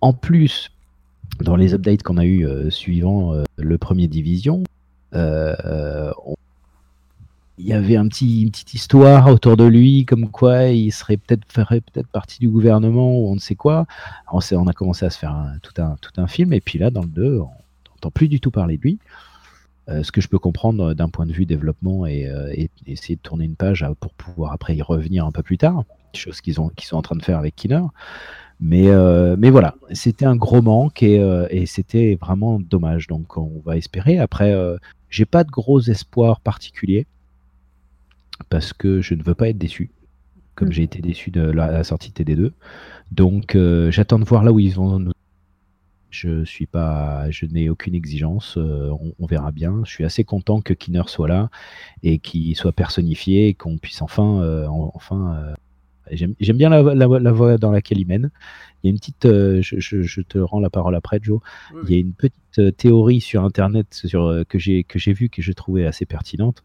En 0.00 0.14
plus, 0.14 0.70
dans 1.40 1.56
les 1.56 1.74
updates 1.74 2.02
qu'on 2.02 2.18
a 2.18 2.24
eu 2.24 2.46
euh, 2.46 2.70
suivant 2.70 3.34
euh, 3.34 3.44
le 3.56 3.78
premier 3.78 4.08
division, 4.08 4.64
euh, 5.14 6.12
il 7.58 7.66
y 7.66 7.72
avait 7.72 7.94
une 7.94 8.08
petite 8.08 8.74
histoire 8.74 9.28
autour 9.28 9.56
de 9.56 9.64
lui, 9.64 10.04
comme 10.04 10.30
quoi 10.30 10.64
il 10.64 10.92
serait 10.92 11.16
peut-être 11.16 11.50
ferait 11.50 11.80
peut-être 11.80 12.08
partie 12.08 12.38
du 12.38 12.48
gouvernement 12.48 13.18
ou 13.18 13.30
on 13.30 13.34
ne 13.34 13.40
sait 13.40 13.54
quoi. 13.54 13.86
On, 14.30 14.66
a 14.66 14.72
commencé 14.74 15.06
à 15.06 15.10
se 15.10 15.18
faire 15.18 15.34
tout, 15.62 15.80
un, 15.80 15.96
tout 16.02 16.12
un 16.18 16.26
film, 16.26 16.52
et 16.52 16.60
puis 16.60 16.78
là, 16.78 16.90
dans 16.90 17.00
le 17.00 17.08
2, 17.08 17.38
on 17.38 17.48
n'entend 17.92 18.10
plus 18.10 18.28
du 18.28 18.40
tout 18.40 18.50
parler 18.50 18.76
de 18.76 18.82
lui. 18.82 18.98
Ce 19.88 20.12
que 20.12 20.20
je 20.20 20.28
peux 20.28 20.38
comprendre 20.38 20.92
d'un 20.92 21.08
point 21.08 21.24
de 21.24 21.32
vue 21.32 21.46
développement 21.46 22.04
et, 22.06 22.68
essayer 22.86 23.16
de 23.16 23.20
tourner 23.22 23.46
une 23.46 23.56
page 23.56 23.86
pour 24.00 24.12
pouvoir 24.12 24.52
après 24.52 24.76
y 24.76 24.82
revenir 24.82 25.24
un 25.24 25.32
peu 25.32 25.42
plus 25.42 25.56
tard, 25.56 25.84
chose 26.12 26.42
qu'ils 26.42 26.56
qu'ils 26.76 26.86
sont 26.86 26.96
en 26.96 27.02
train 27.02 27.16
de 27.16 27.22
faire 27.22 27.38
avec 27.38 27.56
Kinner. 27.56 27.82
Mais, 28.60 28.88
euh, 28.88 29.36
mais 29.38 29.50
voilà, 29.50 29.74
c'était 29.92 30.24
un 30.24 30.36
gros 30.36 30.62
manque 30.62 31.02
et, 31.02 31.16
et 31.50 31.66
c'était 31.66 32.16
vraiment 32.20 32.58
dommage. 32.58 33.06
Donc 33.06 33.36
on 33.36 33.60
va 33.64 33.76
espérer. 33.76 34.18
Après, 34.18 34.54
j'ai 35.10 35.26
pas 35.26 35.44
de 35.44 35.50
gros 35.50 35.80
espoirs 35.80 36.40
particuliers 36.40 37.06
parce 38.48 38.72
que 38.72 39.00
je 39.00 39.14
ne 39.14 39.22
veux 39.22 39.34
pas 39.34 39.48
être 39.48 39.58
déçu, 39.58 39.90
comme 40.54 40.72
j'ai 40.72 40.82
été 40.82 41.00
déçu 41.00 41.30
de 41.30 41.42
la, 41.42 41.84
sortie 41.84 42.12
de 42.12 42.24
TD2. 42.24 42.52
Donc 43.12 43.58
j'attends 43.90 44.18
de 44.18 44.24
voir 44.24 44.42
là 44.42 44.52
où 44.52 44.60
ils 44.60 44.74
vont 44.74 44.98
nous 44.98 45.12
je 46.16 46.44
suis 46.44 46.66
pas, 46.66 47.30
je 47.30 47.46
n'ai 47.46 47.68
aucune 47.68 47.94
exigence. 47.94 48.56
Euh, 48.56 48.90
on, 49.18 49.26
verra 49.26 49.52
bien. 49.52 49.82
Je 49.84 49.90
suis 49.90 50.04
assez 50.04 50.24
content 50.24 50.60
que 50.60 50.72
Kinner 50.72 51.02
soit 51.06 51.28
là 51.28 51.50
et 52.02 52.18
qu'il 52.18 52.56
soit 52.56 52.72
personnifié 52.72 53.48
et 53.48 53.54
qu'on 53.54 53.78
puisse 53.78 54.02
enfin, 54.02 54.40
euh, 54.42 54.66
enfin. 54.94 55.36
Euh, 55.36 55.54
j'aime 56.10 56.56
bien 56.56 56.68
la, 56.70 57.32
voie 57.32 57.58
dans 57.58 57.70
laquelle 57.70 57.98
il 57.98 58.06
mène. 58.06 58.30
Il 58.82 58.88
y 58.88 58.90
a 58.90 58.92
une 58.92 58.98
petite, 58.98 59.26
je, 59.26 60.20
te 60.22 60.38
rends 60.38 60.60
la 60.60 60.70
parole 60.70 60.94
après, 60.94 61.18
Joe. 61.22 61.40
Il 61.84 61.90
y 61.90 61.96
a 61.96 61.98
une 61.98 62.12
petite 62.12 62.76
théorie 62.76 63.20
sur 63.20 63.44
Internet 63.44 63.86
sur, 64.04 64.44
que 64.48 64.58
j'ai 64.58 64.84
que 64.84 64.98
j'ai 64.98 65.12
vue 65.12 65.28
que 65.28 65.42
je 65.42 65.52
trouvais 65.52 65.86
assez 65.86 66.06
pertinente. 66.06 66.62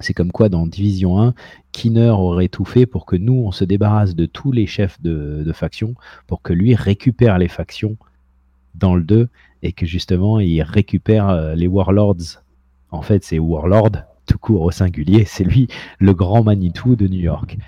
C'est 0.00 0.12
comme 0.12 0.30
quoi 0.30 0.48
dans 0.50 0.66
Division 0.66 1.22
1, 1.22 1.34
Kinner 1.72 2.10
aurait 2.10 2.48
tout 2.48 2.66
fait 2.66 2.84
pour 2.84 3.06
que 3.06 3.16
nous, 3.16 3.32
on 3.32 3.50
se 3.50 3.64
débarrasse 3.64 4.14
de 4.14 4.26
tous 4.26 4.52
les 4.52 4.66
chefs 4.66 5.00
de, 5.00 5.42
de 5.42 5.52
factions, 5.52 5.94
pour 6.26 6.42
que 6.42 6.52
lui 6.52 6.74
récupère 6.74 7.38
les 7.38 7.48
factions 7.48 7.96
dans 8.74 8.94
le 8.94 9.02
2 9.02 9.28
et 9.62 9.72
que 9.72 9.86
justement 9.86 10.38
il 10.38 10.62
récupère 10.62 11.28
euh, 11.28 11.54
les 11.54 11.66
Warlords. 11.66 12.42
En 12.90 13.02
fait, 13.02 13.24
c'est 13.24 13.38
Warlord 13.38 13.92
tout 14.26 14.38
court 14.38 14.62
au 14.62 14.70
singulier, 14.70 15.24
c'est 15.24 15.44
lui 15.44 15.68
le 15.98 16.12
grand 16.12 16.42
Manitou 16.42 16.96
de 16.96 17.06
New 17.06 17.20
York. 17.20 17.58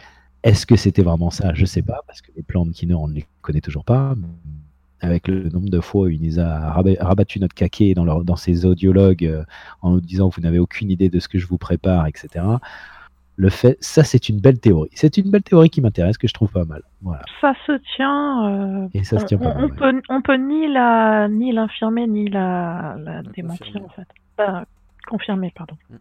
Est-ce 0.43 0.67
que 0.67 0.77
c'était 0.77 1.03
vraiment 1.03 1.31
ça? 1.31 1.53
Je 1.55 1.65
sais 1.65 1.83
pas, 1.83 2.03
parce 2.07 2.23
que 2.23 2.31
les 2.37 2.43
plans 2.43 2.65
de 2.65 2.73
Kinner, 2.73 2.95
on 2.95 3.09
ne 3.09 3.15
les 3.15 3.27
connaît 3.43 3.61
toujours 3.61 3.85
pas. 3.85 4.15
Avec 5.01 5.29
le 5.29 5.49
nombre 5.49 5.69
de 5.71 5.81
fois 5.81 6.07
où 6.07 6.09
il 6.09 6.21
nous 6.23 6.41
a 6.41 6.73
rabattu 6.73 7.39
notre 7.39 7.55
caquet 7.55 7.95
dans, 7.95 8.05
leur, 8.05 8.25
dans 8.25 8.37
ses 8.37 8.67
audiologues 8.67 9.25
euh, 9.25 9.45
en 9.81 9.93
nous 9.93 10.01
disant 10.01 10.29
vous 10.29 10.41
n'avez 10.41 10.59
aucune 10.59 10.91
idée 10.91 11.09
de 11.09 11.21
ce 11.21 11.29
que 11.29 11.39
je 11.39 11.47
vous 11.47 11.57
prépare, 11.59 12.09
etc 12.09 12.43
le 13.39 13.51
fait, 13.51 13.79
ça 13.81 14.03
c'est 14.03 14.29
une 14.29 14.41
belle 14.41 14.59
théorie. 14.59 14.91
C'est 14.95 15.17
une 15.17 15.31
belle 15.31 15.45
théorie 15.45 15.71
qui 15.71 15.81
m'intéresse, 15.81 16.19
que 16.19 16.27
je 16.27 16.35
trouve 16.35 16.51
pas 16.51 16.65
mal. 16.65 16.83
Voilà. 17.03 17.23
Ça 17.41 17.55
se 17.67 17.73
tient. 17.95 18.83
Euh, 18.85 18.89
Et 18.95 19.05
ça 19.05 19.21
se 19.21 19.27
tient 19.27 19.39
on, 19.41 19.65
on 19.65 19.69
peut, 19.69 20.03
on 20.09 20.21
peut 20.23 20.35
ni 20.35 20.67
la, 20.67 21.29
ni 21.29 21.53
l'infirmer 21.53 22.09
ni 22.09 22.29
la, 22.29 22.97
la 22.99 23.23
démentir 23.23 23.81
en 23.85 23.89
fait. 23.91 24.09
confirmer, 25.07 25.53
pardon. 25.55 25.77
Mm, 25.89 25.95
mm. 25.95 25.99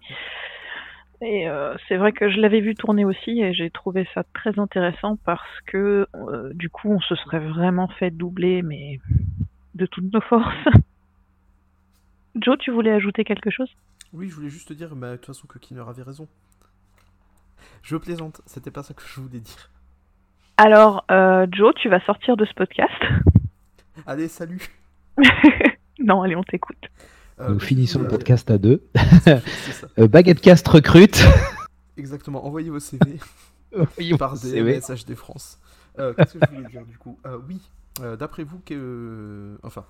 Et 1.22 1.50
euh, 1.50 1.76
c'est 1.88 1.98
vrai 1.98 2.12
que 2.12 2.30
je 2.30 2.40
l'avais 2.40 2.60
vu 2.60 2.76
tourner 2.76 3.04
aussi 3.04 3.42
et 3.42 3.54
j'ai 3.54 3.72
trouvé 3.72 4.08
ça 4.14 4.24
très 4.34 4.60
intéressant 4.60 5.18
parce 5.26 5.62
que 5.66 6.08
euh, 6.14 6.52
du 6.54 6.70
coup 6.70 6.92
on 6.92 7.00
se 7.00 7.16
serait 7.16 7.40
vraiment 7.40 7.88
fait 7.88 8.12
doubler, 8.12 8.62
mais 8.62 9.00
de 9.74 9.86
toutes 9.86 10.14
nos 10.14 10.22
forces. 10.22 10.54
Joe, 12.36 12.58
tu 12.60 12.72
voulais 12.72 12.92
ajouter 12.92 13.24
quelque 13.24 13.50
chose? 13.50 13.70
Oui, 14.14 14.30
je 14.30 14.36
voulais 14.36 14.50
juste 14.50 14.68
te 14.68 14.74
dire, 14.74 14.96
bah, 14.96 15.12
de 15.12 15.16
toute 15.18 15.26
façon, 15.26 15.48
que 15.48 15.60
Kinner 15.60 15.84
avait 15.88 16.04
raison. 16.04 16.28
Je 17.82 17.98
plaisante, 17.98 18.42
c'était 18.46 18.72
pas 18.72 18.84
ça 18.84 18.94
que 18.94 19.02
je 19.06 19.20
voulais 19.20 19.40
dire. 19.40 19.70
Alors, 20.58 21.04
euh, 21.12 21.46
Joe, 21.52 21.74
tu 21.76 21.90
vas 21.90 22.00
sortir 22.02 22.38
de 22.38 22.46
ce 22.46 22.54
podcast? 22.54 22.94
Allez, 24.06 24.28
salut. 24.28 24.62
non, 26.00 26.22
allez, 26.22 26.36
on 26.36 26.44
t'écoute. 26.44 26.90
Euh, 27.40 27.50
Nous 27.50 27.60
finissons 27.60 28.02
le 28.02 28.08
podcast 28.08 28.50
à 28.50 28.58
deux. 28.58 28.84
euh, 30.00 30.08
Baguettecast 30.08 30.68
recrute. 30.68 31.24
Exactement, 31.98 32.46
envoyez 32.46 32.70
vos 32.70 32.80
CV 32.80 33.20
envoyez 33.76 34.18
par 34.18 34.40
des 34.40 34.62
messages 34.64 35.06
des 35.06 35.16
France. 35.16 35.60
Euh, 36.00 36.14
qu'est-ce 36.14 36.38
que 36.38 36.40
je 36.50 36.56
voulais 36.56 36.70
dire 36.70 36.86
du 36.86 36.98
coup? 36.98 37.20
Oui, 37.48 37.62
d'après 38.18 38.44
vous, 38.44 38.60
que... 38.60 39.58
enfin, 39.64 39.86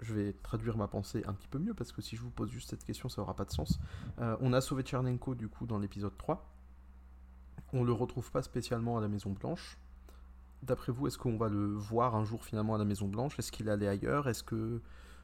je 0.00 0.14
vais 0.14 0.34
traduire 0.42 0.76
ma 0.76 0.88
pensée 0.88 1.22
un 1.26 1.32
petit 1.32 1.48
peu 1.48 1.58
mieux 1.58 1.74
parce 1.74 1.92
que 1.92 2.00
si 2.00 2.16
je 2.16 2.22
vous 2.22 2.30
pose 2.30 2.50
juste 2.50 2.70
cette 2.70 2.84
question, 2.84 3.08
ça 3.08 3.20
aura 3.22 3.34
pas 3.34 3.44
de 3.44 3.50
sens. 3.50 3.78
on 4.18 4.52
a 4.52 4.60
sauvé 4.60 4.82
Tchernenko 4.82 5.34
du 5.34 5.48
coup 5.48 5.66
dans 5.66 5.78
l'épisode 5.78 6.16
3. 6.16 6.48
On 7.72 7.84
le 7.84 7.92
retrouve 7.92 8.30
pas 8.30 8.42
spécialement 8.42 8.98
à 8.98 9.00
la 9.00 9.08
Maison 9.08 9.30
Blanche. 9.30 9.78
D'après 10.62 10.90
vous, 10.90 11.06
est-ce 11.06 11.18
qu'on 11.18 11.36
va 11.36 11.48
le 11.48 11.66
voir 11.66 12.16
un 12.16 12.24
jour 12.24 12.44
finalement 12.44 12.74
à 12.74 12.78
la 12.78 12.84
Maison 12.84 13.08
Blanche? 13.08 13.38
Est-ce 13.38 13.52
qu'il 13.52 13.68
est 13.68 13.72
allé 13.72 13.86
ailleurs? 13.88 14.28
Est-ce 14.28 14.42
que 14.42 14.80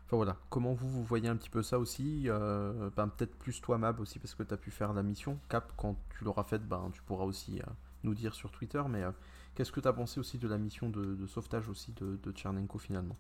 Enfin 0.06 0.18
voilà, 0.18 0.36
comment 0.50 0.72
vous, 0.72 0.88
vous 0.88 1.02
voyez 1.02 1.28
un 1.28 1.34
petit 1.34 1.50
peu 1.50 1.62
ça 1.62 1.80
aussi 1.80 2.26
euh, 2.26 2.90
ben, 2.96 3.08
Peut-être 3.08 3.36
plus 3.38 3.60
toi, 3.60 3.76
Mab, 3.76 3.98
aussi, 3.98 4.20
parce 4.20 4.36
que 4.36 4.44
tu 4.44 4.54
as 4.54 4.56
pu 4.56 4.70
faire 4.70 4.92
la 4.92 5.02
mission. 5.02 5.36
Cap, 5.48 5.72
quand 5.76 5.96
tu 6.16 6.22
l'auras 6.22 6.44
faite, 6.44 6.62
ben, 6.62 6.90
tu 6.92 7.02
pourras 7.02 7.24
aussi 7.24 7.58
euh, 7.58 7.70
nous 8.04 8.14
dire 8.14 8.32
sur 8.32 8.52
Twitter. 8.52 8.80
Mais 8.88 9.02
euh, 9.02 9.10
qu'est-ce 9.56 9.72
que 9.72 9.80
tu 9.80 9.88
as 9.88 9.92
pensé 9.92 10.20
aussi 10.20 10.38
de 10.38 10.46
la 10.46 10.58
mission 10.58 10.88
de, 10.90 11.26
sauvetage 11.26 11.68
aussi 11.68 11.92
de, 11.94 12.20
de 12.22 12.30
Tchernenko 12.30 12.78
finalement? 12.78 13.16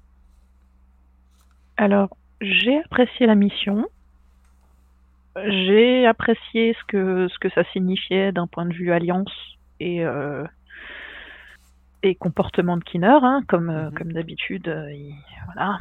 Alors, 1.76 2.16
j'ai 2.40 2.78
apprécié 2.84 3.26
la 3.26 3.34
mission. 3.34 3.88
J'ai 5.34 6.06
apprécié 6.06 6.76
ce 6.80 6.84
que, 6.86 7.26
ce 7.28 7.38
que 7.40 7.50
ça 7.50 7.64
signifiait 7.72 8.30
d'un 8.30 8.46
point 8.46 8.64
de 8.64 8.72
vue 8.72 8.92
alliance 8.92 9.32
et, 9.80 10.04
et 12.06 12.14
comportement 12.14 12.76
de 12.76 12.84
Kinner, 12.84 13.18
hein, 13.22 13.42
comme, 13.48 13.70
euh, 13.70 13.90
mhm. 13.90 13.94
comme 13.94 14.12
d'habitude, 14.12 14.68
euh, 14.68 14.90
voilà, 15.46 15.78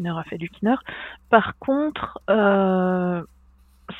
Kinner 0.00 0.18
a 0.18 0.22
fait 0.24 0.38
du 0.38 0.48
Kinner. 0.48 0.76
Par 1.28 1.58
contre, 1.58 2.18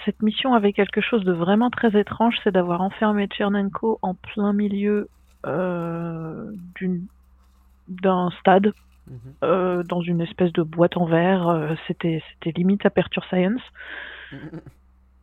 cette 0.04 0.22
mission 0.22 0.54
avait 0.54 0.72
quelque 0.72 1.02
chose 1.02 1.24
de 1.24 1.32
vraiment 1.32 1.68
très 1.70 1.98
étrange, 1.98 2.36
c'est 2.42 2.52
d'avoir 2.52 2.80
enfermé 2.80 3.26
Tchernenko 3.26 3.98
en 4.02 4.14
plein 4.14 4.52
milieu 4.54 5.08
d'un 7.88 8.30
stade, 8.40 8.72
mhm. 9.08 9.82
dans 9.84 10.00
une 10.00 10.22
espèce 10.22 10.52
de 10.52 10.62
boîte 10.62 10.96
en 10.96 11.04
verre. 11.04 11.76
C'était 11.86 12.22
limite 12.56 12.86
Aperture 12.86 13.24
Science. 13.26 13.62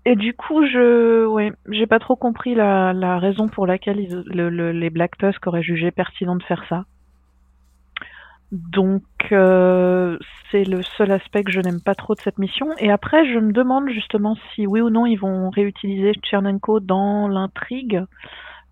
Et 0.06 0.16
du 0.16 0.34
coup, 0.34 0.66
je, 0.66 1.26
ouais, 1.26 1.52
j'ai 1.70 1.88
pas 1.88 2.00
trop 2.00 2.16
compris 2.16 2.56
la, 2.56 2.94
la 2.94 3.20
raison 3.20 3.48
pour 3.48 3.68
laquelle 3.68 3.98
les 3.98 4.90
Black 4.90 5.18
Tusk 5.18 5.46
auraient 5.48 5.63
jugé 5.63 5.92
pertinent 5.92 6.36
de 6.36 6.44
faire 6.44 6.63
ça. 6.70 6.86
Donc, 8.51 9.03
euh, 9.31 10.17
c'est 10.49 10.63
le 10.63 10.81
seul 10.81 11.12
aspect 11.12 11.43
que 11.43 11.51
je 11.51 11.60
n'aime 11.60 11.81
pas 11.81 11.95
trop 11.95 12.15
de 12.15 12.21
cette 12.21 12.38
mission. 12.38 12.67
Et 12.77 12.89
après, 12.89 13.25
je 13.31 13.39
me 13.39 13.51
demande 13.51 13.89
justement 13.89 14.38
si 14.53 14.65
oui 14.65 14.79
ou 14.79 14.89
non 14.89 15.05
ils 15.05 15.17
vont 15.17 15.49
réutiliser 15.49 16.13
Tchernenko 16.13 16.79
dans 16.79 17.27
l'intrigue, 17.27 18.03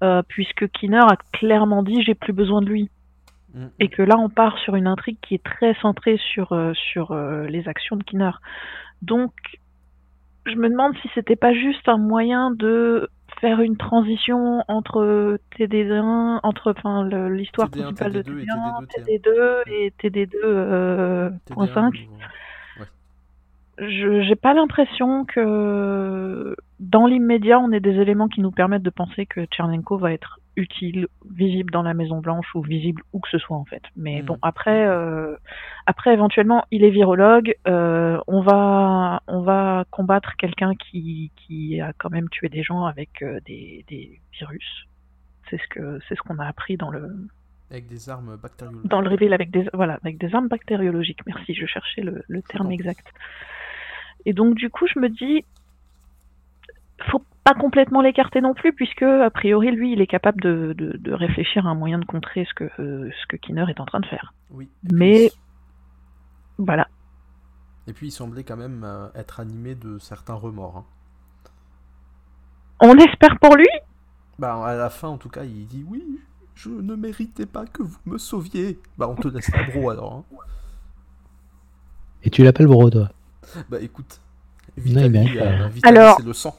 euh, 0.01 0.21
puisque 0.27 0.69
Kinner 0.69 0.99
a 0.99 1.17
clairement 1.33 1.83
dit 1.83 2.03
j'ai 2.03 2.15
plus 2.15 2.33
besoin 2.33 2.61
de 2.61 2.67
lui. 2.67 2.89
Mm. 3.53 3.65
Et 3.79 3.89
que 3.89 4.01
là, 4.01 4.17
on 4.17 4.29
part 4.29 4.57
sur 4.59 4.75
une 4.75 4.88
intrigue 4.88 5.17
qui 5.21 5.35
est 5.35 5.43
très 5.43 5.73
centrée 5.81 6.17
sur, 6.33 6.53
euh, 6.53 6.73
sur 6.73 7.13
les 7.15 7.67
actions 7.67 7.97
de 7.97 8.03
Kinner. 8.03 8.31
Donc, 9.01 9.33
je 10.45 10.55
me 10.55 10.69
demande 10.69 10.95
si 11.01 11.09
c'était 11.15 11.35
pas 11.35 11.53
juste 11.53 11.89
un 11.89 11.97
moyen 11.97 12.51
de 12.51 13.09
faire 13.39 13.62
une 13.62 13.78
transition 13.78 14.63
entre 14.67 15.38
TD1, 15.58 16.41
entre 16.43 16.71
enfin 16.71 17.08
l'histoire 17.30 17.69
principale 17.69 18.12
de 18.13 18.24
TD1, 18.24 18.86
TD2 18.88 19.62
et 19.71 19.93
TD2.5. 20.02 22.08
Je 23.78 24.21
j'ai 24.21 24.36
pas 24.36 24.54
l'impression 24.54 25.26
que 25.26 26.56
dans 26.80 27.08
l'immédiat 27.08 27.60
on 27.60 27.71
ait 27.71 27.82
des 27.82 28.00
éléments 28.00 28.30
qui 28.30 28.39
nous 28.41 28.52
permettent 28.52 28.84
de 28.84 28.89
penser 28.89 29.26
que 29.26 29.45
Tchernenko 29.45 29.98
va 29.98 30.13
être 30.13 30.39
utile, 30.56 31.08
visible 31.30 31.72
dans 31.72 31.82
la 31.82 31.94
Maison 31.94 32.20
Blanche 32.20 32.54
ou 32.56 32.62
visible 32.62 33.02
où 33.13 33.20
que 33.20 33.30
ce 33.30 33.38
soit 33.38 33.58
en 33.58 33.65
fait. 33.65 33.84
Mais 33.96 34.22
hmm. 34.22 34.26
bon, 34.26 34.38
après, 34.41 34.86
euh, 34.86 35.36
après 35.86 36.13
éventuellement, 36.13 36.65
il 36.72 36.84
est 36.84 36.89
virologue. 36.89 37.56
Euh, 37.68 38.20
on 38.28 38.41
va, 38.41 39.22
on 39.28 39.41
va 39.41 39.86
combattre 39.91 40.36
quelqu'un 40.38 40.74
qui, 40.76 41.32
qui 41.36 41.80
a 41.82 41.94
quand 41.98 42.10
même 42.10 42.30
tué 42.30 42.50
des 42.50 42.63
gens 42.63 42.86
avec 42.86 43.22
euh, 43.22 43.39
des, 43.46 43.86
des 43.88 44.22
virus. 44.39 44.88
C'est 45.50 45.58
ce 45.58 45.68
que, 45.70 46.00
c'est 46.08 46.15
ce 46.15 46.22
qu'on 46.22 46.39
a 46.39 46.46
appris 46.46 46.78
dans 46.78 46.89
le. 46.89 47.28
Avec 47.72 47.88
des 47.88 48.10
armes 48.10 48.38
bactériologiques. 48.38 48.89
Dans 48.89 49.02
le 49.02 49.10
reveal 49.10 49.34
avec 49.34 49.52
des, 49.52 49.68
voilà, 49.74 50.00
avec 50.04 50.18
des 50.18 50.34
armes 50.34 50.48
bactériologiques. 50.48 51.26
Merci, 51.26 51.54
je 51.54 51.65
cherchais 51.65 52.02
le, 52.02 52.24
le 52.28 52.41
terme 52.41 52.72
exact. 52.72 53.08
Et 54.26 54.34
donc 54.34 54.56
du 54.56 54.70
coup, 54.70 54.88
je 54.88 55.00
me 55.00 55.10
dis, 55.10 55.44
faut 57.10 57.21
pas 57.43 57.53
complètement 57.53 58.01
l'écarter 58.01 58.41
non 58.41 58.53
plus, 58.53 58.73
puisque 58.73 59.03
a 59.03 59.29
priori 59.29 59.71
lui, 59.71 59.93
il 59.93 60.01
est 60.01 60.08
capable 60.08 60.41
de, 60.41 60.73
de, 60.77 61.13
réfléchir 61.13 61.67
à 61.67 61.69
un 61.69 61.75
moyen 61.75 61.99
de 61.99 62.05
contrer 62.05 62.45
ce 62.49 62.53
que 62.53 62.69
ce 62.77 63.27
que 63.27 63.36
Kinner 63.38 63.65
est 63.69 63.79
en 63.79 63.86
train 63.86 63.99
de 63.99 64.05
faire. 64.08 64.34
Oui. 64.51 64.69
Mais 64.91 65.31
voilà. 66.58 66.88
Et 67.88 67.93
puis 67.93 68.08
il 68.08 68.12
semblait 68.12 68.43
quand 68.43 68.58
même 68.58 68.84
euh, 68.84 69.08
être 69.13 69.39
animé 69.39 69.75
de 69.75 69.99
certains 69.99 70.34
remords. 70.34 70.77
Hein. 70.77 70.86
On 72.81 72.97
espère 72.97 73.38
pour 73.39 73.55
lui 73.55 73.67
Bah, 74.39 74.65
à 74.65 74.75
la 74.75 74.89
fin, 74.89 75.08
en 75.10 75.17
tout 75.17 75.29
cas, 75.29 75.43
il 75.43 75.67
dit 75.67 75.86
oui, 75.88 76.03
je 76.55 76.69
ne 76.69 76.95
méritais 76.95 77.45
pas 77.45 77.65
que 77.65 77.84
vous 77.84 77.99
me 78.05 78.17
sauviez. 78.17 78.79
Bah, 78.97 79.08
on 79.08 79.15
te 79.15 79.27
laisse 79.27 79.49
la 79.51 79.63
bro 79.65 79.89
alors. 79.91 80.13
hein. 80.13 80.23
Et 82.23 82.29
tu 82.31 82.43
l'appelles 82.43 82.65
Bro, 82.67 82.89
toi? 82.89 83.10
Bah, 83.69 83.79
écoute, 83.79 84.19
il 84.77 84.84
Vitali, 84.84 85.10
mérite 85.10 85.38
pas. 85.38 85.45
euh, 85.45 85.67
Vitali, 85.67 85.97
Alors- 85.97 86.17
c'est 86.17 86.25
le 86.25 86.34
sang. 86.34 86.58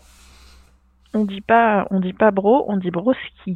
On 1.14 1.24
dit 1.24 1.40
pas, 1.40 1.86
on 1.90 2.00
dit 2.00 2.12
pas 2.12 2.30
bro, 2.30 2.64
on 2.68 2.76
dit 2.76 2.90
broski. 2.90 3.54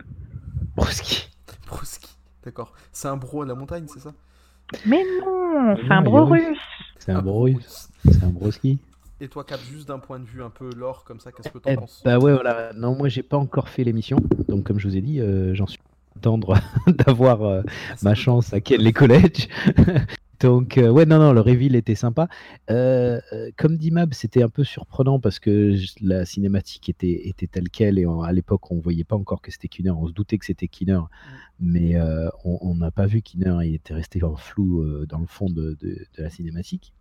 Broski. 0.76 1.28
Broski. 1.66 2.08
D'accord. 2.44 2.72
C'est 2.92 3.08
un 3.08 3.16
bro 3.16 3.42
à 3.42 3.46
la 3.46 3.54
montagne, 3.54 3.84
c'est 3.86 4.00
ça? 4.00 4.12
Mais 4.86 5.02
non, 5.20 5.76
c'est 5.76 5.82
Non, 5.84 5.96
un 5.96 6.02
bro 6.02 6.24
russe. 6.26 6.46
russe. 6.46 6.58
C'est 6.98 7.12
un 7.12 7.18
Ah, 7.18 7.22
bro 7.22 7.40
russe. 7.42 7.88
C'est 8.04 8.24
un 8.24 8.28
broski. 8.28 8.78
Et 9.20 9.28
toi, 9.28 9.44
Cap, 9.44 9.60
juste 9.70 9.88
d'un 9.88 9.98
point 9.98 10.18
de 10.18 10.24
vue 10.24 10.42
un 10.42 10.48
peu 10.48 10.70
lore 10.74 11.04
comme 11.04 11.20
ça, 11.20 11.30
qu'est-ce 11.32 11.50
que 11.50 11.58
Eh 11.66 11.74
t'en 11.74 11.82
penses? 11.82 12.00
bah 12.04 12.18
ouais, 12.18 12.32
voilà. 12.32 12.72
Non, 12.74 12.94
moi, 12.96 13.08
j'ai 13.08 13.22
pas 13.22 13.36
encore 13.36 13.68
fait 13.68 13.84
l'émission. 13.84 14.16
Donc, 14.48 14.64
comme 14.64 14.78
je 14.78 14.88
vous 14.88 14.96
ai 14.96 15.02
dit, 15.02 15.20
euh, 15.20 15.54
j'en 15.54 15.66
suis 15.66 15.78
attendre 16.16 16.54
d'avoir 16.86 17.42
euh, 17.42 17.62
Ah, 17.66 17.94
ma 18.02 18.14
chance 18.14 18.54
à 18.54 18.60
Kelly 18.60 18.92
College. 18.94 19.48
Donc, 20.40 20.78
euh, 20.78 20.88
ouais, 20.88 21.04
non, 21.04 21.18
non, 21.18 21.34
le 21.34 21.42
reveal 21.42 21.76
était 21.76 21.94
sympa. 21.94 22.26
Euh, 22.70 23.20
euh, 23.34 23.50
comme 23.58 23.76
dit 23.76 23.90
Mab, 23.90 24.14
c'était 24.14 24.42
un 24.42 24.48
peu 24.48 24.64
surprenant 24.64 25.20
parce 25.20 25.38
que 25.38 25.76
la 26.00 26.24
cinématique 26.24 26.88
était, 26.88 27.34
telle 27.50 27.68
qu'elle 27.68 27.98
et 27.98 28.06
à 28.24 28.32
l'époque, 28.32 28.70
on 28.70 28.80
voyait 28.80 29.04
pas 29.04 29.16
encore 29.16 29.42
que 29.42 29.50
c'était 29.50 29.68
Kinner. 29.68 29.90
On 29.90 30.08
se 30.08 30.12
doutait 30.12 30.38
que 30.38 30.46
c'était 30.46 30.68
Kinner, 30.68 31.00
mais 31.60 31.96
on 32.44 32.74
n'a 32.74 32.90
pas 32.90 33.06
vu 33.06 33.20
Kinner. 33.20 33.58
Il 33.64 33.74
était 33.74 33.92
resté 33.92 34.22
en 34.24 34.36
flou 34.36 35.04
dans 35.06 35.18
le 35.18 35.26
fond 35.26 35.50
de, 35.50 35.76
la 36.16 36.30
cinématique. 36.30 36.94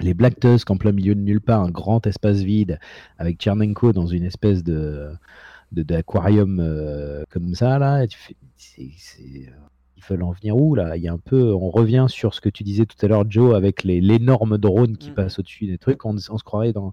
Les 0.00 0.14
Black 0.14 0.40
Tusk 0.40 0.70
en 0.70 0.78
plein 0.78 0.92
milieu 0.92 1.14
de 1.14 1.20
nulle 1.20 1.42
part, 1.42 1.62
un 1.62 1.70
grand 1.70 2.06
espace 2.06 2.38
vide 2.38 2.80
avec 3.18 3.36
Tchernenko 3.38 3.92
dans 3.92 4.06
une 4.06 4.24
espèce 4.24 4.64
de 4.64 5.12
d'aquarium 5.72 7.24
comme 7.30 7.54
ça 7.54 7.78
là. 7.78 8.06
Ils 10.02 10.08
veulent 10.10 10.22
en 10.22 10.32
venir 10.32 10.56
où 10.56 10.74
là? 10.74 10.96
Il 10.96 11.02
y 11.02 11.08
a 11.08 11.12
un 11.12 11.18
peu, 11.18 11.52
on 11.54 11.70
revient 11.70 12.06
sur 12.08 12.34
ce 12.34 12.40
que 12.40 12.48
tu 12.48 12.62
disais 12.64 12.86
tout 12.86 12.96
à 13.04 13.08
l'heure, 13.08 13.24
Joe, 13.30 13.54
avec 13.54 13.84
les- 13.84 14.00
l'énorme 14.00 14.58
drone 14.58 14.96
qui 14.96 15.10
Mhm. 15.10 15.14
passe 15.14 15.38
au-dessus 15.38 15.66
des 15.66 15.78
trucs. 15.78 16.04
On, 16.04 16.14
on 16.16 16.38
se 16.38 16.44
croirait 16.44 16.72
dans, 16.72 16.92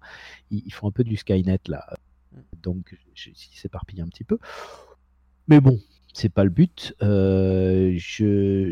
ils, 0.51 0.63
ils 0.65 0.73
font 0.73 0.87
un 0.87 0.91
peu 0.91 1.03
du 1.03 1.17
Skynet 1.17 1.59
là, 1.67 1.85
Mhm. 2.33 2.41
donc 2.61 2.97
ils 3.25 3.33
s'éparpillent 3.57 4.01
un 4.01 4.07
petit 4.07 4.23
peu. 4.23 4.37
Mais 5.47 5.59
bon, 5.61 5.79
c'est 6.13 6.29
pas 6.29 6.43
le 6.43 6.49
but. 6.49 6.95
Euh, 7.01 7.93
je, 7.97 8.71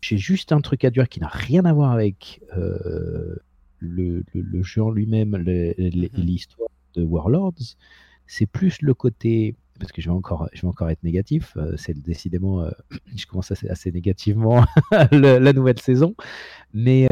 j'ai 0.00 0.18
juste 0.18 0.52
un 0.52 0.60
truc 0.60 0.84
à 0.84 0.90
dire 0.90 1.08
qui 1.08 1.20
n'a 1.20 1.28
rien 1.28 1.64
à 1.64 1.72
voir 1.72 1.92
avec 1.92 2.40
euh, 2.56 3.36
le, 3.78 4.24
le- 4.32 4.40
le 4.40 4.62
jeu 4.62 4.82
en 4.82 4.90
lui-même, 4.90 5.30
Mhm. 5.36 6.10
l'histoire 6.14 6.70
de 6.94 7.02
Warlords. 7.04 7.76
C'est 8.26 8.46
plus 8.46 8.80
le 8.80 8.94
côté, 8.94 9.54
parce 9.78 9.92
que 9.92 10.00
je 10.00 10.08
vais 10.08 10.14
encore, 10.14 10.48
je 10.52 10.62
vais 10.62 10.68
encore 10.68 10.90
être 10.90 11.02
négatif. 11.02 11.56
euh, 11.56 11.76
c'est 11.76 11.94
décidément, 12.00 12.62
euh, 12.62 12.70
je 13.16 13.26
commence 13.26 13.50
assez, 13.50 13.92
négativement 13.92 14.64
la 15.10 15.52
nouvelle 15.52 15.80
saison, 15.80 16.14
mais 16.72 17.08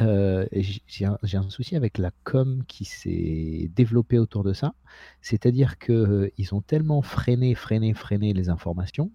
euh, 0.00 0.46
j'ai 0.88 1.06
un, 1.06 1.50
souci 1.50 1.76
avec 1.76 1.98
la 1.98 2.10
com 2.24 2.64
qui 2.66 2.84
s'est 2.84 3.70
développée 3.74 4.18
autour 4.18 4.42
de 4.42 4.52
ça. 4.52 4.74
C'est-à-dire 5.20 5.78
que 5.78 5.92
euh, 5.92 6.32
ils 6.36 6.54
ont 6.54 6.60
tellement 6.60 7.02
freiné, 7.02 7.54
freiné, 7.54 7.94
freiné 7.94 8.32
les 8.32 8.48
informations. 8.48 9.12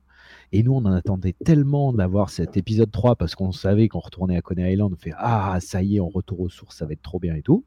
Et 0.51 0.63
nous, 0.63 0.73
on 0.73 0.85
en 0.85 0.93
attendait 0.93 1.35
tellement 1.43 1.91
d'avoir 1.91 2.29
cet 2.29 2.55
épisode 2.55 2.91
3 2.91 3.15
parce 3.15 3.35
qu'on 3.35 3.51
savait 3.51 3.87
qu'on 3.87 3.99
retournait 3.99 4.37
à 4.37 4.41
Coney 4.41 4.73
Island. 4.73 4.93
On 4.93 4.95
fait 4.95 5.13
Ah, 5.17 5.57
ça 5.59 5.81
y 5.83 5.97
est, 5.97 5.99
on 5.99 6.09
retourne 6.09 6.45
aux 6.45 6.49
sources, 6.49 6.77
ça 6.77 6.85
va 6.85 6.93
être 6.93 7.01
trop 7.01 7.19
bien 7.19 7.35
et 7.35 7.41
tout. 7.41 7.65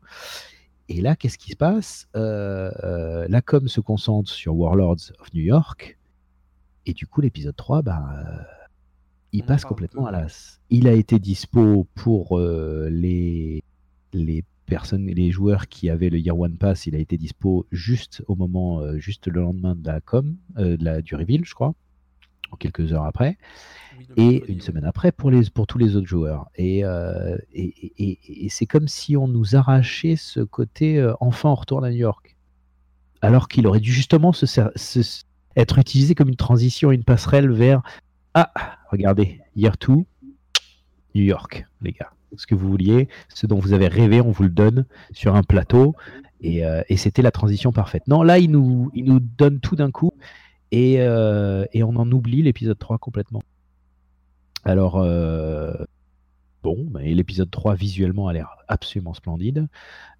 Et 0.95 1.01
là, 1.01 1.17
qu'est-ce 1.17 1.39
qui 1.39 1.53
se 1.53 1.57
passe? 1.57 2.07
Euh, 2.17 2.71
euh, 2.85 3.27
La 3.31 3.41
com 3.41 3.67
se 3.67 3.81
concentre 3.81 4.31
sur 4.31 4.55
Warlords 4.55 5.11
of 5.21 5.33
New 5.33 5.43
York. 5.43 5.99
Et 6.85 6.93
du 6.93 7.07
coup, 7.07 7.23
l'épisode 7.23 7.57
3, 7.57 7.81
bah, 7.81 8.05
euh, 8.13 8.43
il 9.33 9.43
On 9.45 9.47
passe 9.47 9.65
complètement 9.65 10.05
à 10.05 10.11
l'as. 10.11 10.61
Il 10.69 10.87
a 10.87 10.93
été 10.93 11.19
dispo 11.19 11.87
pour 11.95 12.39
euh, 12.39 12.91
les, 12.91 13.65
les 14.13 14.45
personnes, 14.67 15.07
les 15.07 15.31
joueurs 15.31 15.69
qui 15.69 15.89
avaient 15.89 16.11
le 16.11 16.19
Year 16.19 16.39
One 16.39 16.59
Pass. 16.59 16.87
Il 16.87 16.95
a 16.95 16.99
été 16.99 17.17
dispo 17.17 17.67
juste 17.73 18.23
au 18.29 18.35
moment, 18.35 18.81
euh, 18.81 18.99
juste 18.99 19.29
le 19.29 19.41
lendemain 19.41 19.75
de 19.75 19.87
la 19.87 20.03
com, 20.03 20.37
de 20.57 20.77
la, 20.85 21.01
du 21.01 21.15
reveal, 21.15 21.47
je 21.47 21.55
crois, 21.55 21.75
quelques 22.59 22.93
heures 22.93 23.05
après 23.05 23.39
Oui, 23.99 24.07
et 24.17 24.45
une 24.53 24.61
semaine 24.61 24.85
après 24.85 25.13
pour, 25.13 25.31
les, 25.31 25.49
pour 25.51 25.67
tous 25.67 25.79
les 25.79 25.97
autres 25.97 26.07
joueurs. 26.07 26.47
Et, 26.57 26.85
euh, 26.85 27.37
et, 27.53 27.93
et- 27.99 28.45
et- 28.47 28.49
c'est 28.49 28.67
comme 28.67 28.89
si 28.89 29.17
on 29.17 29.29
nous 29.29 29.57
arrachait 29.57 30.17
ce 30.17 30.41
côté 30.41 30.99
euh, 30.99 31.13
enfin 31.21 31.51
on 31.51 31.55
retourne 31.55 31.85
à 31.85 31.91
New 31.91 31.97
York. 31.97 32.37
Alors 33.21 33.49
qu'il 33.49 33.67
aurait 33.67 33.81
dû 33.81 33.93
justement 33.93 34.33
se, 34.33 34.47
être 35.57 35.79
utilisé 35.79 36.15
comme 36.15 36.29
une 36.29 36.37
transition, 36.37 36.91
une 36.91 37.05
passerelle 37.05 37.51
vers 37.51 37.83
Ah, 38.35 38.51
regardez, 38.91 39.41
Year 39.55 39.75
2, 39.81 39.93
New 41.15 41.23
York, 41.23 41.67
les 41.83 41.93
gars. 41.93 42.11
Ce 42.37 42.47
que 42.47 42.55
vous 42.55 42.67
vouliez, 42.69 43.09
ce 43.29 43.47
dont 43.47 43.59
vous 43.59 43.75
avez 43.75 43.89
rêvé, 43.89 44.21
on 44.23 44.31
vous 44.31 44.43
le 44.45 44.49
donne 44.49 44.87
sur 45.13 45.37
un 45.37 45.43
plateau. 45.43 45.95
Et, 46.41 46.65
euh, 46.65 46.83
et 46.89 46.97
c'était 46.97 47.23
la 47.23 47.31
transition 47.31 47.71
parfaite. 47.73 48.09
Non, 48.09 48.23
là, 48.23 48.39
il 48.39 48.51
nous, 48.51 48.91
il 48.95 49.05
nous 49.05 49.21
donne 49.21 49.61
tout 49.61 49.77
d'un 49.77 49.91
coup 49.91 50.13
et, 50.73 51.01
euh, 51.01 51.65
et 51.73 51.85
on 51.85 51.95
en 51.97 52.11
oublie 52.11 52.43
l'épisode 52.43 52.79
3 52.79 52.99
complètement. 52.99 53.43
Alors, 54.65 54.97
euh, 54.97 55.73
bon, 56.63 56.91
l'épisode 56.99 57.51
3 57.51 57.75
visuellement 57.75 58.27
a 58.27 58.33
l'air 58.33 58.57
absolument 58.67 59.15
splendide. 59.15 59.69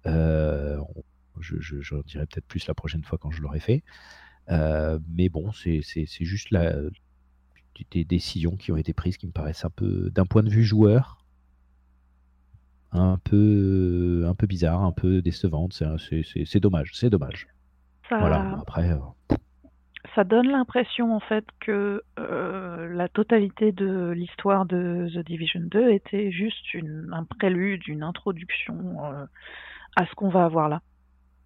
Euh, 0.05 0.79
je, 1.39 1.59
je- 1.59 2.01
dirai 2.05 2.25
peut-être 2.27 2.45
plus 2.45 2.67
la 2.67 2.73
prochaine 2.73 3.03
fois 3.03 3.17
quand 3.17 3.31
je 3.31 3.41
l'aurai 3.41 3.59
fait. 3.59 3.83
Mais 4.49 5.29
bon, 5.29 5.51
c'est, 5.51 5.81
juste 6.21 6.51
la, 6.51 6.73
des 7.91 8.03
décisions 8.03 8.55
qui 8.55 8.71
ont 8.71 8.77
été 8.77 8.93
prises 8.93 9.17
qui 9.17 9.25
me 9.27 9.31
paraissent 9.31 9.65
un 9.65 9.69
peu, 9.69 10.09
d'un 10.11 10.25
point 10.25 10.43
de 10.43 10.49
vue 10.49 10.63
joueur, 10.63 11.25
un 12.91 13.17
peu, 13.23 14.25
un 14.27 14.35
peu 14.35 14.45
bizarre, 14.45 14.83
un 14.83 14.91
peu 14.91 15.21
décevante. 15.21 15.73
C'est, 15.73 16.59
dommage, 16.59 16.91
c'est 16.93 17.09
dommage. 17.09 17.47
Ça, 18.07 18.19
Voilà, 18.19 18.59
après, 18.59 18.91
euh, 18.91 19.35
ça 20.15 20.23
donne 20.23 20.49
l'impression 20.49 21.15
en 21.15 21.19
fait 21.19 21.45
que 21.59 22.03
euh, 22.19 22.93
la 22.93 23.07
totalité 23.07 23.71
de 23.71 24.11
l'histoire 24.11 24.65
de 24.65 25.09
The 25.13 25.25
Division 25.25 25.61
2 25.63 25.91
était 25.91 26.31
juste 26.31 26.73
une, 26.73 27.09
un 27.13 27.23
prélude, 27.23 27.87
une 27.87 28.03
introduction 28.03 28.75
euh, 29.05 29.25
à 29.95 30.05
ce 30.05 30.13
qu'on 30.15 30.29
va 30.29 30.45
avoir 30.45 30.69
là. 30.69 30.81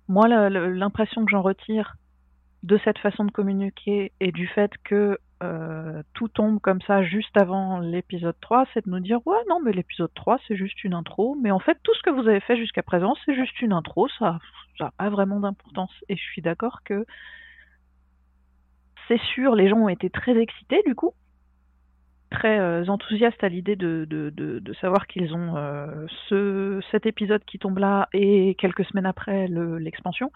Moi, 0.09 0.27
l'impression 0.49 1.25
que 1.25 1.31
j'en 1.31 1.41
retire 1.41 1.95
de 2.63 2.79
cette 2.83 2.97
façon 2.97 3.25
de 3.25 3.31
communiquer 3.31 4.11
et 4.19 4.31
du 4.31 4.47
fait 4.47 4.71
que 4.83 5.19
euh, 5.43 6.01
tout 6.13 6.27
tombe 6.29 6.59
comme 6.59 6.81
ça 6.81 7.03
juste 7.03 7.35
avant 7.37 7.79
l'épisode 7.79 8.35
3, 8.41 8.65
c'est 8.73 8.85
de 8.85 8.89
nous 8.89 8.99
dire 8.99 9.19
ouais 9.27 9.37
non 9.47 9.59
mais 9.63 9.71
l'épisode 9.71 10.11
3 10.15 10.39
c'est 10.47 10.55
juste 10.55 10.83
une 10.83 10.95
intro, 10.95 11.37
mais 11.39 11.51
en 11.51 11.59
fait 11.59 11.77
tout 11.83 11.93
ce 11.93 12.01
que 12.01 12.09
vous 12.09 12.27
avez 12.27 12.39
fait 12.39 12.57
jusqu'à 12.57 12.81
présent 12.81 13.13
c'est 13.23 13.35
juste 13.35 13.61
une 13.61 13.73
intro, 13.73 14.07
ça 14.17 14.39
n'a 14.79 14.91
pas 14.97 15.09
vraiment 15.09 15.39
d'importance. 15.39 15.91
Et 16.09 16.15
je 16.15 16.23
suis 16.23 16.41
d'accord 16.41 16.81
que 16.83 17.05
c'est 19.07 19.19
sûr, 19.33 19.55
les 19.55 19.69
gens 19.69 19.77
ont 19.77 19.89
été 19.89 20.09
très 20.09 20.37
excités 20.37 20.81
du 20.85 20.95
coup, 20.95 21.13
très 22.29 22.59
euh, 22.59 22.85
enthousiastes 22.87 23.43
à 23.43 23.49
l'idée 23.49 23.75
de, 23.75 24.61
savoir 24.81 25.07
qu'ils 25.07 25.33
ont 25.33 25.55
euh, 25.57 26.05
ce, 26.29 26.81
cet 26.91 27.05
épisode 27.05 27.43
qui 27.45 27.59
tombe 27.59 27.77
là 27.77 28.09
et 28.13 28.55
quelques 28.55 28.85
semaines 28.85 29.05
après 29.05 29.47
le- 29.47 29.77
l'expansion. 29.77 30.31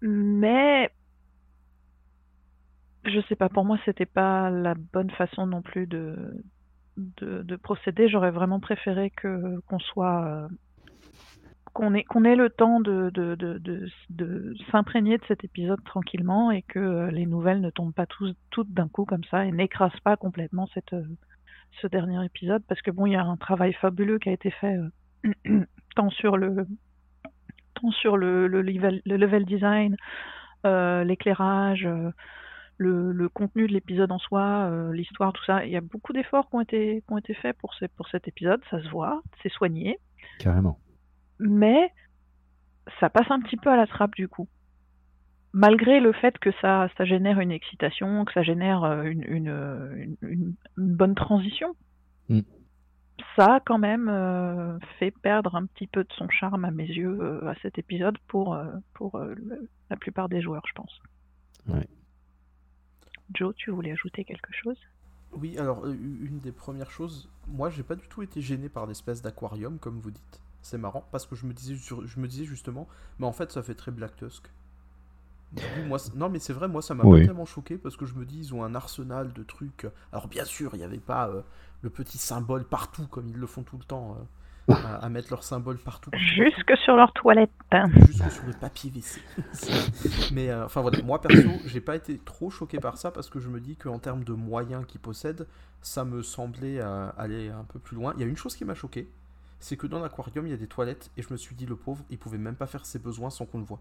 Mais 0.00 0.90
je 3.04 3.20
sais 3.28 3.36
pas, 3.36 3.48
pour 3.48 3.64
moi 3.64 3.78
c'était 3.84 4.06
pas 4.06 4.50
la 4.50 4.74
bonne 4.74 5.10
façon 5.10 5.46
non 5.46 5.62
plus 5.62 5.86
de, 5.86 6.42
de, 6.96 7.42
de 7.42 7.56
procéder. 7.56 8.08
J'aurais 8.08 8.30
vraiment 8.30 8.60
préféré 8.60 9.10
que 9.10 9.60
qu'on 9.66 9.78
soit 9.78 10.24
euh, 10.24 10.48
qu'on 11.78 11.94
ait, 11.94 12.02
qu'on 12.02 12.24
ait 12.24 12.34
le 12.34 12.50
temps 12.50 12.80
de, 12.80 13.08
de, 13.14 13.36
de, 13.36 13.60
de, 14.10 14.54
s'imprégner 14.72 15.16
de 15.16 15.24
cet 15.28 15.44
épisode 15.44 15.82
tranquillement 15.84 16.50
et 16.50 16.62
que 16.62 16.80
euh, 16.80 17.10
les 17.12 17.24
nouvelles 17.24 17.60
ne 17.60 17.70
tombent 17.70 17.94
pas 17.94 18.06
tous, 18.06 18.34
toutes 18.50 18.72
d'un 18.72 18.88
coup 18.88 19.04
comme 19.04 19.22
ça 19.30 19.46
et 19.46 19.52
n'écrasent 19.52 20.00
pas 20.02 20.16
complètement 20.16 20.66
cette, 20.74 20.92
euh, 20.92 21.06
ce 21.80 21.86
dernier 21.86 22.24
épisode 22.24 22.64
parce 22.66 22.82
que 22.82 22.90
bon, 22.90 23.06
il 23.06 23.12
y 23.12 23.16
a 23.16 23.22
un 23.22 23.36
travail 23.36 23.74
fabuleux 23.74 24.18
qui 24.18 24.28
a 24.28 24.32
été 24.32 24.50
fait 24.50 24.76
euh, 25.46 25.64
tant 25.94 26.10
sur 26.10 26.36
le 26.36 26.66
tant 27.80 27.92
sur 27.92 28.16
le, 28.16 28.48
le, 28.48 28.60
level, 28.60 29.00
le 29.06 29.16
level 29.16 29.44
design, 29.44 29.96
l'éclairage, 30.64 31.88
le, 32.76 33.12
le 33.12 33.28
contenu 33.28 33.68
de 33.68 33.72
l'épisode 33.72 34.10
en 34.10 34.18
soi, 34.18 34.68
l'histoire, 34.92 35.32
tout 35.32 35.44
ça. 35.44 35.64
Il 35.64 35.70
y 35.70 35.76
a 35.76 35.80
beaucoup 35.80 36.12
d'efforts 36.12 36.50
qui 36.50 36.56
ont 36.56 36.60
été, 36.60 37.04
qui 37.06 37.12
ont 37.12 37.18
été 37.18 37.34
faits 37.34 37.56
pour, 37.56 37.72
ces, 37.74 37.86
pour 37.86 38.08
cet 38.08 38.26
épisode, 38.26 38.60
ça 38.68 38.82
se 38.82 38.88
voit, 38.88 39.22
c'est 39.42 39.52
soigné 39.52 40.00
carrément. 40.40 40.78
Mais 41.40 41.92
ça 43.00 43.10
passe 43.10 43.30
un 43.30 43.40
petit 43.40 43.56
peu 43.56 43.70
à 43.70 43.76
la 43.76 43.86
trappe 43.86 44.14
du 44.14 44.28
coup. 44.28 44.48
Malgré 45.52 45.98
le 46.00 46.12
fait 46.12 46.38
que 46.38 46.50
ça, 46.60 46.88
ça 46.96 47.04
génère 47.04 47.40
une 47.40 47.50
excitation, 47.50 48.24
que 48.24 48.32
ça 48.32 48.42
génère 48.42 48.84
euh, 48.84 49.02
une, 49.04 49.22
une, 49.24 49.48
une- 49.96 50.16
une- 50.22 50.54
une 50.76 50.96
bonne 50.96 51.14
transition, 51.14 51.74
Mm. 52.28 52.40
ça, 53.36 53.60
quand 53.64 53.78
même, 53.78 54.08
euh, 54.10 54.78
fait 54.98 55.10
perdre 55.10 55.54
un 55.56 55.64
petit 55.64 55.86
peu 55.86 56.04
de 56.04 56.12
son 56.12 56.28
charme 56.28 56.66
à 56.66 56.70
mes 56.70 56.86
yeux 56.86 57.18
euh, 57.20 57.48
à 57.48 57.54
cet 57.62 57.78
épisode 57.78 58.18
pour, 58.28 58.54
euh, 58.54 58.66
pour 58.94 59.18
la 59.90 59.96
plupart 59.96 60.28
des 60.28 60.42
joueurs, 60.42 60.62
je 60.68 60.72
pense. 60.74 61.00
Joe, 63.34 63.54
tu 63.56 63.70
voulais 63.70 63.92
ajouter 63.92 64.24
quelque 64.24 64.52
chose? 64.52 64.78
Oui, 65.32 65.58
alors 65.58 65.86
une 65.86 66.38
des 66.40 66.52
premières 66.52 66.90
choses, 66.90 67.28
moi 67.48 67.68
j'ai 67.68 67.82
pas 67.82 67.96
du 67.96 68.08
tout 68.08 68.22
été 68.22 68.40
gêné 68.40 68.68
par 68.70 68.86
l'espèce 68.86 69.20
d'aquarium, 69.20 69.78
comme 69.78 69.98
vous 70.00 70.10
dites. 70.10 70.40
C'est 70.62 70.78
marrant 70.78 71.06
parce 71.12 71.26
que 71.26 71.34
je 71.34 71.46
me 71.46 71.52
disais, 71.52 71.76
je 71.76 72.20
me 72.20 72.28
disais 72.28 72.44
justement, 72.44 72.88
mais 73.18 73.26
en 73.26 73.32
fait 73.32 73.52
ça 73.52 73.62
fait 73.62 73.74
très 73.74 73.90
Black 73.90 74.16
Tusk 74.16 74.50
moi, 75.86 75.98
non, 76.14 76.28
mais 76.28 76.38
c'est 76.38 76.52
vrai, 76.52 76.68
moi 76.68 76.82
ça 76.82 76.94
m'a 76.94 77.04
pas 77.04 77.20
tellement 77.20 77.46
choqué 77.46 77.78
parce 77.78 77.96
que 77.96 78.06
je 78.06 78.14
me 78.14 78.24
dis, 78.24 78.38
ils 78.38 78.54
ont 78.54 78.64
un 78.64 78.74
arsenal 78.74 79.32
de 79.32 79.42
trucs. 79.42 79.86
Alors, 80.12 80.28
bien 80.28 80.44
sûr, 80.44 80.70
il 80.74 80.78
n'y 80.78 80.84
avait 80.84 80.98
pas 80.98 81.28
euh, 81.28 81.42
le 81.82 81.90
petit 81.90 82.18
symbole 82.18 82.64
partout 82.64 83.06
comme 83.06 83.28
ils 83.28 83.36
le 83.36 83.46
font 83.46 83.62
tout 83.62 83.78
le 83.78 83.84
temps, 83.84 84.16
euh, 84.68 84.74
à, 84.74 85.08
mettre 85.08 85.28
leur 85.30 85.42
symbole 85.42 85.78
partout. 85.78 86.10
Jusque 86.12 86.76
sur 86.84 86.96
leur 86.96 87.12
toilette. 87.14 87.50
Jusque 88.06 88.30
sur 88.30 88.44
le 88.44 88.52
papier 88.52 88.90
WC. 88.90 89.20
mais 90.32 90.50
euh, 90.50 90.66
enfin 90.66 90.82
voilà, 90.82 91.00
moi 91.02 91.20
perso, 91.20 91.48
j'ai 91.64 91.80
pas 91.80 91.96
été 91.96 92.18
trop 92.18 92.50
choqué 92.50 92.78
par 92.78 92.98
ça 92.98 93.10
parce 93.10 93.30
que 93.30 93.40
je 93.40 93.48
me 93.48 93.60
dis 93.60 93.76
qu'en 93.76 93.98
termes 93.98 94.24
de 94.24 94.34
moyens 94.34 94.84
qu'ils 94.86 95.00
possèdent, 95.00 95.46
ça 95.80 96.04
me 96.04 96.22
semblait 96.22 96.80
aller 97.16 97.48
un 97.48 97.64
peu 97.64 97.78
plus 97.78 97.96
loin. 97.96 98.12
Il 98.16 98.20
y 98.20 98.24
a 98.24 98.26
une 98.26 98.36
chose 98.36 98.54
qui 98.54 98.66
m'a 98.66 98.74
choqué, 98.74 99.08
c'est 99.60 99.76
que 99.76 99.86
dans 99.86 100.00
l'aquarium, 100.00 100.46
il 100.46 100.50
y 100.50 100.54
a 100.54 100.56
des 100.56 100.66
toilettes 100.66 101.10
et 101.16 101.22
je 101.22 101.28
me 101.30 101.36
suis 101.36 101.54
dit, 101.54 101.66
le 101.66 101.76
pauvre, 101.76 102.04
il 102.10 102.18
pouvait 102.18 102.38
même 102.38 102.54
pas 102.54 102.66
faire 102.66 102.86
ses 102.86 102.98
besoins 102.98 103.30
sans 103.30 103.44
qu'on 103.44 103.58
le 103.58 103.64
voit. 103.64 103.80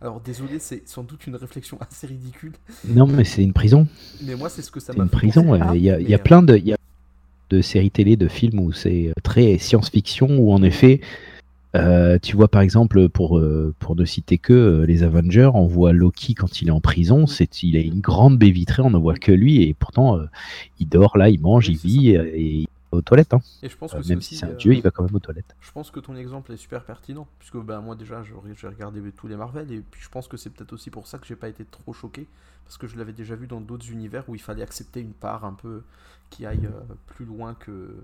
Alors 0.00 0.20
désolé, 0.20 0.58
c'est 0.58 0.86
sans 0.88 1.04
doute 1.04 1.26
une 1.26 1.36
réflexion 1.36 1.78
assez 1.90 2.06
ridicule. 2.06 2.52
Non, 2.86 3.06
mais 3.06 3.24
c'est 3.24 3.42
une 3.42 3.52
prison. 3.52 3.86
Mais 4.22 4.34
moi, 4.34 4.48
c'est 4.48 4.62
ce 4.62 4.70
que 4.70 4.80
ça 4.80 4.92
m'a. 4.92 5.04
Une 5.04 5.10
prison. 5.10 5.54
Il 5.74 5.82
y 5.82 5.90
a, 5.90 6.00
y 6.00 6.14
a 6.14 6.18
plein 6.18 6.42
de, 6.42 6.56
y 6.56 6.72
a 6.72 6.76
de 7.50 7.60
séries 7.60 7.90
télé, 7.90 8.16
de 8.16 8.28
films 8.28 8.60
où 8.60 8.72
c'est 8.72 9.12
très 9.22 9.58
science-fiction, 9.58 10.38
où 10.38 10.52
en 10.52 10.62
effet, 10.62 11.00
euh, 11.76 12.18
tu 12.20 12.36
vois 12.36 12.48
par 12.48 12.62
exemple 12.62 13.08
pour 13.08 13.38
euh, 13.38 13.74
pour 13.78 13.96
ne 13.96 14.04
citer 14.04 14.38
que 14.38 14.52
euh, 14.52 14.86
les 14.86 15.02
Avengers, 15.02 15.50
on 15.54 15.66
voit 15.66 15.92
Loki 15.92 16.34
quand 16.34 16.62
il 16.62 16.68
est 16.68 16.72
en 16.72 16.80
prison, 16.80 17.26
c'est 17.26 17.62
il 17.62 17.76
a 17.76 17.80
une 17.80 18.00
grande 18.00 18.38
baie 18.38 18.50
vitrée, 18.50 18.82
on 18.82 18.90
ne 18.90 18.98
voit 18.98 19.16
que 19.16 19.32
lui 19.32 19.62
et 19.62 19.74
pourtant 19.74 20.18
il 20.80 20.88
dort 20.88 21.16
là, 21.18 21.28
il 21.28 21.40
mange, 21.40 21.68
il 21.68 21.76
vit 21.76 22.10
et 22.10 22.66
aux 22.92 23.02
toilettes. 23.02 23.34
Hein. 23.34 23.40
Et 23.62 23.68
je 23.68 23.76
pense 23.76 23.92
que 23.92 24.08
même 24.08 24.20
si 24.20 24.36
c'est 24.36 24.46
un 24.46 24.54
dieu, 24.54 24.74
il 24.74 24.82
va 24.82 24.90
quand 24.90 25.02
même 25.02 25.14
aux 25.14 25.20
toilettes. 25.20 25.56
Je 25.60 25.70
pense 25.72 25.90
que 25.90 26.00
ton 26.00 26.16
exemple 26.16 26.52
est 26.52 26.56
super 26.56 26.84
pertinent, 26.84 27.26
puisque 27.38 27.56
ben, 27.56 27.80
moi 27.80 27.96
déjà 27.96 28.22
j'ai 28.22 28.66
regardé 28.68 29.00
tous 29.12 29.26
les 29.26 29.36
Marvel, 29.36 29.70
et 29.72 29.80
puis 29.80 30.00
je 30.00 30.08
pense 30.08 30.28
que 30.28 30.36
c'est 30.36 30.50
peut-être 30.50 30.72
aussi 30.72 30.90
pour 30.90 31.06
ça 31.06 31.18
que 31.18 31.26
j'ai 31.26 31.36
pas 31.36 31.48
été 31.48 31.64
trop 31.64 31.92
choqué, 31.92 32.26
parce 32.64 32.78
que 32.78 32.86
je 32.86 32.96
l'avais 32.96 33.12
déjà 33.12 33.36
vu 33.36 33.46
dans 33.46 33.60
d'autres 33.60 33.90
univers 33.90 34.28
où 34.28 34.34
il 34.34 34.40
fallait 34.40 34.62
accepter 34.62 35.00
une 35.00 35.12
part 35.12 35.44
un 35.44 35.54
peu 35.54 35.82
qui 36.30 36.46
aille 36.46 36.66
euh, 36.66 36.94
plus 37.06 37.24
loin 37.24 37.54
que, 37.54 37.96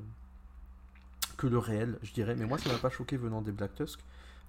que 1.36 1.46
le 1.46 1.58
réel, 1.58 1.98
je 2.02 2.12
dirais. 2.12 2.34
Mais 2.36 2.46
moi 2.46 2.58
ça 2.58 2.70
m'a 2.70 2.78
pas 2.78 2.90
choqué 2.90 3.16
venant 3.16 3.42
des 3.42 3.52
Black 3.52 3.74
Tusk. 3.74 4.00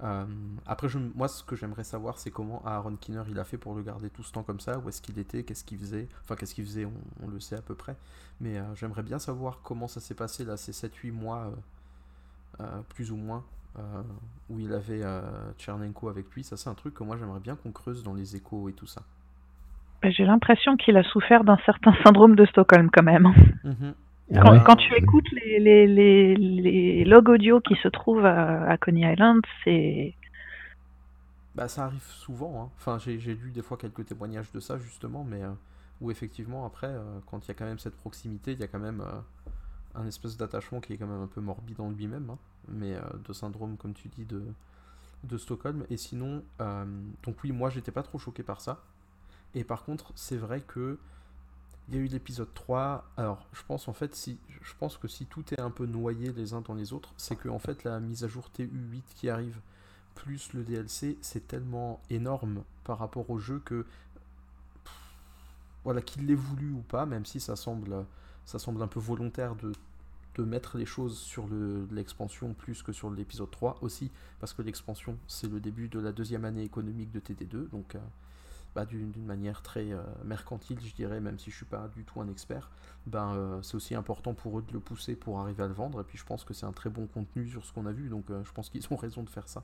Euh, 0.02 0.26
après, 0.66 0.90
je, 0.90 0.98
moi, 0.98 1.28
ce 1.28 1.44
que 1.44 1.56
j'aimerais 1.56 1.84
savoir, 1.84 2.18
c'est 2.18 2.32
comment 2.32 2.62
Aaron 2.66 2.96
Kinner 2.96 3.24
il 3.30 3.40
a 3.40 3.44
fait 3.44 3.58
pour 3.58 3.76
le 3.76 3.84
garder 3.84 4.10
tout 4.10 4.24
ce 4.24 4.32
temps 4.32 4.44
comme 4.44 4.60
ça, 4.60 4.80
où 4.80 4.90
est-ce 4.90 5.02
qu'il 5.02 5.20
était, 5.20 5.44
qu'est-ce 5.44 5.64
qu'il 5.64 5.78
faisait, 5.78 6.08
enfin, 6.22 6.36
qu'est-ce 6.36 6.56
qu'il 6.56 6.66
faisait, 6.66 6.86
on, 7.22 7.28
le 7.28 7.40
sait 7.40 7.56
à 7.56 7.62
peu 7.62 7.76
près, 7.76 7.96
mais 8.42 8.58
euh, 8.58 8.76
j'aimerais 8.76 9.04
bien 9.04 9.20
savoir 9.20 9.60
comment 9.64 9.88
ça 9.88 10.00
s'est 10.00 10.16
passé 10.16 10.44
là, 10.44 10.58
ces 10.58 10.72
7-8 10.72 11.12
mois, 11.12 11.52
euh, 12.60 12.82
plus 12.90 13.12
ou 13.12 13.16
moins, 13.16 13.44
où 14.50 14.60
il 14.60 14.72
avait 14.72 15.02
Tchernenko 15.58 16.08
avec 16.08 16.30
lui. 16.36 16.44
Ça, 16.44 16.58
c'est 16.58 16.70
un 16.70 16.76
truc 16.76 16.94
que 16.94 17.04
moi, 17.04 17.18
j'aimerais 17.18 17.40
bien 17.40 17.56
qu'on 17.56 17.72
creuse 17.72 18.04
dans 18.04 18.14
les 18.14 18.36
échos 18.36 18.70
et 18.70 18.74
tout 18.74 18.86
ça. 18.86 19.02
Bah, 20.04 20.12
j'ai 20.12 20.26
l'impression 20.26 20.78
qu'il 20.78 20.96
a 20.96 21.04
souffert 21.04 21.44
d'un 21.44 21.58
certain 21.66 21.92
syndrome 22.04 22.36
de 22.36 22.46
Stockholm 22.46 22.92
quand 22.92 23.02
même. 23.02 23.34
Ah 24.36 24.60
quand, 24.65 24.76
tu 24.76 24.96
écoutes 24.96 25.30
les, 25.32 25.60
les, 25.60 25.86
les, 25.86 26.36
les, 26.36 27.06
logs 27.06 27.30
audio 27.30 27.62
qui 27.62 27.76
se 27.76 27.88
trouvent 27.88 28.26
à, 28.26 28.78
Coney 28.78 29.12
Island, 29.12 29.41
c'est. 29.63 30.15
Bah, 31.56 31.67
ça 31.67 31.86
arrive 31.86 32.04
souvent. 32.04 32.63
Hein. 32.63 32.69
Enfin, 32.78 32.98
j'ai 32.98 33.17
lu 33.36 33.52
des 33.52 33.62
fois 33.62 33.78
quelques 33.78 34.06
témoignages 34.06 34.52
de 34.52 34.60
ça, 34.60 34.80
justement, 34.80 35.24
mais 35.24 35.43
euh, 35.43 35.52
où 36.02 36.10
effectivement, 36.10 36.65
après, 36.65 36.88
euh, 36.88 37.19
quand 37.28 37.46
il 37.46 37.50
y 37.50 37.52
a 37.52 37.54
quand 37.54 37.65
même 37.65 37.78
cette 37.78 37.96
proximité, 37.96 38.54
il 38.54 38.60
y 38.60 38.63
a 38.63 38.67
quand 38.67 38.80
même 38.80 39.02
euh, 39.02 40.00
un 40.00 40.08
espèce 40.08 40.36
d'attachement 40.36 40.80
qui 40.80 40.93
est 40.93 40.98
quand 40.98 41.08
même 41.08 41.22
un 41.22 41.28
peu 41.28 41.41
morbide 41.41 41.80
en 41.80 41.91
lui-même, 41.91 42.30
hein. 42.32 42.38
mais 42.69 42.96
de 43.28 43.34
syndrome, 43.34 43.78
comme 43.78 43.93
tu 43.93 44.08
dis, 44.08 44.26
de, 44.26 44.41
de 45.26 45.38
Stockholm. 45.38 45.86
Et 45.91 45.98
sinon, 45.98 46.43
donc 47.24 47.36
oui, 47.43 47.52
moi, 47.52 47.69
j'étais 47.69 47.91
pas 47.91 48.04
trop 48.04 48.17
choqué 48.17 48.41
par 48.41 48.62
ça. 48.62 48.82
Et 49.54 49.63
par 49.63 49.84
contre, 49.84 50.12
c'est 50.15 50.38
vrai 50.38 50.62
que 50.62 50.98
il 51.88 51.96
y 51.96 51.98
a 51.98 52.02
eu 52.02 52.08
l'épisode 52.08 52.54
3. 52.54 53.06
Alors, 53.17 53.48
je 53.54 53.62
pense 53.67 53.88
en 53.88 53.93
fait, 53.93 54.15
si, 54.15 54.39
je 54.62 54.74
pense 54.80 54.98
que 54.98 55.08
si 55.08 55.26
tout 55.26 55.43
est 55.54 55.60
un 55.60 55.72
peu 55.72 55.86
noyé 55.86 56.32
les 56.32 56.54
uns 56.54 56.62
dans 56.62 56.74
les 56.74 56.93
autres, 56.93 57.13
c'est 57.17 57.36
que 57.36 57.50
en 57.50 57.60
fait 57.60 57.84
la 57.84 58.00
mise 58.00 58.24
à 58.24 58.28
jour 58.28 58.50
TU8 58.58 59.02
qui 59.15 59.30
arrive 59.30 59.60
plus 60.15 60.54
le 60.54 60.63
DLC, 60.63 61.17
c'est 61.22 61.48
tellement 61.48 62.02
énorme 62.10 62.63
par 62.84 63.00
rapport 63.00 63.30
au 63.30 63.39
jeu 63.39 63.62
que 63.65 63.86
voilà 65.84 66.02
qu'il 66.02 66.26
l'ait 66.28 66.36
voulu 66.36 66.72
ou 66.72 66.82
pas, 66.82 67.06
même 67.06 67.26
si 67.26 67.39
ça 67.39 67.56
semble 67.56 68.06
ça 68.46 68.60
semble 68.60 68.82
un 68.82 68.88
peu 68.88 69.00
volontaire 69.00 69.56
de, 69.56 69.72
de 70.36 70.43
mettre 70.43 70.78
les 70.78 70.86
choses 70.86 71.17
sur 71.17 71.48
l'expansion 71.91 72.54
plus 72.54 72.84
que 72.84 72.91
sur 72.91 73.10
l'épisode 73.10 73.52
3 73.52 73.78
aussi 73.82 74.12
parce 74.39 74.54
que 74.54 74.62
l'expansion 74.62 75.17
c'est 75.28 75.50
le 75.50 75.60
début 75.60 75.88
de 75.88 76.00
la 76.00 76.12
deuxième 76.12 76.46
année 76.46 76.63
économique 76.63 77.12
de 77.12 77.19
TD2 77.19 77.69
donc 77.69 77.96
euh, 77.96 78.00
bah, 78.76 78.86
d'une 78.86 79.14
manière 79.26 79.62
très 79.62 79.92
euh, 79.92 80.02
mercantile, 80.24 80.80
je 80.84 80.94
dirais, 80.96 81.20
même 81.20 81.38
si 81.38 81.52
je 81.52 81.56
suis 81.56 81.66
pas 81.66 81.88
du 81.90 82.04
tout 82.04 82.22
un 82.22 82.28
expert, 82.28 82.72
ben, 83.06 83.34
euh, 83.36 83.62
c'est 83.62 83.76
aussi 83.76 83.94
important 83.94 84.34
pour 84.34 84.58
eux 84.58 84.64
de 84.64 84.74
le 84.74 84.80
pousser 84.80 85.16
pour 85.16 85.40
arriver 85.40 85.64
à 85.64 85.68
le 85.68 85.74
vendre. 85.74 86.02
Et 86.02 86.04
puis 86.04 86.18
je 86.18 86.26
pense 86.26 86.44
que 86.44 86.54
c'est 86.54 86.66
un 86.66 86.72
très 86.72 86.90
bon 86.90 87.06
contenu 87.06 87.48
sur 87.48 87.64
ce 87.66 87.72
qu'on 87.72 87.86
a 87.86 87.92
vu, 87.92 88.10
donc 88.10 88.30
euh, 88.30 88.44
je 88.44 88.52
pense 88.52 88.70
qu'ils 88.70 88.86
ont 88.92 88.96
raison 88.98 89.22
de 89.24 89.30
faire 89.30 89.48
ça. 89.48 89.64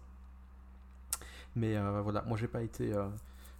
Mais 1.55 1.79
voilà, 2.03 2.21
moi 2.27 2.37
j'ai 2.37 2.47
pas 2.47 2.61
été. 2.61 2.93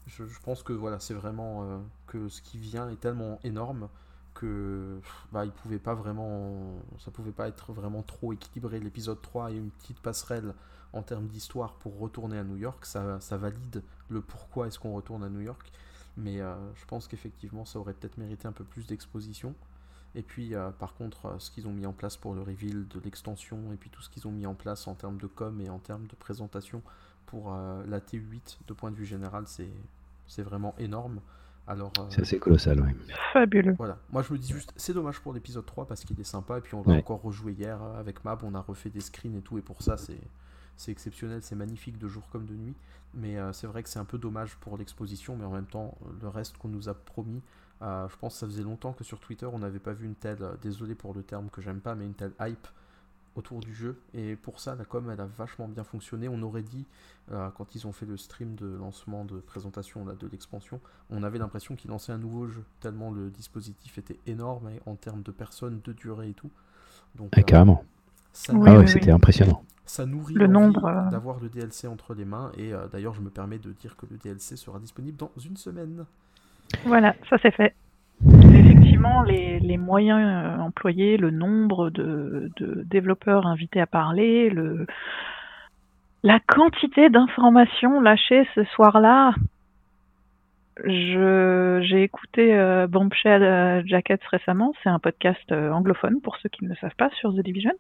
Je, 0.06 0.24
pense 0.44 0.62
que 0.62 0.74
voilà, 0.74 1.00
c'est 1.00 1.16
vraiment 1.16 1.84
que 2.06 2.30
ce 2.30 2.40
qui 2.44 2.60
vient 2.60 2.88
est 2.88 3.00
tellement 3.00 3.40
énorme 3.44 3.90
que 4.36 5.02
bah, 5.32 5.44
il 5.44 5.52
pouvait 5.52 5.80
pas 5.80 5.96
vraiment. 5.96 6.76
Ça 7.00 7.10
pouvait 7.10 7.32
pas 7.32 7.48
être 7.48 7.74
vraiment 7.74 8.04
trop 8.04 8.32
équilibré. 8.32 8.80
L'épisode 8.80 9.20
3 9.24 9.52
et 9.52 9.56
une 9.56 9.72
petite 9.72 10.00
passerelle 10.00 10.54
en 10.94 11.02
termes 11.02 11.28
d'histoire 11.28 11.74
pour 11.74 11.98
retourner 11.98 12.38
à 12.38 12.44
New 12.44 12.58
York, 12.58 12.86
ça, 12.86 13.20
ça 13.20 13.38
valide 13.38 13.84
le 14.10 14.22
pourquoi 14.22 14.68
est-ce 14.68 14.80
qu'on 14.80 14.94
retourne 14.94 15.24
à 15.24 15.30
New 15.30 15.42
York. 15.42 15.72
Mais 16.18 16.42
euh, 16.42 16.56
je 16.76 16.86
pense 16.86 17.08
qu'effectivement, 17.08 17.66
ça 17.66 17.80
aurait 17.80 17.94
peut-être 17.94 18.18
mérité 18.18 18.48
un 18.48 18.52
peu 18.52 18.64
plus 18.64 18.86
d'exposition. 18.86 19.56
Et 20.16 20.24
puis, 20.24 20.56
euh, 20.56 20.72
par 20.72 20.96
contre, 20.96 21.28
euh, 21.28 21.40
ce 21.40 21.52
qu'ils 21.52 21.68
ont 21.68 21.74
mis 21.74 21.86
en 21.86 21.94
place 21.94 22.18
pour 22.18 22.34
le 22.34 22.42
reveal 22.42 22.88
de 22.88 23.00
l'extension, 23.00 23.72
et 23.72 23.78
puis 23.78 23.90
tout 23.90 24.02
ce 24.02 24.10
qu'ils 24.10 24.28
ont 24.28 24.32
mis 24.32 24.46
en 24.46 24.56
place 24.56 24.88
en 24.88 24.96
termes 24.96 25.18
de 25.18 25.28
com 25.28 25.62
et 25.62 25.70
en 25.70 25.80
termes 25.80 26.08
de 26.08 26.16
présentation 26.16 26.82
pour 27.26 27.52
la 27.52 28.00
T8 28.00 28.58
de 28.68 28.74
point 28.74 28.90
de 28.90 28.96
vue 28.96 29.06
général, 29.06 29.44
c'est 29.46 30.42
vraiment 30.42 30.74
énorme. 30.80 31.20
Alors, 31.68 31.94
c'est 32.10 32.22
assez 32.22 32.40
colossal, 32.40 32.82
oui. 32.82 32.90
Fabuleux. 33.34 33.76
Voilà. 33.78 34.00
Moi, 34.12 34.24
je 34.24 34.34
me 34.34 34.40
dis 34.40 34.52
juste, 34.52 34.74
c'est 34.76 34.94
dommage 34.94 35.20
pour 35.20 35.32
l'épisode 35.32 35.64
3 35.64 35.86
parce 35.86 36.04
qu'il 36.04 36.20
est 36.20 36.24
sympa, 36.24 36.58
et 36.58 36.62
puis 36.62 36.74
on 36.74 36.82
l'a 36.82 36.96
encore 36.96 37.22
rejoué 37.22 37.54
hier 37.54 37.80
avec 38.00 38.26
Mab, 38.26 38.40
on 38.44 38.56
a 38.56 38.60
refait 38.62 38.90
des 38.90 39.02
screens 39.02 39.36
et 39.36 39.42
tout, 39.42 39.60
et 39.60 39.62
pour 39.62 39.84
ça, 39.84 39.96
c'est 39.96 40.20
c'est 40.80 40.92
exceptionnel, 40.92 41.42
c'est 41.44 41.56
magnifique 41.56 41.98
de 41.98 42.08
jour 42.08 42.24
comme 42.32 42.46
de 42.46 42.54
nuit. 42.54 42.74
Mais 43.14 43.38
euh, 43.38 43.52
c'est 43.52 43.68
vrai 43.68 43.84
que 43.84 43.90
c'est 43.90 44.00
un 44.00 44.06
peu 44.06 44.18
dommage 44.18 44.56
pour 44.62 44.78
l'exposition, 44.78 45.36
mais 45.36 45.44
en 45.44 45.52
même 45.52 45.66
temps, 45.66 45.98
le 46.22 46.28
reste 46.30 46.58
qu'on 46.58 46.70
nous 46.70 46.88
a 46.88 46.94
promis, 46.94 47.42
euh, 47.82 48.08
je 48.08 48.16
pense 48.16 48.34
que 48.36 48.40
ça 48.40 48.46
faisait 48.48 48.64
longtemps 48.64 48.94
que 48.94 49.04
sur 49.04 49.20
Twitter, 49.20 49.46
on 49.46 49.60
n'avait 49.60 49.80
pas 49.80 49.92
vu 49.92 50.06
une 50.06 50.16
telle, 50.16 50.42
euh, 50.42 50.56
désolé 50.62 50.96
pour 50.96 51.14
le 51.14 51.22
terme 51.22 51.50
que 51.50 51.62
j'aime 51.62 51.82
pas, 51.82 51.96
mais 51.96 52.06
une 52.06 52.14
telle 52.14 52.32
hype 52.40 52.68
autour 53.36 53.60
du 53.60 53.74
jeu. 53.76 54.00
Et 54.14 54.38
pour 54.38 54.62
ça, 54.62 54.76
la 54.76 54.86
com, 54.86 55.10
elle 55.12 55.20
a 55.20 55.26
vachement 55.26 55.68
bien 55.68 55.84
fonctionné. 55.84 56.30
On 56.30 56.42
aurait 56.42 56.64
dit, 56.64 56.86
quand 57.30 57.76
ils 57.76 57.86
ont 57.86 57.94
fait 57.94 58.08
le 58.08 58.18
stream 58.18 58.56
de 58.56 58.66
lancement 58.66 59.24
de 59.24 59.40
présentation 59.40 60.04
là, 60.04 60.14
de 60.16 60.28
l'expansion, 60.28 60.82
on 61.10 61.24
avait 61.24 61.38
l'impression 61.38 61.76
qu'ils 61.76 61.92
lançaient 61.92 62.12
un 62.12 62.18
nouveau 62.18 62.48
jeu, 62.48 62.66
tellement 62.82 63.12
le 63.12 63.30
dispositif 63.30 63.98
était 63.98 64.20
énorme 64.26 64.72
en 64.88 64.96
termes 64.96 65.22
de 65.22 65.32
personnes, 65.32 65.80
de 65.84 65.94
durée 65.94 66.30
et 66.30 66.34
tout. 66.34 66.50
Donc, 67.16 67.30
carrément. 67.46 67.86
ah 68.50 68.54
oui, 68.80 68.88
c'était 68.90 69.12
impressionnant 69.12 69.64
ça 69.90 70.06
nourrit 70.06 70.36
le 70.36 70.46
nombre 70.46 70.86
euh. 70.86 71.10
d'avoir 71.10 71.40
le 71.40 71.50
DLC 71.50 71.88
entre 71.88 72.14
les 72.14 72.26
mains. 72.26 72.52
Et 72.58 72.74
euh, 72.74 72.88
d'ailleurs, 72.92 73.16
je 73.16 73.22
me 73.22 73.30
permets 73.30 73.58
de 73.58 73.72
dire 73.72 73.98
que 73.98 74.06
le 74.10 74.18
DLC 74.18 74.56
sera 74.56 74.80
disponible 74.80 75.18
dans 75.18 75.32
une 75.44 75.58
semaine. 75.58 76.06
Voilà, 76.86 77.16
ça 77.30 77.38
c'est 77.42 77.52
fait. 77.52 77.74
Effectivement, 78.24 79.24
les, 79.24 79.60
les 79.60 79.78
moyens 79.78 80.22
euh, 80.22 80.62
employés, 80.62 81.18
le 81.18 81.32
nombre 81.32 81.90
de, 81.90 82.52
de, 82.58 82.84
développeurs 82.84 83.48
invités 83.48 83.82
à 83.82 83.88
parler, 83.88 84.52
le, 84.52 84.86
la 86.22 86.40
quantité 86.40 87.10
d'informations 87.10 88.00
lâchées 88.00 88.48
ce 88.54 88.64
soir-là. 88.66 89.34
J'ai 90.86 92.04
écouté 92.04 92.86
Bombshell 92.88 93.84
Jackets 93.86 94.22
récemment, 94.32 94.74
c'est 94.82 94.88
un 94.88 95.00
podcast 95.00 95.52
anglophone 95.52 96.22
pour 96.22 96.38
ceux 96.38 96.48
qui 96.48 96.64
ne 96.64 96.70
le 96.70 96.76
savent 96.76 96.96
pas 96.96 97.10
sur 97.20 97.34
The 97.34 97.42
Division. 97.42 97.74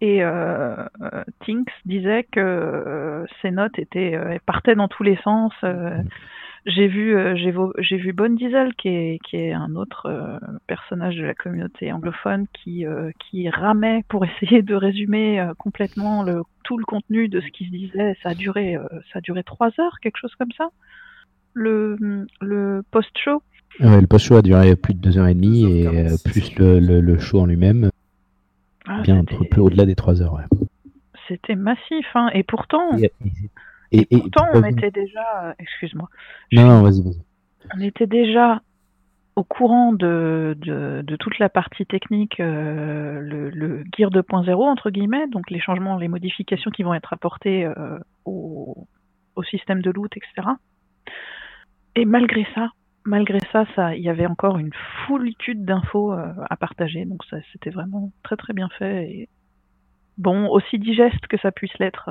Et 0.00 0.22
euh, 0.22 0.84
Tinks 1.44 1.72
disait 1.84 2.24
que 2.24 2.38
euh, 2.40 3.26
ses 3.42 3.50
notes 3.50 3.78
étaient 3.78 4.14
euh, 4.14 4.38
partaient 4.46 4.76
dans 4.76 4.88
tous 4.88 5.02
les 5.02 5.16
sens. 5.24 5.52
j'ai 6.68 6.86
vu, 6.86 7.16
euh, 7.16 7.34
j'ai, 7.36 7.54
j'ai 7.78 7.96
vu 7.96 8.12
Bon 8.12 8.34
Diesel, 8.36 8.74
qui 8.74 8.88
est, 8.88 9.18
qui 9.24 9.36
est 9.36 9.52
un 9.52 9.74
autre 9.74 10.06
euh, 10.06 10.38
personnage 10.66 11.16
de 11.16 11.24
la 11.24 11.34
communauté 11.34 11.92
anglophone, 11.92 12.46
qui, 12.52 12.84
euh, 12.84 13.10
qui 13.18 13.48
ramait 13.48 14.04
pour 14.08 14.24
essayer 14.42 14.62
de 14.62 14.74
résumer 14.74 15.44
complètement 15.58 16.22
le, 16.22 16.42
tout 16.64 16.78
le 16.78 16.84
contenu 16.84 17.28
de 17.28 17.40
ce 17.40 17.46
qui 17.48 17.66
se 17.66 17.70
disait. 17.70 18.16
Ça 18.22 18.30
a 18.30 18.34
duré, 18.34 18.76
ça 19.12 19.18
a 19.18 19.20
duré 19.20 19.42
trois 19.42 19.70
heures, 19.80 19.98
quelque 20.02 20.18
chose 20.18 20.34
comme 20.38 20.52
ça. 20.56 20.68
Le, 21.54 21.96
le 22.40 22.82
post-show. 22.90 23.42
le 23.80 24.06
post-show 24.06 24.36
a 24.36 24.42
duré 24.42 24.76
plus 24.76 24.94
de 24.94 25.00
deux 25.00 25.18
heures 25.18 25.26
et 25.26 25.34
demie, 25.34 25.64
et 25.64 26.06
plus 26.24 26.54
le, 26.56 26.78
le, 26.78 27.18
show 27.18 27.40
en 27.40 27.46
lui-même, 27.46 27.90
ah, 28.88 29.02
bien 29.02 29.24
peu 29.24 29.60
au-delà 29.60 29.84
des 29.84 29.94
trois 29.94 30.22
heures. 30.22 30.40
C'était 31.28 31.54
massif, 31.54 32.06
hein, 32.14 32.30
et 32.32 32.42
pourtant. 32.42 32.90
Et, 33.90 34.04
pourtant, 34.10 34.46
on 34.54 34.64
était 34.64 34.90
déjà. 34.90 35.54
Excuse-moi. 35.58 36.08
Non, 36.52 36.82
vas-y, 36.82 37.02
vas-y. 37.02 37.22
On 37.76 37.80
était 37.80 38.06
déjà 38.06 38.62
au 39.38 39.44
courant 39.44 39.92
de, 39.92 40.56
de, 40.58 41.16
toute 41.16 41.38
la 41.38 41.48
partie 41.48 41.86
technique, 41.86 42.40
euh, 42.40 43.20
le, 43.20 43.50
le, 43.50 43.84
Gear 43.96 44.10
2.0, 44.10 44.52
entre 44.52 44.90
guillemets, 44.90 45.28
donc 45.28 45.48
les 45.50 45.60
changements, 45.60 45.96
les 45.96 46.08
modifications 46.08 46.72
qui 46.72 46.82
vont 46.82 46.92
être 46.92 47.12
apportées 47.12 47.64
euh, 47.64 47.98
au, 48.24 48.88
au, 49.36 49.42
système 49.44 49.80
de 49.80 49.92
loot, 49.92 50.10
etc. 50.16 50.48
Et 51.94 52.04
malgré 52.04 52.46
ça, 52.52 52.70
malgré 53.08 53.38
ça, 53.52 53.64
ça, 53.74 53.96
il 53.96 54.02
y 54.02 54.08
avait 54.08 54.26
encore 54.26 54.58
une 54.58 54.72
foulitude 55.06 55.64
d'infos 55.64 56.12
euh, 56.12 56.32
à 56.48 56.56
partager, 56.56 57.04
donc 57.04 57.24
ça, 57.24 57.38
c'était 57.52 57.70
vraiment 57.70 58.12
très 58.22 58.36
très 58.36 58.52
bien 58.52 58.68
fait 58.78 59.10
et 59.10 59.28
bon, 60.16 60.48
aussi 60.48 60.78
digeste 60.78 61.26
que 61.28 61.38
ça 61.38 61.50
puisse 61.50 61.76
l'être 61.78 62.10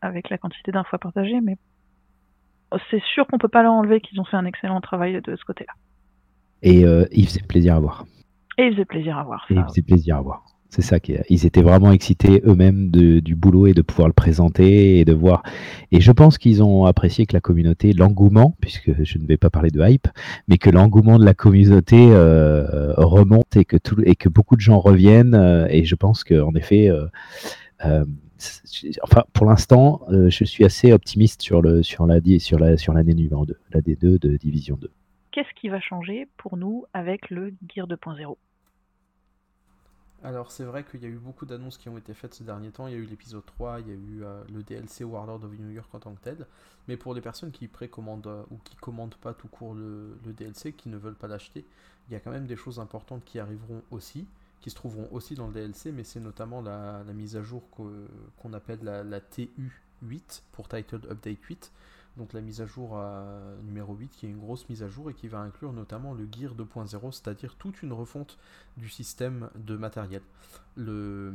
avec 0.00 0.30
la 0.30 0.38
quantité 0.38 0.72
d'infos 0.72 0.98
partagées, 0.98 1.40
mais 1.40 1.56
c'est 2.90 3.02
sûr 3.02 3.26
qu'on 3.26 3.38
peut 3.38 3.48
pas 3.48 3.62
leur 3.62 3.72
enlever 3.72 4.00
qu'ils 4.00 4.20
ont 4.20 4.24
fait 4.24 4.36
un 4.36 4.44
excellent 4.44 4.80
travail 4.80 5.20
de 5.22 5.36
ce 5.36 5.44
côté-là. 5.44 5.72
Et 6.62 6.84
euh, 6.84 7.04
il 7.12 7.26
faisait 7.26 7.42
plaisir 7.46 7.76
à 7.76 7.80
voir. 7.80 8.04
Et 8.58 8.66
il 8.66 8.72
faisait 8.72 8.84
plaisir 8.84 9.18
à 9.18 9.24
voir. 9.24 9.46
Et 9.50 9.54
il 9.54 9.62
faisait 9.64 9.82
plaisir 9.82 10.16
à 10.16 10.22
voir. 10.22 10.44
C'est 10.74 10.82
ça 10.82 10.98
qui 10.98 11.14
ils 11.28 11.46
étaient 11.46 11.62
vraiment 11.62 11.92
excités 11.92 12.42
eux-mêmes 12.44 12.90
du 12.90 13.36
boulot 13.36 13.68
et 13.68 13.74
de 13.74 13.82
pouvoir 13.82 14.08
le 14.08 14.12
présenter 14.12 14.98
et 14.98 15.04
de 15.04 15.12
voir. 15.12 15.44
Et 15.92 16.00
je 16.00 16.10
pense 16.10 16.36
qu'ils 16.36 16.64
ont 16.64 16.84
apprécié 16.84 17.26
que 17.26 17.32
la 17.32 17.40
communauté, 17.40 17.92
l'engouement, 17.92 18.56
puisque 18.60 18.90
je 19.04 19.18
ne 19.18 19.24
vais 19.24 19.36
pas 19.36 19.50
parler 19.50 19.70
de 19.70 19.80
hype, 19.80 20.08
mais 20.48 20.58
que 20.58 20.70
l'engouement 20.70 21.16
de 21.20 21.24
la 21.24 21.32
communauté 21.32 22.08
euh, 22.10 22.92
remonte 22.96 23.56
et 23.56 23.64
que 23.64 23.76
tout, 23.76 24.02
et 24.04 24.16
que 24.16 24.28
beaucoup 24.28 24.56
de 24.56 24.60
gens 24.60 24.80
reviennent. 24.80 25.36
Euh, 25.36 25.68
et 25.70 25.84
je 25.84 25.94
pense 25.94 26.24
qu'en 26.24 26.52
effet, 26.56 26.90
enfin, 29.02 29.22
pour 29.32 29.46
l'instant, 29.46 30.00
euh, 30.10 30.28
je 30.28 30.44
suis 30.44 30.64
assez 30.64 30.92
optimiste 30.92 31.40
sur 31.40 31.62
le 31.62 31.84
sur 31.84 32.04
la 32.04 32.18
sur 32.40 32.58
l'année 32.58 33.14
numéro 33.14 33.46
2, 33.46 33.56
la 33.72 33.80
D2 33.80 34.18
de 34.18 34.36
Division 34.38 34.76
2. 34.80 34.90
Qu'est-ce 35.30 35.54
qui 35.54 35.68
va 35.68 35.78
changer 35.78 36.26
pour 36.36 36.56
nous 36.56 36.84
avec 36.92 37.30
le 37.30 37.54
Gear 37.72 37.86
2.0 37.86 38.34
alors 40.24 40.50
c'est 40.50 40.64
vrai 40.64 40.84
qu'il 40.84 41.02
y 41.02 41.06
a 41.06 41.08
eu 41.08 41.18
beaucoup 41.18 41.44
d'annonces 41.44 41.76
qui 41.76 41.90
ont 41.90 41.98
été 41.98 42.14
faites 42.14 42.32
ces 42.32 42.44
derniers 42.44 42.70
temps. 42.70 42.86
Il 42.86 42.94
y 42.94 42.96
a 42.96 42.98
eu 42.98 43.04
l'épisode 43.04 43.44
3, 43.44 43.80
il 43.80 43.88
y 43.88 43.90
a 43.90 43.94
eu 43.94 44.24
euh, 44.24 44.42
le 44.52 44.62
DLC 44.62 45.04
Warlord 45.04 45.44
of 45.44 45.52
New 45.58 45.70
York 45.70 45.94
en 45.94 45.98
tant 45.98 46.14
que 46.14 46.20
tel. 46.22 46.46
Mais 46.88 46.96
pour 46.96 47.14
les 47.14 47.20
personnes 47.20 47.52
qui 47.52 47.68
précommandent 47.68 48.26
euh, 48.26 48.42
ou 48.50 48.56
qui 48.64 48.74
commandent 48.76 49.16
pas 49.16 49.34
tout 49.34 49.48
court 49.48 49.74
le, 49.74 50.16
DLC, 50.24 50.72
qui 50.72 50.88
ne 50.88 50.96
veulent 50.96 51.14
pas 51.14 51.28
l'acheter, 51.28 51.66
il 52.08 52.14
y 52.14 52.16
a 52.16 52.20
quand 52.20 52.30
même 52.30 52.46
des 52.46 52.56
choses 52.56 52.80
importantes 52.80 53.22
qui 53.24 53.38
arriveront 53.38 53.82
aussi 53.90 54.26
qui 54.62 54.70
se 54.70 54.76
trouveront 54.76 55.08
aussi 55.12 55.34
dans 55.34 55.46
le 55.46 55.52
DLC, 55.52 55.92
mais 55.92 56.04
c'est 56.04 56.20
notamment 56.20 56.62
la, 56.62 57.04
mise 57.12 57.36
à 57.36 57.42
jour 57.42 57.68
qu'on 57.68 58.52
appelle 58.54 58.82
la, 58.82 59.20
TU8 59.20 60.40
pour 60.52 60.68
Titled 60.68 61.04
Update 61.04 61.42
8. 61.42 61.70
Donc 62.16 62.32
la 62.32 62.40
mise 62.40 62.60
à 62.60 62.66
jour 62.66 62.96
numéro 63.64 63.94
8 63.94 64.08
qui 64.08 64.26
est 64.26 64.28
une 64.28 64.38
grosse 64.38 64.68
mise 64.68 64.82
à 64.82 64.88
jour 64.88 65.10
et 65.10 65.14
qui 65.14 65.26
va 65.26 65.40
inclure 65.40 65.72
notamment 65.72 66.14
le 66.14 66.28
Gear 66.30 66.54
2.0, 66.54 67.12
c'est-à-dire 67.12 67.56
toute 67.56 67.82
une 67.82 67.92
refonte 67.92 68.38
du 68.76 68.88
système 68.88 69.50
de 69.56 69.76
matériel. 69.76 70.22
Le, 70.76 71.32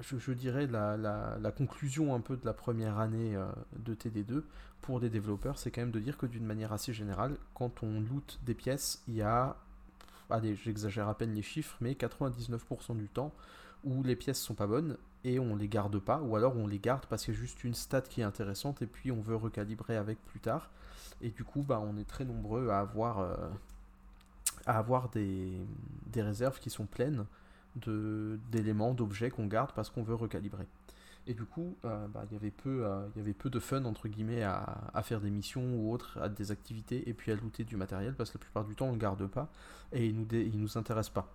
je, 0.00 0.32
dirais 0.32 0.66
la, 0.66 1.52
conclusion 1.56 2.14
un 2.14 2.20
peu 2.20 2.36
de 2.36 2.44
la 2.44 2.52
première 2.52 2.98
année 2.98 3.36
euh, 3.36 3.46
de 3.78 3.94
TD2 3.94 4.42
pour 4.80 5.00
les 5.00 5.08
développeurs, 5.08 5.58
c'est 5.58 5.70
quand 5.70 5.80
même 5.80 5.90
de 5.90 6.00
dire 6.00 6.18
que 6.18 6.26
d'une 6.26 6.44
manière 6.44 6.72
assez 6.72 6.92
générale, 6.92 7.36
quand 7.54 7.82
on 7.82 8.00
loot 8.00 8.38
des 8.44 8.54
pièces, 8.54 9.02
il 9.08 9.14
y 9.14 9.22
a 9.22 9.56
allez, 10.30 10.56
j'exagère 10.56 11.08
à 11.08 11.16
peine 11.16 11.34
les 11.34 11.42
chiffres, 11.42 11.76
mais 11.80 11.92
99% 11.92 12.96
du 12.96 13.08
temps 13.08 13.32
où 13.84 14.02
les 14.02 14.16
pièces 14.16 14.40
sont 14.40 14.54
pas 14.54 14.66
bonnes 14.66 14.96
et 15.24 15.38
on 15.38 15.56
les 15.56 15.68
garde 15.68 15.98
pas, 15.98 16.20
ou 16.20 16.36
alors 16.36 16.56
on 16.56 16.66
les 16.66 16.78
garde 16.78 17.06
parce 17.06 17.24
qu'il 17.24 17.34
y 17.34 17.36
a 17.36 17.40
juste 17.40 17.64
une 17.64 17.74
stat 17.74 18.02
qui 18.02 18.20
est 18.20 18.24
intéressante 18.24 18.82
et 18.82 18.86
puis 18.86 19.10
on 19.10 19.20
veut 19.20 19.36
recalibrer 19.36 19.96
avec 19.96 20.22
plus 20.26 20.40
tard. 20.40 20.70
Et 21.22 21.30
du 21.30 21.44
coup, 21.44 21.62
bah, 21.62 21.80
on 21.82 21.96
est 21.96 22.04
très 22.04 22.24
nombreux 22.24 22.68
à 22.68 22.80
avoir, 22.80 23.20
euh, 23.20 23.34
avoir 24.66 25.08
des, 25.08 25.56
réserves 26.14 26.60
qui 26.60 26.70
sont 26.70 26.86
pleines 26.86 27.24
d'éléments, 28.50 28.94
d'objets 28.94 29.30
qu'on 29.30 29.46
garde 29.46 29.72
parce 29.72 29.90
qu'on 29.90 30.02
veut 30.02 30.14
recalibrer. 30.14 30.66
Et 31.26 31.32
du 31.32 31.44
coup, 31.44 31.74
euh, 31.86 32.06
bah, 32.08 32.24
il 32.30 32.34
y 32.34 32.36
avait 32.36 32.50
peu, 32.50 32.84
euh, 32.84 33.06
il 33.14 33.20
y 33.20 33.22
avait 33.22 33.32
peu 33.32 33.48
de 33.48 33.58
fun 33.58 33.84
entre 33.86 34.08
guillemets 34.08 34.42
à, 34.42 35.02
faire 35.02 35.20
des 35.20 35.30
missions 35.30 35.74
ou 35.74 35.90
autres, 35.90 36.18
à 36.20 36.28
des 36.28 36.50
activités 36.50 37.08
et 37.08 37.14
puis 37.14 37.32
à 37.32 37.34
looter 37.34 37.64
du 37.64 37.76
matériel 37.76 38.14
parce 38.14 38.30
que 38.30 38.36
la 38.36 38.42
plupart 38.42 38.64
du 38.64 38.74
temps 38.74 38.86
on 38.86 38.92
ne 38.92 38.98
garde 38.98 39.26
pas 39.26 39.48
et 39.92 40.06
il 40.06 40.26
il 40.32 40.58
nous 40.58 40.76
intéresse 40.76 41.08
pas. 41.08 41.26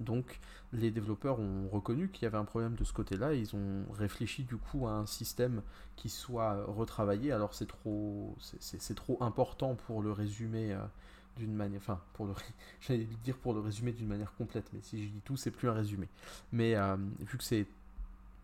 Donc 0.00 0.40
les 0.72 0.90
développeurs 0.90 1.40
ont 1.40 1.68
reconnu 1.68 2.08
qu'il 2.08 2.22
y 2.22 2.26
avait 2.26 2.38
un 2.38 2.44
problème 2.44 2.74
de 2.74 2.84
ce 2.84 2.92
côté-là, 2.92 3.34
ils 3.34 3.54
ont 3.56 3.84
réfléchi 3.92 4.44
du 4.44 4.56
coup 4.56 4.86
à 4.86 4.92
un 4.92 5.06
système 5.06 5.62
qui 5.96 6.08
soit 6.08 6.64
retravaillé. 6.66 7.32
Alors 7.32 7.54
c'est 7.54 7.66
trop, 7.66 8.36
c'est 8.38 8.94
trop 8.94 9.18
important 9.22 9.74
pour 9.74 10.02
le 10.02 10.12
résumer 10.12 10.72
euh, 10.72 10.78
d'une 11.36 11.54
manière, 11.54 11.80
enfin 11.80 12.00
pour 12.12 12.26
le, 12.26 12.34
j'allais 12.80 13.08
dire 13.24 13.36
pour 13.36 13.54
le 13.54 13.60
résumer 13.60 13.92
d'une 13.92 14.08
manière 14.08 14.32
complète, 14.34 14.70
mais 14.72 14.80
si 14.82 15.02
je 15.02 15.08
dis 15.08 15.20
tout, 15.24 15.36
c'est 15.36 15.50
plus 15.50 15.68
un 15.68 15.74
résumé. 15.74 16.08
Mais 16.52 16.76
vu 17.20 17.38
que 17.38 17.44
c'est 17.44 17.66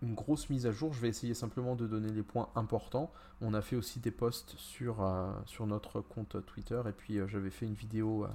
une 0.04 0.14
grosse 0.14 0.50
mise 0.50 0.66
à 0.66 0.72
jour. 0.72 0.92
Je 0.92 1.00
vais 1.00 1.08
essayer 1.08 1.34
simplement 1.34 1.74
de 1.74 1.86
donner 1.86 2.10
les 2.10 2.22
points 2.22 2.48
importants. 2.54 3.10
On 3.40 3.54
a 3.54 3.62
fait 3.62 3.76
aussi 3.76 4.00
des 4.00 4.10
posts 4.10 4.54
sur, 4.56 5.02
euh, 5.02 5.32
sur 5.46 5.66
notre 5.66 6.00
compte 6.00 6.36
Twitter 6.46 6.80
et 6.86 6.92
puis 6.92 7.18
euh, 7.18 7.26
j'avais 7.26 7.50
fait 7.50 7.66
une 7.66 7.74
vidéo 7.74 8.24
euh, 8.24 8.28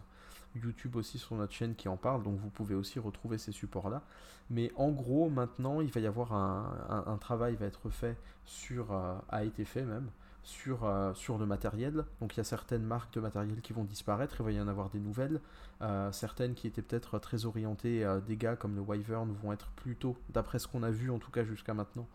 YouTube 0.56 0.96
aussi 0.96 1.18
sur 1.18 1.36
notre 1.36 1.54
chaîne 1.54 1.76
qui 1.76 1.88
en 1.88 1.98
parle, 1.98 2.24
donc 2.24 2.38
vous 2.40 2.50
pouvez 2.50 2.76
aussi 2.76 3.00
retrouver 3.00 3.38
ces 3.38 3.52
supports-là. 3.52 4.02
Mais 4.50 4.72
en 4.76 4.90
gros, 4.90 5.30
maintenant, 5.30 5.82
il 5.82 5.92
va 5.92 6.02
y 6.02 6.08
avoir 6.08 6.34
un, 6.34 7.18
travail 7.22 7.56
va 7.56 7.68
être 7.68 7.90
fait 7.90 8.18
sur, 8.46 8.92
a 9.30 9.44
été 9.44 9.64
fait 9.64 9.84
même, 9.84 10.10
sur, 10.44 10.86
euh, 10.86 11.14
sur 11.14 11.38
le 11.38 11.46
matériel. 11.46 12.06
Donc 12.20 12.36
il 12.36 12.38
y 12.38 12.42
a 12.42 12.44
certaines 12.44 12.84
marques 12.84 13.14
de 13.14 13.20
matériel 13.20 13.62
qui 13.62 13.74
vont 13.74 13.84
disparaître, 13.84 14.38
il 14.40 14.44
va 14.44 14.52
y 14.52 14.60
en 14.60 14.68
avoir 14.68 14.90
des 14.90 15.00
nouvelles. 15.00 15.40
Euh, 15.82 16.12
certaines 16.12 16.56
qui 16.56 16.68
étaient 16.68 16.82
peut-être 16.82 17.20
très 17.20 17.46
orientées 17.46 18.04
à 18.04 18.20
dégâts 18.20 18.56
comme 18.56 18.76
le 18.76 18.82
Wyvern 18.82 19.32
vont 19.32 19.54
être 19.54 19.70
plutôt, 19.72 20.18
d'après 20.30 20.60
ce 20.60 20.68
qu'on 20.68 20.84
a 20.84 20.92
vu 20.92 21.12
en 21.12 21.20
tout 21.20 21.32
cas 21.32 21.44
jusqu'à 21.44 21.74
maintenant, 21.74 22.08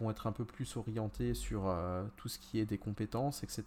vont 0.00 0.10
être 0.10 0.26
un 0.26 0.32
peu 0.32 0.44
plus 0.44 0.76
orientées 0.76 1.34
sur 1.34 1.64
euh, 1.66 2.04
tout 2.16 2.28
ce 2.28 2.38
qui 2.38 2.58
est 2.58 2.66
des 2.66 2.78
compétences, 2.78 3.42
etc. 3.42 3.64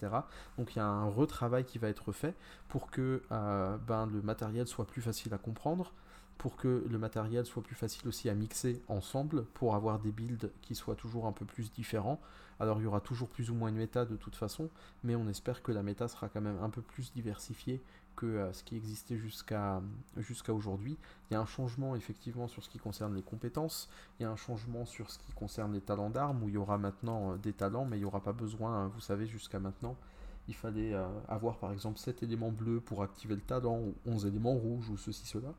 Donc 0.57 0.75
il 0.75 0.79
y 0.79 0.81
a 0.81 0.85
un 0.85 1.09
retravail 1.09 1.65
qui 1.65 1.77
va 1.77 1.89
être 1.89 2.11
fait 2.11 2.35
pour 2.67 2.91
que 2.91 3.23
ben, 3.29 4.05
le 4.05 4.21
matériel 4.21 4.67
soit 4.67 4.85
plus 4.85 5.01
facile 5.01 5.33
à 5.33 5.37
comprendre, 5.37 5.93
pour 6.39 6.55
que 6.55 6.85
le 6.89 6.97
matériel 6.97 7.45
soit 7.45 7.61
plus 7.61 7.75
facile 7.75 8.07
aussi 8.07 8.29
à 8.29 8.33
mixer 8.33 8.81
ensemble, 8.87 9.43
pour 9.53 9.75
avoir 9.75 9.99
des 9.99 10.11
builds 10.11 10.51
qui 10.61 10.73
soient 10.73 10.95
toujours 10.95 11.27
un 11.27 11.33
peu 11.33 11.45
plus 11.45 11.71
différents. 11.71 12.19
Alors 12.61 12.79
il 12.79 12.83
y 12.83 12.87
aura 12.87 13.01
toujours 13.01 13.29
plus 13.29 13.51
ou 13.51 13.55
moins 13.55 13.69
une 13.69 13.75
méta 13.75 14.05
de 14.05 14.15
toute 14.15 14.35
façon, 14.35 14.69
mais 15.03 15.15
on 15.15 15.27
espère 15.27 15.61
que 15.61 15.71
la 15.71 15.83
méta 15.83 16.07
sera 16.07 16.29
quand 16.29 16.41
même 16.41 16.57
un 16.61 16.69
peu 16.69 16.81
plus 16.81 17.11
diversifiée 17.13 17.81
euh, 18.25 18.53
ce 18.53 18.63
qui 18.63 18.75
existait 18.75 19.17
jusqu'à 19.17 19.81
jusqu'à 20.17 20.53
aujourd'hui. 20.53 20.97
Il 21.29 21.33
y 21.33 21.37
a 21.37 21.39
un 21.39 21.45
changement 21.45 21.95
effectivement 21.95 22.47
sur 22.47 22.63
ce 22.63 22.69
qui 22.69 22.79
concerne 22.79 23.15
les 23.15 23.21
compétences, 23.21 23.89
il 24.19 24.23
y 24.23 24.25
a 24.25 24.31
un 24.31 24.35
changement 24.35 24.85
sur 24.85 25.09
ce 25.11 25.19
qui 25.19 25.31
concerne 25.33 25.73
les 25.73 25.81
talents 25.81 26.09
d'armes, 26.09 26.43
où 26.43 26.49
il 26.49 26.55
y 26.55 26.57
aura 26.57 26.77
maintenant 26.77 27.33
euh, 27.33 27.37
des 27.37 27.53
talents, 27.53 27.85
mais 27.85 27.97
il 27.97 28.01
n'y 28.01 28.05
aura 28.05 28.21
pas 28.21 28.33
besoin, 28.33 28.83
hein, 28.83 28.87
vous 28.93 29.01
savez, 29.01 29.27
jusqu'à 29.27 29.59
maintenant, 29.59 29.95
il 30.47 30.55
fallait 30.55 30.93
euh, 30.93 31.07
avoir 31.27 31.57
par 31.57 31.71
exemple 31.71 31.99
7 31.99 32.23
éléments 32.23 32.51
bleus 32.51 32.81
pour 32.81 33.03
activer 33.03 33.35
le 33.35 33.41
talent, 33.41 33.79
ou 33.79 33.95
11 34.05 34.25
éléments 34.25 34.55
rouges, 34.55 34.89
ou 34.89 34.97
ceci, 34.97 35.25
cela. 35.25 35.53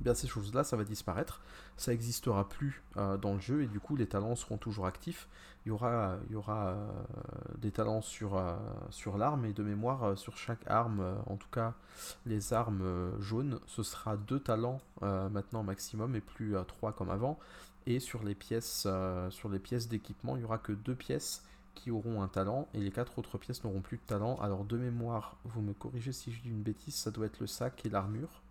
Eh 0.00 0.04
bien 0.04 0.14
ces 0.14 0.26
choses-là, 0.26 0.64
ça 0.64 0.76
va 0.76 0.84
disparaître, 0.84 1.40
ça 1.76 1.92
n'existera 1.92 2.48
plus 2.48 2.82
dans 2.94 3.34
le 3.34 3.40
jeu 3.40 3.62
et 3.62 3.66
du 3.66 3.80
coup 3.80 3.96
les 3.96 4.06
talents 4.06 4.36
seront 4.36 4.58
toujours 4.58 4.86
actifs 4.86 5.28
il 5.64 5.70
y 5.70 5.72
aura, 5.72 6.18
y 6.30 6.34
aura 6.34 6.68
euh, 6.68 6.92
des 7.58 7.70
talents 7.70 8.02
sur, 8.02 8.36
euh, 8.36 8.54
sur 8.90 9.16
l'arme 9.16 9.46
et 9.46 9.52
de 9.52 9.62
mémoire 9.62 10.04
euh, 10.04 10.16
sur 10.16 10.36
chaque 10.36 10.60
arme, 10.66 11.02
en 11.26 11.36
tout 11.36 11.48
cas 11.50 11.74
les 12.26 12.52
armes 12.52 13.12
jaunes, 13.20 13.58
ce 13.66 13.82
sera 13.82 14.16
deux 14.16 14.40
talents 14.40 14.80
maintenant 15.00 15.62
maximum 15.62 16.16
et 16.16 16.20
plus 16.20 16.54
trois 16.66 16.92
comme 16.92 17.10
avant. 17.10 17.38
Et 17.86 18.00
sur 18.00 18.22
les 18.22 18.34
pièces, 18.34 18.86
sur 19.30 19.48
les 19.48 19.58
pièces 19.58 19.88
d'équipement, 19.88 20.36
il 20.36 20.40
n'y 20.40 20.44
aura 20.44 20.58
que 20.58 20.72
deux 20.72 20.94
pièces 20.94 21.44
qui 21.74 21.90
auront 21.90 22.22
un 22.22 22.28
talent 22.28 22.68
et 22.74 22.78
les 22.78 22.90
quatre 22.90 23.18
autres 23.18 23.38
pièces 23.38 23.62
n'auront 23.64 23.80
plus 23.80 23.98
de 23.98 24.02
talent. 24.02 24.36
Alors 24.36 24.64
de 24.64 24.76
mémoire, 24.76 25.36
vous 25.44 25.60
me 25.60 25.72
corrigez 25.72 26.12
si 26.12 26.32
je 26.32 26.42
dis 26.42 26.50
une 26.50 26.62
bêtise, 26.62 26.94
ça 26.94 27.10
doit 27.10 27.26
être 27.26 27.40
le 27.40 27.46
sac 27.46 27.84
et 27.84 27.90
l'armure 27.90 28.43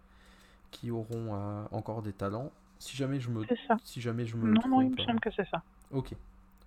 qui 0.73 0.91
auront 0.91 1.33
encore 1.71 2.01
des 2.01 2.13
talents. 2.13 2.51
Si 2.79 2.97
jamais 2.97 3.21
je 3.21 3.29
me, 3.29 3.45
si 3.85 4.01
jamais 4.01 4.25
je 4.25 4.35
me 4.35 4.51
non 4.51 4.67
non, 4.67 4.81
il 4.81 4.91
me 4.91 4.97
semble 4.97 5.21
que 5.21 5.31
c'est 5.31 5.47
ça. 5.49 5.63
Ok. 5.91 6.13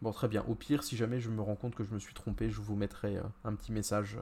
Bon, 0.01 0.13
très 0.13 0.29
bien. 0.29 0.45
Au 0.49 0.55
pire, 0.55 0.83
si 0.83 0.97
jamais 0.97 1.21
je 1.21 1.29
me 1.31 1.43
rends 1.43 1.57
compte 1.57 1.75
que 1.75 1.85
je 1.85 1.93
me 1.93 1.99
suis 1.99 2.15
trompé, 2.15 2.49
je 2.49 2.61
vous 2.61 2.77
mettrai 2.77 3.19
un 3.45 3.55
petit 3.55 3.73
message 3.73 4.19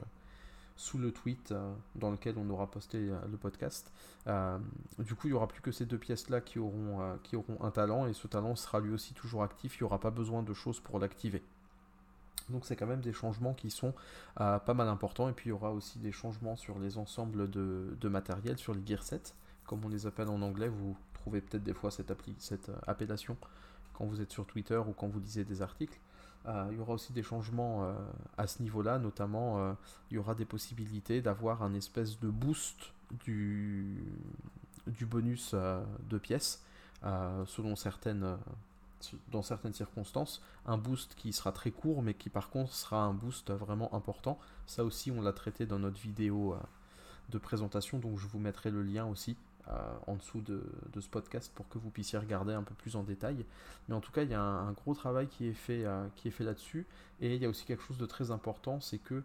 sous 0.77 0.97
le 0.97 1.11
tweet 1.11 1.53
dans 1.95 2.11
lequel 2.11 2.35
on 2.37 2.49
aura 2.49 2.69
posté 2.69 2.97
le 2.99 3.37
podcast. 3.37 3.93
du 4.99 5.15
coup, 5.15 5.27
il 5.27 5.31
n'y 5.31 5.37
aura 5.37 5.47
plus 5.47 5.61
que 5.61 5.71
ces 5.71 5.85
deux 5.85 5.97
pièces-là 5.97 6.41
qui, 6.41 6.59
auront 6.59 7.17
qui 7.23 7.37
auront 7.37 7.57
un 7.61 7.71
talent, 7.71 8.07
et 8.07 8.13
ce 8.13 8.27
talent 8.27 8.55
sera 8.55 8.81
lui 8.81 8.93
aussi 8.93 9.13
toujours 9.13 9.43
actif. 9.43 9.77
Il 9.79 9.83
n'y 9.83 9.85
aura 9.85 9.99
pas 9.99 10.11
besoin 10.11 10.43
de 10.43 10.53
choses 10.53 10.81
pour 10.81 10.99
l'activer. 10.99 11.43
Donc 12.49 12.65
c'est 12.65 12.75
quand 12.75 12.85
même 12.85 13.01
des 13.01 13.13
changements 13.13 13.53
qui 13.53 13.71
sont 13.71 13.93
euh, 14.39 14.59
pas 14.59 14.73
mal 14.73 14.87
importants. 14.87 15.29
Et 15.29 15.33
puis 15.33 15.47
il 15.47 15.49
y 15.49 15.53
aura 15.53 15.71
aussi 15.71 15.99
des 15.99 16.11
changements 16.11 16.55
sur 16.55 16.79
les 16.79 16.97
ensembles 16.97 17.49
de, 17.49 18.09
matériel, 18.09 18.57
sur 18.57 18.73
les 18.73 18.85
gear 18.85 19.03
sets, 19.03 19.33
comme 19.65 19.83
on 19.85 19.89
les 19.89 20.07
appelle 20.07 20.29
en 20.29 20.41
anglais. 20.41 20.67
Vous 20.67 20.95
trouvez 21.13 21.41
peut-être 21.41 21.63
des 21.63 21.73
fois 21.73 21.91
cette, 21.91 22.13
cette 22.39 22.69
euh, 22.69 22.77
appellation 22.87 23.37
quand 23.93 24.05
vous 24.05 24.21
êtes 24.21 24.31
sur 24.31 24.45
Twitter 24.45 24.77
ou 24.77 24.91
quand 24.93 25.07
vous 25.07 25.19
lisez 25.19 25.45
des 25.45 25.61
articles. 25.61 25.99
Euh, 26.47 26.67
il 26.71 26.77
y 26.77 26.79
aura 26.79 26.93
aussi 26.93 27.13
des 27.13 27.23
changements 27.23 27.95
à 28.37 28.45
ce 28.45 28.61
niveau-là, 28.61 28.99
notamment 28.99 29.75
il 30.11 30.15
y 30.15 30.17
aura 30.17 30.35
des 30.35 30.45
possibilités 30.45 31.21
d'avoir 31.21 31.63
un 31.63 31.73
espèce 31.73 32.19
de 32.19 32.29
boost 32.29 32.93
du, 33.23 34.03
du 34.85 35.05
bonus 35.05 35.55
de 35.55 36.17
pièces 36.19 36.63
selon 37.01 37.75
certaines 37.75 38.37
dans 39.31 39.41
certaines 39.41 39.73
circonstances, 39.73 40.41
un 40.65 40.77
boost 40.77 41.15
qui 41.15 41.33
sera 41.33 41.51
très 41.51 41.71
court, 41.71 42.01
mais 42.01 42.13
qui 42.13 42.29
par 42.29 42.49
contre 42.49 42.73
sera 42.73 43.03
un 43.03 43.13
boost 43.13 43.51
vraiment 43.51 43.93
important. 43.93 44.39
Ça 44.65 44.83
aussi, 44.83 45.11
on 45.11 45.21
l'a 45.21 45.33
traité 45.33 45.65
dans 45.65 45.79
notre 45.79 45.99
vidéo 45.99 46.53
euh, 46.53 46.57
de 47.29 47.37
présentation, 47.37 47.99
donc 47.99 48.17
je 48.17 48.27
vous 48.27 48.39
mettrai 48.39 48.71
le 48.71 48.83
lien 48.83 49.05
aussi 49.05 49.35
euh, 49.69 49.93
en 50.07 50.15
dessous 50.15 50.41
de, 50.41 50.61
ce 50.99 51.07
podcast 51.07 51.51
pour 51.53 51.67
que 51.69 51.77
vous 51.77 51.89
puissiez 51.89 52.19
regarder 52.19 52.53
un 52.53 52.63
peu 52.63 52.75
plus 52.75 52.95
en 52.95 53.03
détail. 53.03 53.45
Mais 53.87 53.95
en 53.95 54.01
tout 54.01 54.11
cas, 54.11 54.23
il 54.23 54.29
y 54.29 54.33
a 54.33 54.41
un, 54.41 54.71
gros 54.73 54.93
travail 54.93 55.27
qui 55.27 55.47
est 55.47 55.53
fait, 55.53 55.85
euh, 55.85 56.07
qui 56.15 56.27
est 56.27 56.31
fait 56.31 56.43
là-dessus. 56.43 56.85
Et 57.21 57.35
il 57.35 57.41
y 57.41 57.45
a 57.45 57.49
aussi 57.49 57.65
quelque 57.65 57.83
chose 57.83 57.97
de 57.97 58.05
très 58.05 58.31
important, 58.31 58.79
c'est 58.79 58.99
que 58.99 59.23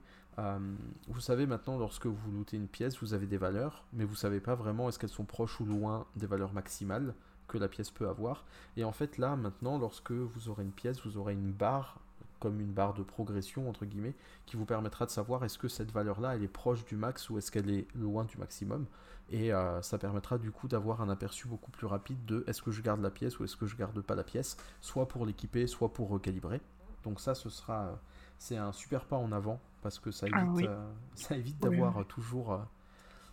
vous 1.09 1.20
savez 1.20 1.47
maintenant, 1.47 1.76
lorsque 1.76 2.07
vous 2.07 2.32
lootez 2.32 2.57
une 2.57 2.66
pièce, 2.66 2.99
vous 3.03 3.12
avez 3.12 3.26
des 3.26 3.36
valeurs, 3.36 3.84
mais 3.93 4.05
vous 4.05 4.14
savez 4.14 4.41
pas 4.41 4.55
vraiment 4.55 4.88
est-ce 4.88 4.99
qu'elles 4.99 5.11
sont 5.11 5.26
proches 5.26 5.61
ou 5.61 5.66
loin 5.66 6.07
des 6.16 6.26
valeurs 6.26 6.55
maximales 6.55 7.14
que 7.47 7.59
la 7.59 7.68
pièce 7.68 7.91
peut 7.91 8.09
avoir. 8.09 8.47
Et 8.78 8.84
en 8.84 8.93
fait 8.93 9.18
là 9.18 9.36
maintenant 9.36 9.76
lorsque 9.76 10.12
vous 10.12 10.49
aurez 10.49 10.62
une 10.62 10.72
pièce, 10.72 11.05
vous 11.05 11.18
aurez 11.18 11.34
une 11.34 11.53
barre 11.53 11.99
comme 12.41 12.61
une 12.61 12.72
barre 12.72 12.95
de 12.95 13.03
progression 13.03 13.68
entre 13.68 13.84
guillemets 13.84 14.14
qui 14.47 14.57
vous 14.57 14.64
permettra 14.64 15.07
de 15.07 15.11
savoir 15.11 15.45
est-ce 15.45 15.59
que 15.59 15.68
cette 15.68 15.93
valeur 15.93 16.20
là 16.20 16.34
elle 16.34 16.43
est 16.43 16.49
proche 16.49 16.84
du 16.84 16.97
max 16.97 17.30
ou 17.30 17.38
est-ce 17.38 17.51
qu'elle 17.51 17.70
est 17.70 17.86
loin 17.95 18.24
du 18.24 18.36
maximum 18.38 18.86
et 19.30 19.53
euh, 19.53 19.80
ça 19.82 19.99
permettra 19.99 20.38
du 20.38 20.51
coup 20.51 20.66
d'avoir 20.66 21.01
un 21.01 21.09
aperçu 21.09 21.47
beaucoup 21.47 21.70
plus 21.70 21.86
rapide 21.86 22.24
de 22.24 22.43
est-ce 22.49 22.62
que 22.62 22.70
je 22.70 22.82
garde 22.82 23.01
la 23.01 23.11
pièce 23.11 23.38
ou 23.38 23.45
est-ce 23.45 23.57
que 23.57 23.66
je 23.66 23.76
garde 23.76 24.01
pas 24.01 24.14
la 24.14 24.24
pièce 24.24 24.57
soit 24.80 25.07
pour 25.07 25.26
l'équiper 25.26 25.66
soit 25.66 25.93
pour 25.93 26.09
recalibrer 26.09 26.61
donc 27.05 27.20
ça 27.20 27.34
ce 27.34 27.49
sera 27.49 27.84
euh, 27.84 27.95
c'est 28.38 28.57
un 28.57 28.72
super 28.72 29.05
pas 29.05 29.16
en 29.16 29.30
avant 29.30 29.61
parce 29.82 29.99
que 29.99 30.11
ça 30.11 30.26
ah 30.32 30.43
évite, 30.43 30.68
euh, 30.68 30.93
ça 31.14 31.36
évite 31.36 31.59
d'avoir 31.59 32.05
toujours 32.07 32.61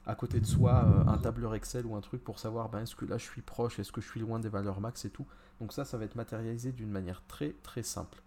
à 0.08 0.16
côté 0.16 0.40
de 0.40 0.46
soi 0.46 0.86
euh, 0.86 1.10
un 1.10 1.18
tableur 1.18 1.54
Excel 1.54 1.86
ou 1.86 1.96
un 1.96 2.02
truc 2.02 2.24
pour 2.24 2.40
savoir 2.40 2.70
ben, 2.70 2.80
est-ce 2.80 2.96
que 2.96 3.06
là 3.06 3.18
je 3.18 3.26
suis 3.26 3.42
proche, 3.42 3.78
est-ce 3.78 3.92
que 3.92 4.02
je 4.02 4.10
suis 4.10 4.22
loin 4.22 4.40
des 4.40 4.50
valeurs 4.50 4.80
max 4.80 5.04
et 5.06 5.10
tout. 5.10 5.28
Donc 5.60 5.74
ça, 5.74 5.86
ça 5.86 5.98
va 5.98 6.06
être 6.06 6.16
matérialisé 6.16 6.72
d'une 6.72 6.90
manière 6.90 7.22
très 7.28 7.52
très 7.62 7.84
simple. 7.84 8.22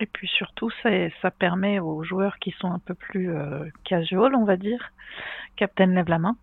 Et 0.00 0.06
puis 0.06 0.28
surtout, 0.28 0.70
ça, 0.82 0.90
ça 1.22 1.30
permet 1.30 1.80
aux 1.80 2.02
joueurs 2.02 2.38
qui 2.38 2.52
sont 2.58 2.70
un 2.70 2.78
peu 2.78 2.94
plus 2.94 3.34
euh, 3.34 3.64
casual, 3.84 4.34
on 4.34 4.44
va 4.44 4.56
dire, 4.56 4.92
Captain 5.56 5.86
lève 5.86 6.08
la 6.08 6.18
main, 6.18 6.36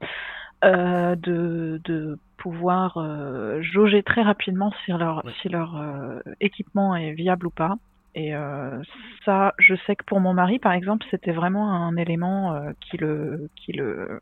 euh, 0.63 1.15
de, 1.15 1.81
de, 1.83 2.17
pouvoir 2.37 2.97
jauger 3.61 4.03
très 4.03 4.21
rapidement 4.21 4.73
si 4.83 4.91
leur, 4.91 5.23
si 5.41 5.47
leur 5.47 5.81
équipement 6.41 6.93
est 6.93 7.13
viable 7.13 7.47
ou 7.47 7.51
pas. 7.51 7.75
Et 8.15 8.33
ça, 9.23 9.53
je 9.59 9.75
sais 9.87 9.95
que 9.95 10.03
pour 10.03 10.19
mon 10.19 10.33
mari, 10.33 10.59
par 10.59 10.73
exemple, 10.73 11.05
c'était 11.09 11.31
vraiment 11.31 11.71
un 11.71 11.95
élément 11.95 12.61
qui, 12.81 12.97
le, 12.97 13.49
qui 13.55 13.71
le 13.71 14.19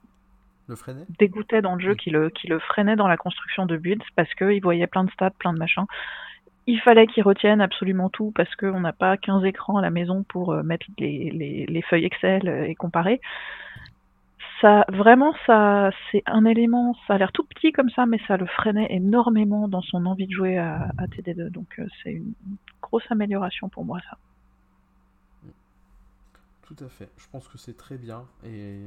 dégoûtait 1.19 1.61
dans 1.61 1.75
le 1.75 1.81
jeu, 1.81 1.95
qui, 1.95 2.09
le, 2.09 2.29
qui 2.29 2.47
le 2.47 2.59
freinait 2.59 2.95
dans 2.95 3.07
la 3.07 3.17
construction 3.17 3.65
de 3.65 3.77
builds 3.77 4.03
parce 4.15 4.33
qu'il 4.35 4.61
voyait 4.61 4.87
plein 4.87 5.03
de 5.03 5.11
stats, 5.11 5.31
plein 5.31 5.53
de 5.53 5.59
machins. 5.59 5.85
Il 6.71 6.79
fallait 6.79 7.05
qu'il 7.05 7.23
retienne 7.23 7.59
absolument 7.59 8.09
tout 8.09 8.31
parce 8.33 8.55
qu'on 8.55 8.79
n'a 8.79 8.93
pas 8.93 9.17
15 9.17 9.43
écrans 9.43 9.75
à 9.75 9.81
la 9.81 9.89
maison 9.89 10.23
pour 10.23 10.53
euh, 10.53 10.63
mettre 10.63 10.85
les, 10.97 11.29
les, 11.67 11.81
feuilles 11.81 12.05
Excel 12.05 12.47
euh, 12.47 12.63
et 12.63 12.75
comparer. 12.75 13.19
Ça, 14.61 14.85
vraiment, 14.87 15.35
ça, 15.45 15.89
c'est 16.09 16.23
un 16.27 16.45
élément, 16.45 16.95
ça 17.07 17.15
a 17.15 17.17
l'air 17.17 17.33
tout 17.33 17.43
petit 17.43 17.73
comme 17.73 17.89
ça, 17.89 18.05
mais 18.05 18.19
ça 18.25 18.37
le 18.37 18.45
freinait 18.45 18.87
énormément 18.89 19.67
dans 19.67 19.81
son 19.81 20.05
envie 20.05 20.27
de 20.27 20.31
jouer 20.31 20.57
à, 20.57 20.87
TD2. 21.09 21.49
Donc, 21.49 21.67
euh, 21.79 21.87
c'est 22.01 22.13
une 22.13 22.31
grosse 22.81 23.03
amélioration 23.09 23.67
pour 23.67 23.83
moi, 23.83 23.99
ça. 24.09 24.17
Tout 26.61 26.85
à 26.85 26.87
fait. 26.87 27.09
Je 27.17 27.25
pense 27.33 27.49
que 27.49 27.57
c'est 27.57 27.75
très 27.75 27.97
bien 27.97 28.23
et 28.45 28.79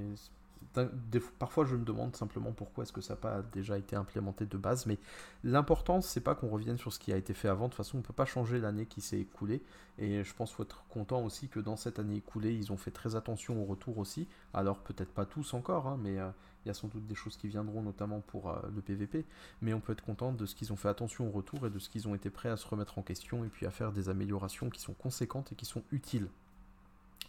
parfois 1.39 1.65
je 1.65 1.77
me 1.77 1.85
demande 1.85 2.17
simplement 2.17 2.53
pourquoi 2.53 2.85
est-ce 2.85 2.93
que 2.93 3.01
ça 3.01 3.15
n'a 3.15 3.21
pas 3.21 3.43
déjà 3.43 3.79
été 3.79 3.97
implémenté 3.97 4.47
de 4.47 4.57
base, 4.57 4.87
mais 4.87 4.99
l'important 5.43 6.01
c'est 6.01 6.21
pas 6.21 6.35
qu'on 6.35 6.49
revienne 6.49 6.79
sur 6.79 6.93
ce 6.93 6.99
qui 6.99 7.13
a 7.13 7.17
été 7.17 7.35
fait 7.35 7.49
avant, 7.49 7.67
de 7.67 7.71
toute 7.71 7.79
façon 7.79 7.99
on 7.99 8.03
peut 8.03 8.13
pas 8.13 8.25
changer 8.25 8.59
l'année 8.59 8.87
qui 8.87 9.01
s'est 9.01 9.21
écoulée, 9.21 9.63
et 9.99 10.25
je 10.25 10.35
pense 10.35 10.51
qu'il 10.51 10.57
faut 10.57 10.63
être 10.65 10.85
content 10.89 11.23
aussi 11.23 11.49
que 11.49 11.61
dans 11.61 11.77
cette 11.77 11.99
année 11.99 12.17
écoulée 12.17 12.55
ils 12.55 12.73
ont 12.73 12.77
fait 12.77 12.91
très 12.91 13.17
attention 13.17 13.61
au 13.63 13.65
retour 13.65 13.99
aussi, 13.99 14.29
alors 14.53 14.79
peut-être 14.79 15.13
pas 15.13 15.27
tous 15.27 15.55
encore, 15.55 15.87
hein, 15.87 15.99
mais 16.03 16.19
euh, 16.19 16.31
il 16.65 16.69
y 16.69 16.71
a 16.71 16.75
sans 16.75 16.89
doute 16.89 17.07
des 17.07 17.15
choses 17.15 17.37
qui 17.37 17.49
viendront 17.49 17.83
notamment 17.83 18.21
pour 18.21 18.51
euh, 18.51 18.59
le 18.75 18.81
PVP, 18.81 19.25
mais 19.61 19.75
on 19.75 19.81
peut 19.81 19.93
être 19.93 20.05
content 20.05 20.33
de 20.33 20.47
ce 20.47 20.55
qu'ils 20.55 20.73
ont 20.73 20.77
fait 20.77 20.89
attention 20.89 21.29
au 21.29 21.31
retour 21.31 21.67
et 21.67 21.71
de 21.71 21.79
ce 21.79 21.89
qu'ils 21.89 22.09
ont 22.09 22.15
été 22.15 22.31
prêts 22.31 22.49
à 22.49 22.57
se 22.57 22.67
remettre 22.67 22.99
en 22.99 23.03
question 23.03 23.45
et 23.45 23.49
puis 23.49 23.67
à 23.67 23.71
faire 23.71 23.93
des 23.93 24.09
améliorations 24.09 24.71
qui 24.71 24.81
sont 24.81 24.95
conséquentes 24.95 25.53
et 25.53 25.55
qui 25.55 25.67
sont 25.67 25.83
utiles. 25.93 26.29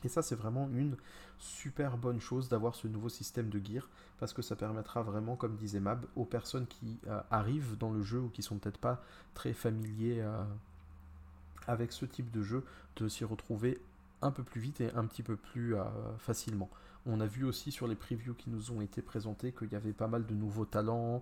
Et 0.06 0.08
ça, 0.08 0.22
c'est 0.22 0.36
vraiment 0.36 0.70
une 0.76 0.96
super 1.40 1.98
bonne 1.98 2.22
chose 2.22 2.48
d'avoir 2.48 2.76
ce 2.76 2.88
nouveau 2.88 3.10
système 3.10 3.50
de 3.50 3.60
gear, 3.60 3.90
parce 4.20 4.34
que 4.34 4.44
ça 4.44 4.56
permettra 4.56 5.02
vraiment, 5.02 5.36
comme 5.36 5.56
disait 5.56 5.80
Mab, 5.80 6.06
aux 6.16 6.26
personnes 6.26 6.68
qui 6.68 7.00
euh, 7.08 7.20
arrivent 7.32 7.76
dans 7.80 7.92
le 7.92 8.04
jeu 8.04 8.20
ou 8.20 8.30
qui 8.30 8.44
sont 8.44 8.60
peut-être 8.60 8.78
pas 8.78 9.04
très 9.34 9.52
familiers 9.52 10.22
euh, 10.22 10.44
avec 11.68 11.92
ce 11.92 12.06
type 12.06 12.30
de 12.30 12.44
jeu, 12.44 12.64
de 12.98 13.08
s'y 13.08 13.26
retrouver 13.26 13.82
un 14.22 14.30
peu 14.30 14.44
plus 14.44 14.62
vite 14.62 14.80
et 14.80 14.94
un 14.94 15.06
petit 15.06 15.24
peu 15.24 15.36
plus 15.36 15.76
euh, 15.76 15.84
facilement. 16.20 16.70
On 17.08 17.20
a 17.20 17.26
vu 17.26 17.44
aussi 17.44 17.72
sur 17.72 17.88
les 17.88 17.96
previews 17.96 18.36
qui 18.36 18.52
nous 18.52 18.72
ont 18.72 18.82
été 18.82 19.02
présentés 19.02 19.54
qu'il 19.54 19.72
y 19.72 19.76
avait 19.76 19.94
pas 19.94 20.08
mal 20.08 20.26
de 20.26 20.34
nouveaux 20.34 20.66
talents 20.66 21.22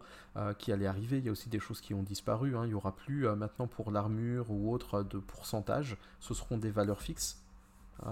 qui 0.57 0.71
allaient 0.71 0.87
arriver. 0.87 1.17
Il 1.17 1.25
y 1.25 1.27
a 1.27 1.31
aussi 1.33 1.49
des 1.49 1.59
choses 1.59 1.81
qui 1.81 1.93
ont 1.93 2.03
disparu. 2.03 2.55
Hein. 2.55 2.63
Il 2.63 2.69
n'y 2.69 2.73
aura 2.73 2.95
plus 2.95 3.27
maintenant 3.35 3.67
pour 3.67 3.91
l'armure 3.91 4.49
ou 4.49 4.73
autre 4.73 5.03
de 5.03 5.17
pourcentage. 5.17 5.97
Ce 6.21 6.33
seront 6.33 6.57
des 6.57 6.71
valeurs 6.71 7.01
fixes 7.01 7.42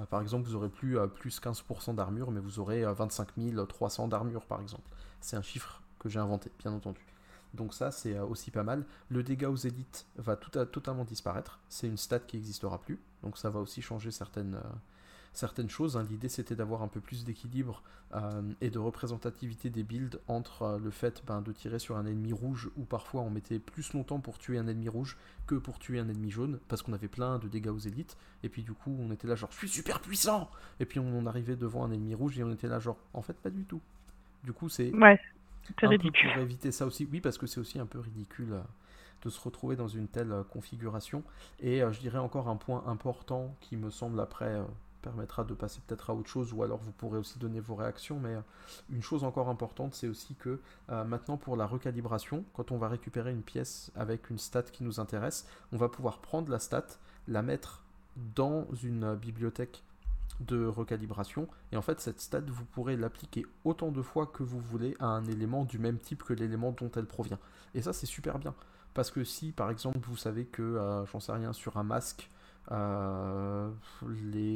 par 0.10 0.22
exemple, 0.22 0.48
vous 0.48 0.56
aurez 0.56 0.70
plus 0.70 0.98
euh, 0.98 1.08
plus 1.08 1.40
15% 1.40 1.96
d'armure, 1.96 2.32
mais 2.32 2.40
vous 2.40 2.60
aurez 2.60 2.84
25 2.84 3.30
euh, 3.38 3.66
300 3.66 4.08
d'armure, 4.08 4.46
par 4.46 4.62
exemple. 4.62 4.88
C'est 5.20 5.36
un 5.36 5.42
chiffre 5.42 5.82
que 6.00 6.10
j'ai 6.10 6.20
inventé, 6.20 6.52
bien 6.60 6.72
entendu. 6.72 7.06
Donc 7.54 7.74
ça, 7.74 7.92
c'est 7.92 8.18
aussi 8.20 8.50
pas 8.50 8.64
mal. 8.64 8.86
Le 9.10 9.24
dégât 9.24 9.50
aux 9.50 9.58
élites 9.58 10.06
va 10.16 10.38
totalement 10.38 11.04
disparaître. 11.04 11.60
C'est 11.68 11.88
une 11.88 11.98
stat 11.98 12.20
qui 12.20 12.38
n'existera 12.38 12.80
plus. 12.80 13.00
Donc 13.24 13.38
ça 13.38 13.50
va 13.50 13.60
aussi 13.60 13.82
changer 13.82 14.10
certaines, 14.10 14.58
certaines 15.34 15.70
choses. 15.70 15.98
Hein. 15.98 16.06
L'idée 16.10 16.30
c'était 16.30 16.56
d'avoir 16.56 16.82
un 16.82 16.88
peu 16.88 17.00
plus 17.00 17.24
d'équilibre 17.24 17.84
euh, 18.14 18.42
et 18.60 18.70
de 18.70 18.80
représentativité 18.80 19.70
des 19.70 19.84
builds 19.84 20.20
entre 20.28 20.64
euh, 20.64 20.80
le 20.80 20.92
fait 20.92 21.24
ben, 21.26 21.42
de 21.42 21.52
tirer 21.52 21.80
sur 21.80 21.98
un 21.98 22.06
ennemi 22.06 22.34
rouge 22.34 22.70
où 22.76 22.84
parfois 22.84 23.22
on 23.22 23.30
mettait 23.30 23.60
plus 23.60 23.94
longtemps 23.94 24.20
pour 24.20 24.38
tuer 24.38 24.58
un 24.58 24.68
ennemi 24.68 24.90
rouge 24.90 25.18
que 25.48 25.56
pour 25.56 25.80
tuer 25.80 26.00
un 26.00 26.10
ennemi 26.10 26.30
jaune 26.30 26.60
parce 26.68 26.82
qu'on 26.82 26.94
avait 26.94 27.08
plein 27.08 27.40
de 27.40 27.48
dégâts 27.48 27.70
aux 27.70 27.80
élites 27.80 28.18
et 28.44 28.50
puis 28.50 28.64
du 28.64 28.74
coup 28.74 28.96
on 29.00 29.12
était 29.12 29.28
là 29.28 29.36
genre 29.36 29.52
je 29.52 29.58
suis 29.58 29.70
super 29.70 30.02
puissant 30.02 30.50
et 30.80 30.86
puis 30.86 31.00
on, 31.00 31.26
arrivait 31.26 31.56
devant 31.56 31.86
un 31.86 31.92
ennemi 31.92 32.16
rouge 32.16 32.38
et 32.40 32.44
on 32.44 32.52
était 32.52 32.68
là 32.68 32.80
genre 32.80 32.98
en 33.14 33.22
fait 33.22 33.40
pas 33.40 33.50
du 33.50 33.64
tout. 33.64 33.82
Du 34.44 34.52
coup 34.52 34.68
c'est 34.68 34.92
ouais, 34.94 35.20
ridicule. 35.82 36.34
pour 36.34 36.42
éviter 36.42 36.72
ça 36.72 36.86
aussi. 36.86 37.08
Oui 37.10 37.22
parce 37.22 37.38
que 37.38 37.48
c'est 37.48 37.60
aussi 37.60 37.80
un 37.80 37.86
peu 37.86 38.00
ridicule 38.00 38.54
euh, 38.54 38.62
de 39.24 39.30
se 39.30 39.40
retrouver 39.40 39.76
dans 39.76 39.88
une 39.88 40.08
telle 40.08 40.34
configuration. 40.50 41.24
Et 41.60 41.80
je 41.80 42.00
dirais 42.00 42.18
encore 42.18 42.50
un 42.50 42.56
point 42.56 42.84
important 42.88 43.56
qui 43.62 43.78
me 43.78 43.92
semble 43.92 44.20
après 44.20 44.60
permettra 45.02 45.44
de 45.44 45.54
passer 45.54 45.82
peut-être 45.86 46.10
à 46.10 46.14
autre 46.14 46.30
chose, 46.30 46.54
ou 46.54 46.64
alors 46.64 46.80
vous 46.80 46.92
pourrez 46.92 47.18
aussi 47.18 47.40
donner 47.40 47.60
vos 47.60 47.76
réactions. 47.76 48.20
Mais 48.20 48.36
euh, 48.36 48.42
une 48.90 49.02
chose 49.02 49.24
encore 49.24 49.50
importante, 49.50 49.94
c'est 49.94 50.08
aussi 50.08 50.36
que 50.36 50.60
euh, 50.90 51.04
maintenant 51.04 51.38
pour 51.38 51.58
la 51.58 51.66
recalibration, 51.66 52.46
quand 52.54 52.72
on 52.72 52.78
va 52.78 52.88
récupérer 52.88 53.32
une 53.32 53.42
pièce 53.42 53.92
avec 53.96 54.30
une 54.30 54.38
stat 54.38 54.64
qui 54.64 54.84
nous 54.84 55.00
intéresse, 55.00 55.48
on 55.72 55.78
va 55.78 55.90
pouvoir 55.90 56.20
prendre 56.20 56.52
la 56.52 56.60
stat, 56.60 56.86
la 57.28 57.42
mettre 57.42 57.84
dans 58.36 58.68
une 58.84 59.04
euh, 59.04 59.16
bibliothèque 59.16 59.84
de 60.40 60.66
recalibration 60.66 61.48
et 61.72 61.78
en 61.78 61.84
fait 61.84 62.00
cette 62.00 62.20
stat 62.20 62.42
vous 62.48 62.66
pourrez 62.66 62.98
l'appliquer 62.98 63.46
autant 63.64 63.92
de 63.92 64.02
fois 64.02 64.26
que 64.26 64.42
vous 64.42 64.60
voulez 64.60 64.96
à 65.00 65.06
un 65.06 65.26
élément 65.26 65.66
du 65.66 65.78
même 65.78 66.00
type 66.00 66.24
que 66.24 66.34
l'élément 66.34 66.72
dont 66.72 66.90
elle 66.96 67.06
provient 67.06 67.38
et 67.76 67.82
ça 67.84 67.94
c'est 67.94 68.08
super 68.08 68.40
bien 68.40 68.56
parce 68.96 69.12
que 69.12 69.24
si 69.24 69.52
par 69.52 69.70
exemple 69.70 70.00
vous 70.02 70.18
savez 70.18 70.46
que 70.46 71.06
j'en 71.12 71.20
sais 71.20 71.34
rien 71.34 71.54
sur 71.54 71.78
un 71.78 71.84
masque 71.84 72.32
les, 74.32 74.51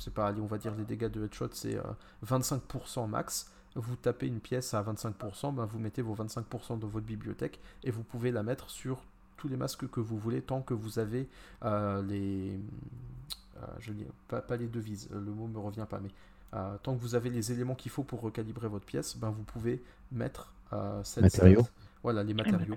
sais 0.00 0.10
pas, 0.10 0.32
on 0.38 0.46
va 0.46 0.58
dire 0.58 0.74
les 0.74 0.84
dégâts 0.84 1.08
de 1.08 1.24
headshot, 1.24 1.50
c'est 1.52 1.78
25% 2.26 3.04
euh, 3.04 3.06
max. 3.06 3.50
Vous 3.76 3.94
tapez 3.96 4.26
une 4.26 4.40
pièce 4.40 4.74
à 4.74 4.82
25%, 4.82 5.54
ben 5.54 5.64
vous 5.64 5.78
mettez 5.78 6.02
vos 6.02 6.14
25% 6.16 6.78
de 6.78 6.86
votre 6.86 7.06
bibliothèque 7.06 7.60
et 7.84 7.90
vous 7.90 8.02
pouvez 8.02 8.32
la 8.32 8.42
mettre 8.42 8.68
sur 8.68 9.02
tous 9.36 9.48
les 9.48 9.56
masques 9.56 9.88
que 9.88 10.00
vous 10.00 10.18
voulez 10.18 10.42
tant 10.42 10.60
que 10.60 10.74
vous 10.74 10.98
avez 10.98 11.28
les. 11.62 12.58
je 13.78 13.92
lis, 13.92 14.06
pas, 14.26 14.42
les 14.56 14.66
devises, 14.66 15.08
le 15.12 15.20
mot 15.20 15.46
me 15.46 15.58
revient 15.58 15.86
pas, 15.88 16.00
mais 16.00 16.10
tant 16.82 16.96
que 16.96 17.00
vous 17.00 17.14
avez 17.14 17.30
les 17.30 17.52
éléments 17.52 17.76
qu'il 17.76 17.92
faut 17.92 18.02
pour 18.02 18.22
recalibrer 18.22 18.66
votre 18.66 18.86
pièce, 18.86 19.16
ben 19.16 19.30
vous 19.30 19.44
pouvez 19.44 19.84
mettre 20.10 20.52
cette 21.04 21.22
matériaux. 21.22 21.64
Voilà, 22.02 22.22
les 22.22 22.32
matériaux. 22.32 22.74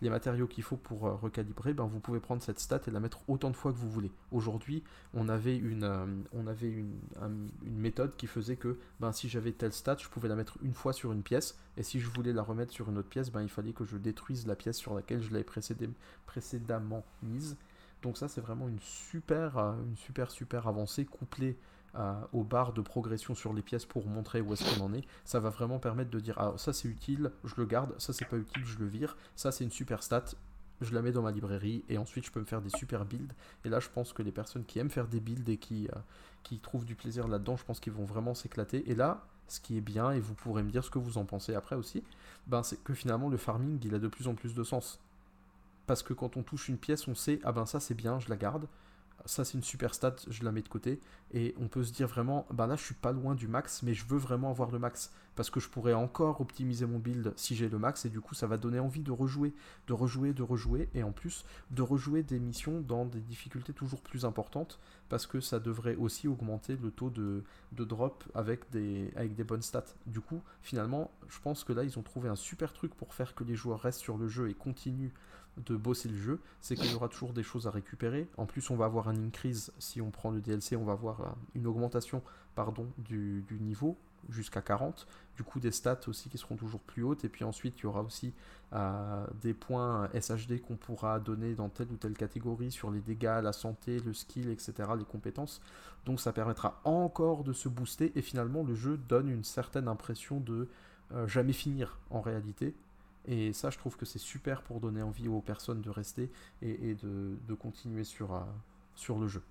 Les 0.00 0.10
matériaux, 0.10 0.46
qu'il 0.46 0.62
faut 0.62 0.76
pour 0.76 1.06
euh, 1.06 1.14
recalibrer, 1.14 1.74
ben, 1.74 1.84
vous 1.84 1.98
pouvez 1.98 2.20
prendre 2.20 2.42
cette 2.42 2.60
stat 2.60 2.80
et 2.86 2.90
la 2.90 3.00
mettre 3.00 3.18
autant 3.28 3.50
de 3.50 3.56
fois 3.56 3.72
que 3.72 3.76
vous 3.76 3.90
voulez. 3.90 4.12
Aujourd'hui, 4.30 4.84
on 5.12 5.28
avait, 5.28 5.56
une, 5.56 5.84
euh, 5.84 6.06
on 6.32 6.46
avait 6.46 6.70
une, 6.70 6.98
une, 7.20 7.78
méthode 7.78 8.14
qui 8.16 8.28
faisait 8.28 8.56
que 8.56 8.78
ben, 9.00 9.10
si 9.12 9.28
j'avais 9.28 9.52
telle 9.52 9.72
stat, 9.72 9.96
je 9.98 10.08
pouvais 10.08 10.28
la 10.28 10.36
mettre 10.36 10.56
une 10.62 10.74
fois 10.74 10.92
sur 10.92 11.12
une 11.12 11.22
pièce. 11.22 11.58
Et 11.76 11.82
si 11.82 11.98
je 11.98 12.08
voulais 12.08 12.32
la 12.32 12.42
remettre 12.42 12.72
sur 12.72 12.88
une 12.88 12.98
autre 12.98 13.08
pièce, 13.08 13.30
ben, 13.32 13.42
il 13.42 13.48
fallait 13.48 13.72
que 13.72 13.84
je 13.84 13.96
détruise 13.96 14.46
la 14.46 14.54
pièce 14.54 14.76
sur 14.76 14.94
laquelle 14.94 15.20
je 15.20 15.32
l'avais 15.32 15.46
précédemment 16.26 17.04
mise. 17.22 17.56
Donc 18.02 18.16
ça, 18.16 18.28
c'est 18.28 18.40
vraiment 18.40 18.68
une 18.68 18.80
super, 18.80 19.58
euh, 19.58 19.74
une 19.88 19.96
super, 19.96 20.30
super 20.30 20.68
avancée 20.68 21.04
couplée 21.04 21.58
aux 22.32 22.44
barres 22.44 22.72
de 22.72 22.80
progression 22.80 23.34
sur 23.34 23.52
les 23.52 23.62
pièces 23.62 23.84
pour 23.84 24.06
montrer 24.06 24.40
où 24.40 24.52
est-ce 24.52 24.64
qu'on 24.76 24.84
en 24.84 24.94
est, 24.94 25.04
ça 25.24 25.40
va 25.40 25.50
vraiment 25.50 25.78
permettre 25.78 26.10
de 26.10 26.20
dire 26.20 26.34
ah 26.38 26.54
ça 26.56 26.72
c'est 26.72 26.88
utile, 26.88 27.32
je 27.44 27.54
le 27.56 27.66
garde, 27.66 27.94
ça 27.98 28.12
c'est 28.12 28.26
pas 28.26 28.36
utile, 28.36 28.64
je 28.64 28.78
le 28.78 28.86
vire, 28.86 29.16
ça 29.34 29.50
c'est 29.50 29.64
une 29.64 29.70
super 29.70 30.02
stat, 30.02 30.24
je 30.80 30.94
la 30.94 31.02
mets 31.02 31.12
dans 31.12 31.22
ma 31.22 31.30
librairie 31.30 31.84
et 31.88 31.98
ensuite 31.98 32.24
je 32.24 32.30
peux 32.30 32.40
me 32.40 32.44
faire 32.46 32.62
des 32.62 32.70
super 32.70 33.04
builds. 33.04 33.34
Et 33.64 33.68
là 33.68 33.80
je 33.80 33.88
pense 33.88 34.12
que 34.12 34.22
les 34.22 34.32
personnes 34.32 34.64
qui 34.64 34.78
aiment 34.78 34.90
faire 34.90 35.08
des 35.08 35.20
builds 35.20 35.48
et 35.48 35.56
qui, 35.56 35.88
euh, 35.88 35.98
qui 36.42 36.58
trouvent 36.58 36.84
du 36.84 36.94
plaisir 36.94 37.28
là-dedans, 37.28 37.56
je 37.56 37.64
pense 37.64 37.80
qu'ils 37.80 37.92
vont 37.92 38.04
vraiment 38.04 38.34
s'éclater. 38.34 38.88
Et 38.90 38.94
là, 38.94 39.26
ce 39.48 39.60
qui 39.60 39.76
est 39.76 39.82
bien, 39.82 40.12
et 40.12 40.20
vous 40.20 40.34
pourrez 40.34 40.62
me 40.62 40.70
dire 40.70 40.84
ce 40.84 40.90
que 40.90 40.98
vous 40.98 41.18
en 41.18 41.24
pensez 41.24 41.54
après 41.54 41.76
aussi, 41.76 42.04
ben 42.46 42.62
c'est 42.62 42.82
que 42.82 42.94
finalement 42.94 43.28
le 43.28 43.36
farming 43.36 43.80
il 43.84 43.94
a 43.94 43.98
de 43.98 44.08
plus 44.08 44.28
en 44.28 44.34
plus 44.34 44.54
de 44.54 44.62
sens. 44.62 45.00
Parce 45.86 46.02
que 46.04 46.14
quand 46.14 46.36
on 46.36 46.42
touche 46.44 46.68
une 46.68 46.78
pièce, 46.78 47.08
on 47.08 47.14
sait 47.14 47.40
ah 47.42 47.52
ben 47.52 47.66
ça 47.66 47.80
c'est 47.80 47.94
bien, 47.94 48.20
je 48.20 48.28
la 48.28 48.36
garde 48.36 48.68
ça 49.26 49.44
c'est 49.44 49.54
une 49.54 49.64
super 49.64 49.94
stat, 49.94 50.16
je 50.28 50.44
la 50.44 50.52
mets 50.52 50.62
de 50.62 50.68
côté. 50.68 51.00
Et 51.32 51.54
on 51.60 51.68
peut 51.68 51.84
se 51.84 51.92
dire 51.92 52.08
vraiment, 52.08 52.46
bah 52.50 52.66
là 52.66 52.76
je 52.76 52.82
suis 52.82 52.94
pas 52.94 53.12
loin 53.12 53.34
du 53.34 53.46
max, 53.46 53.82
mais 53.82 53.94
je 53.94 54.04
veux 54.04 54.18
vraiment 54.18 54.50
avoir 54.50 54.70
le 54.70 54.78
max. 54.78 55.12
Parce 55.36 55.48
que 55.48 55.60
je 55.60 55.68
pourrais 55.68 55.94
encore 55.94 56.40
optimiser 56.40 56.86
mon 56.86 56.98
build 56.98 57.32
si 57.36 57.54
j'ai 57.54 57.68
le 57.68 57.78
max, 57.78 58.04
et 58.04 58.10
du 58.10 58.20
coup 58.20 58.34
ça 58.34 58.46
va 58.46 58.56
donner 58.56 58.80
envie 58.80 59.02
de 59.02 59.12
rejouer, 59.12 59.54
de 59.86 59.92
rejouer, 59.92 60.32
de 60.32 60.42
rejouer, 60.42 60.88
et 60.94 61.02
en 61.02 61.12
plus 61.12 61.44
de 61.70 61.82
rejouer 61.82 62.22
des 62.22 62.38
missions 62.38 62.80
dans 62.80 63.04
des 63.04 63.20
difficultés 63.20 63.72
toujours 63.72 64.00
plus 64.00 64.24
importantes, 64.24 64.80
parce 65.08 65.26
que 65.26 65.40
ça 65.40 65.60
devrait 65.60 65.96
aussi 65.96 66.26
augmenter 66.26 66.76
le 66.76 66.90
taux 66.90 67.10
de, 67.10 67.44
drop 67.72 68.24
avec 68.34 68.70
des, 68.70 69.12
avec 69.16 69.34
des 69.34 69.44
bonnes 69.44 69.62
stats. 69.62 69.94
Du 70.06 70.20
coup, 70.20 70.42
finalement, 70.62 71.10
je 71.28 71.38
pense 71.40 71.64
que 71.64 71.72
là 71.72 71.84
ils 71.84 71.98
ont 71.98 72.02
trouvé 72.02 72.28
un 72.28 72.36
super 72.36 72.72
truc 72.72 72.94
pour 72.94 73.14
faire 73.14 73.34
que 73.34 73.44
les 73.44 73.54
joueurs 73.54 73.80
restent 73.80 74.00
sur 74.00 74.18
le 74.18 74.28
jeu 74.28 74.50
et 74.50 74.54
continuent 74.54 75.12
de 75.56 75.76
bosser 75.76 76.08
le 76.08 76.16
jeu, 76.16 76.40
c'est 76.60 76.76
qu'il 76.76 76.90
y 76.90 76.94
aura 76.94 77.08
toujours 77.08 77.32
des 77.32 77.42
choses 77.42 77.66
à 77.66 77.70
récupérer. 77.70 78.28
En 78.36 78.46
plus, 78.46 78.70
on 78.70 78.76
va 78.76 78.84
avoir 78.86 79.08
un 79.08 79.16
increase 79.16 79.72
si 79.78 80.00
on 80.00 80.10
prend 80.10 80.30
le 80.30 80.40
DLC, 80.40 80.76
on 80.76 80.84
va 80.84 80.92
avoir 80.92 81.36
une 81.54 81.66
augmentation 81.66 82.22
pardon, 82.54 82.86
du, 82.98 83.44
niveau 83.60 83.96
jusqu'à 84.28 84.60
40. 84.60 85.06
Du 85.36 85.42
coup, 85.42 85.60
des 85.60 85.70
stats 85.70 86.00
aussi 86.08 86.28
qui 86.28 86.38
seront 86.38 86.56
toujours 86.56 86.80
plus 86.80 87.02
hautes. 87.02 87.24
Et 87.24 87.28
puis 87.28 87.44
ensuite, 87.44 87.78
il 87.78 87.84
y 87.84 87.86
aura 87.86 88.02
aussi 88.02 88.32
euh, 88.72 89.26
des 89.40 89.54
points 89.54 90.08
SHD 90.12 90.60
qu'on 90.60 90.76
pourra 90.76 91.20
donner 91.20 91.54
dans 91.54 91.68
telle 91.68 91.88
ou 91.90 91.96
telle 91.96 92.14
catégorie 92.14 92.70
sur 92.70 92.90
les 92.90 93.00
dégâts, 93.00 93.40
la 93.42 93.52
santé, 93.52 93.98
le 94.00 94.12
skill, 94.12 94.50
etc., 94.50 94.72
les 94.98 95.04
compétences. 95.04 95.60
Donc 96.04 96.20
ça 96.20 96.32
permettra 96.32 96.80
encore 96.84 97.44
de 97.44 97.52
se 97.52 97.68
booster. 97.68 98.12
Et 98.14 98.22
finalement, 98.22 98.62
le 98.62 98.74
jeu 98.74 98.96
donne 98.96 99.28
une 99.28 99.44
certaine 99.44 99.88
impression 99.88 100.40
de 100.40 100.68
euh, 101.12 101.26
jamais 101.26 101.52
finir 101.52 101.98
en 102.10 102.20
réalité. 102.20 102.74
Et 103.28 103.52
ça, 103.52 103.70
je 103.70 103.78
trouve 103.78 103.96
que 103.96 104.06
c'est 104.06 104.18
super 104.18 104.62
pour 104.62 104.80
donner 104.80 105.02
envie 105.02 105.28
aux 105.28 105.40
personnes 105.40 105.82
de 105.82 105.90
rester 105.90 106.30
et, 106.62 106.94
de, 107.02 107.54
continuer 107.54 108.04
sur, 108.04 108.34
euh, 108.34 108.40
sur 108.94 109.18
le 109.18 109.28
jeu. 109.28 109.42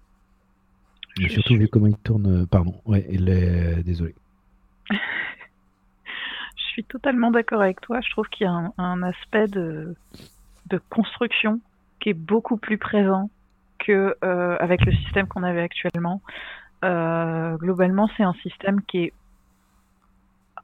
J'ai 1.17 1.29
surtout 1.29 1.55
vu 1.55 1.67
comment 1.67 1.87
il 1.87 1.97
tourne. 1.97 2.41
Euh, 2.41 2.45
pardon, 2.45 2.81
ouais, 2.85 3.05
il 3.09 3.29
est... 3.29 3.83
désolé. 3.83 4.15
je 4.89 4.95
suis 6.71 6.83
totalement 6.83 7.31
d'accord 7.31 7.61
avec 7.61 7.81
toi. 7.81 7.99
Je 8.01 8.09
trouve 8.11 8.27
qu'il 8.29 8.45
y 8.45 8.47
a 8.47 8.73
un, 8.77 9.03
aspect 9.03 9.47
de, 9.47 9.95
de, 10.67 10.81
construction 10.89 11.59
qui 11.99 12.09
est 12.09 12.13
beaucoup 12.13 12.57
plus 12.57 12.77
présent 12.77 13.29
que 13.77 14.15
euh, 14.23 14.57
avec 14.59 14.83
le 14.85 14.91
système 14.93 15.27
qu'on 15.27 15.43
avait 15.43 15.61
actuellement. 15.61 16.21
globalement, 16.81 18.09
c'est 18.17 18.23
un 18.23 18.33
système 18.41 18.81
qui 18.81 19.05
est 19.05 19.13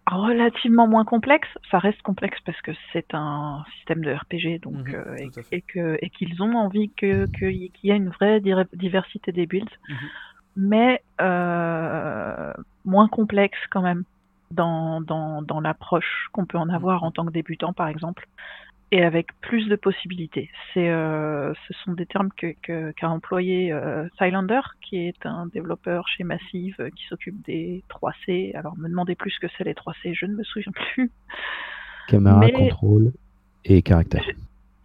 relativement 0.08 0.88
moins 0.88 1.06
complexe. 1.06 1.48
Ça 1.72 1.80
reste 1.80 2.02
complexe 2.02 2.38
parce 2.46 2.62
que 2.62 2.72
c'est 2.94 3.14
un 3.14 3.64
système 3.78 4.04
de 4.04 4.14
RPG, 4.14 4.62
donc 4.62 4.88
mhm, 4.88 4.96
euh, 4.96 5.18
et, 5.52 5.62
que 5.62 5.98
et 6.02 6.10
qu'ils 6.10 6.42
ont 6.42 6.56
envie 6.56 6.90
que 6.90 7.26
qu'il 7.38 7.72
y 7.84 7.92
ait 7.92 7.98
une 7.98 8.10
vraie 8.10 8.42
diversité 8.74 9.32
des 9.32 9.46
builds, 9.46 9.70
mhm. 9.90 9.96
mais 10.58 11.02
euh, 11.22 12.54
moins 12.86 13.08
complexe 13.08 13.58
quand 13.72 13.82
même 13.82 14.04
dans 14.52 15.02
dans, 15.02 15.42
dans 15.42 15.60
l'approche 15.60 16.28
qu'on 16.32 16.46
peut 16.46 16.60
en 16.60 16.70
avoir 16.70 17.02
mhm. 17.02 17.08
en 17.08 17.12
tant 17.12 17.26
que 17.26 17.32
débutant, 17.32 17.74
par 17.74 17.88
exemple 17.88 18.28
et 18.96 19.04
avec 19.04 19.28
plus 19.42 19.68
de 19.68 19.76
possibilités. 19.76 20.50
C'est, 20.74 20.88
euh, 20.88 21.54
ce 21.68 21.74
sont 21.84 21.92
des 21.92 22.06
termes 22.06 22.30
que, 22.38 22.56
qu'a 22.94 23.10
employé 23.10 23.74
euh, 23.74 24.08
Cylander, 24.18 24.62
qui 24.82 24.96
est 24.96 25.26
un 25.26 25.48
développeur 25.48 26.08
chez 26.08 26.24
Massive 26.24 26.76
euh, 26.80 26.90
qui 26.92 27.04
s'occupe 27.10 27.46
des 27.46 27.84
3C. 27.90 28.56
Alors, 28.56 28.78
me 28.78 28.88
demandez 28.88 29.16
plus 29.16 29.32
ce 29.32 29.40
que 29.40 29.48
c'est 29.58 29.66
les 29.66 29.74
3C, 29.74 30.14
je 30.14 30.26
ne 30.26 30.36
me 30.36 30.44
souviens 30.46 30.72
plus. 30.94 31.12
Caméra, 32.08 32.50
contrôle 32.50 33.12
et 33.66 33.82
caractère. 33.82 34.24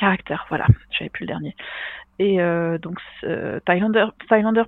Caractère, 0.01 0.47
voilà, 0.49 0.67
j'avais 0.91 1.11
plus 1.11 1.25
le 1.25 1.27
dernier. 1.27 1.55
Et 2.19 2.41
euh, 2.41 2.79
donc 2.79 2.99
Thailander, 3.67 4.07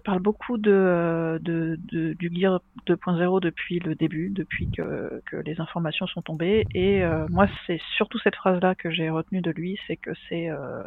parle 0.05 0.21
beaucoup 0.21 0.59
de, 0.59 1.41
de, 1.43 1.79
du 1.89 2.31
Gear 2.35 2.61
2.0 2.87 3.41
depuis 3.41 3.79
le 3.79 3.95
début, 3.95 4.29
depuis 4.29 4.71
que, 4.71 5.23
que, 5.25 5.37
les 5.37 5.59
informations 5.59 6.07
sont 6.07 6.21
tombées. 6.21 6.67
Et 6.75 7.03
euh, 7.03 7.27
moi, 7.31 7.47
c'est 7.67 7.81
surtout 7.97 8.19
cette 8.19 8.37
phrase-là 8.37 8.75
que 8.75 8.91
j'ai 8.91 9.09
retenue 9.09 9.41
de 9.41 9.51
lui, 9.51 9.79
c'est 9.87 9.97
que 9.97 10.11
c'est 10.29 10.51
euh, 10.51 10.83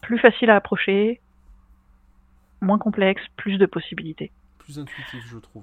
plus 0.00 0.18
facile 0.18 0.50
à 0.50 0.56
approcher, 0.56 1.20
moins 2.60 2.78
complexe, 2.78 3.22
plus 3.36 3.56
de 3.56 3.66
possibilités. 3.66 4.32
Plus 4.58 4.80
intuitif, 4.80 5.24
je 5.28 5.38
trouve 5.38 5.62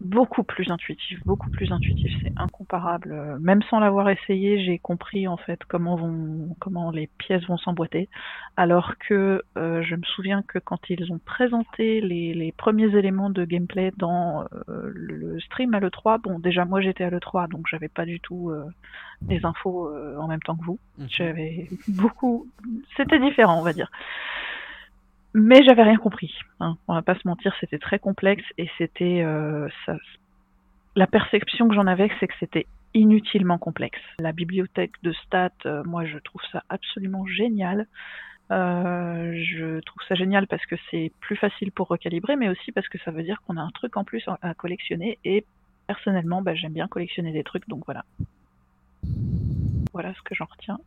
beaucoup 0.00 0.42
plus 0.42 0.70
intuitif, 0.70 1.20
beaucoup 1.24 1.50
plus 1.50 1.72
intuitif, 1.72 2.12
c'est 2.22 2.32
incomparable. 2.36 3.12
Euh, 3.12 3.38
même 3.40 3.62
sans 3.64 3.80
l'avoir 3.80 4.08
essayé, 4.08 4.64
j'ai 4.64 4.78
compris 4.78 5.28
en 5.28 5.36
fait 5.36 5.60
comment 5.64 5.96
vont, 5.96 6.54
comment 6.60 6.90
les 6.90 7.08
pièces 7.18 7.44
vont 7.46 7.56
s'emboîter. 7.56 8.08
Alors 8.56 8.94
que 8.98 9.42
euh, 9.56 9.82
je 9.82 9.94
me 9.94 10.02
souviens 10.02 10.42
que 10.42 10.58
quand 10.58 10.78
ils 10.88 11.12
ont 11.12 11.18
présenté 11.18 12.00
les, 12.00 12.34
les 12.34 12.52
premiers 12.52 12.96
éléments 12.96 13.30
de 13.30 13.44
gameplay 13.44 13.92
dans 13.96 14.44
euh, 14.68 14.90
le 14.92 15.40
stream 15.40 15.74
à 15.74 15.80
l'E3, 15.80 16.20
bon 16.20 16.38
déjà 16.38 16.64
moi 16.64 16.80
j'étais 16.80 17.04
à 17.04 17.10
l'E3 17.10 17.48
donc 17.48 17.66
j'avais 17.68 17.88
pas 17.88 18.04
du 18.04 18.20
tout 18.20 18.52
des 19.22 19.44
infos 19.44 19.90
en 20.18 20.28
même 20.28 20.40
temps 20.40 20.56
que 20.56 20.64
vous. 20.64 20.78
Mhm. 20.98 21.06
J'avais 21.08 21.68
beaucoup, 21.88 22.46
c'était 22.96 23.18
différent 23.18 23.58
on 23.58 23.62
va 23.62 23.72
dire. 23.72 23.90
Mais 25.34 25.64
j'avais 25.64 25.82
rien 25.82 25.96
compris. 25.96 26.32
Hein. 26.60 26.76
On 26.86 26.94
va 26.94 27.02
pas 27.02 27.16
se 27.16 27.26
mentir, 27.26 27.52
c'était 27.58 27.78
très 27.78 27.98
complexe 27.98 28.44
et 28.56 28.70
c'était 28.78 29.22
euh, 29.22 29.68
la 30.94 31.08
perception 31.08 31.68
que 31.68 31.74
j'en 31.74 31.88
avais, 31.88 32.08
c'est 32.20 32.28
que 32.28 32.34
c'était 32.38 32.66
inutilement 32.94 33.58
complexe. 33.58 34.00
La 34.20 34.30
bibliothèque 34.30 34.92
de 35.02 35.12
stats, 35.12 35.50
euh, 35.66 35.82
moi, 35.84 36.06
je 36.06 36.18
trouve 36.18 36.40
ça 36.52 36.62
absolument 36.68 37.26
génial. 37.26 37.88
Euh, 38.52 39.32
je 39.42 39.80
trouve 39.80 40.02
ça 40.08 40.14
génial 40.14 40.46
parce 40.46 40.64
que 40.66 40.76
c'est 40.90 41.10
plus 41.18 41.36
facile 41.36 41.72
pour 41.72 41.88
recalibrer, 41.88 42.36
mais 42.36 42.48
aussi 42.48 42.70
parce 42.70 42.86
que 42.88 42.98
ça 42.98 43.10
veut 43.10 43.24
dire 43.24 43.42
qu'on 43.42 43.56
a 43.56 43.62
un 43.62 43.70
truc 43.70 43.96
en 43.96 44.04
plus 44.04 44.24
à 44.40 44.54
collectionner. 44.54 45.18
Et 45.24 45.44
personnellement, 45.88 46.42
bah, 46.42 46.54
j'aime 46.54 46.74
bien 46.74 46.86
collectionner 46.86 47.32
des 47.32 47.42
trucs, 47.42 47.68
donc 47.68 47.82
voilà. 47.86 48.04
Voilà 49.92 50.14
ce 50.14 50.22
que 50.22 50.36
j'en 50.36 50.46
retiens. 50.46 50.78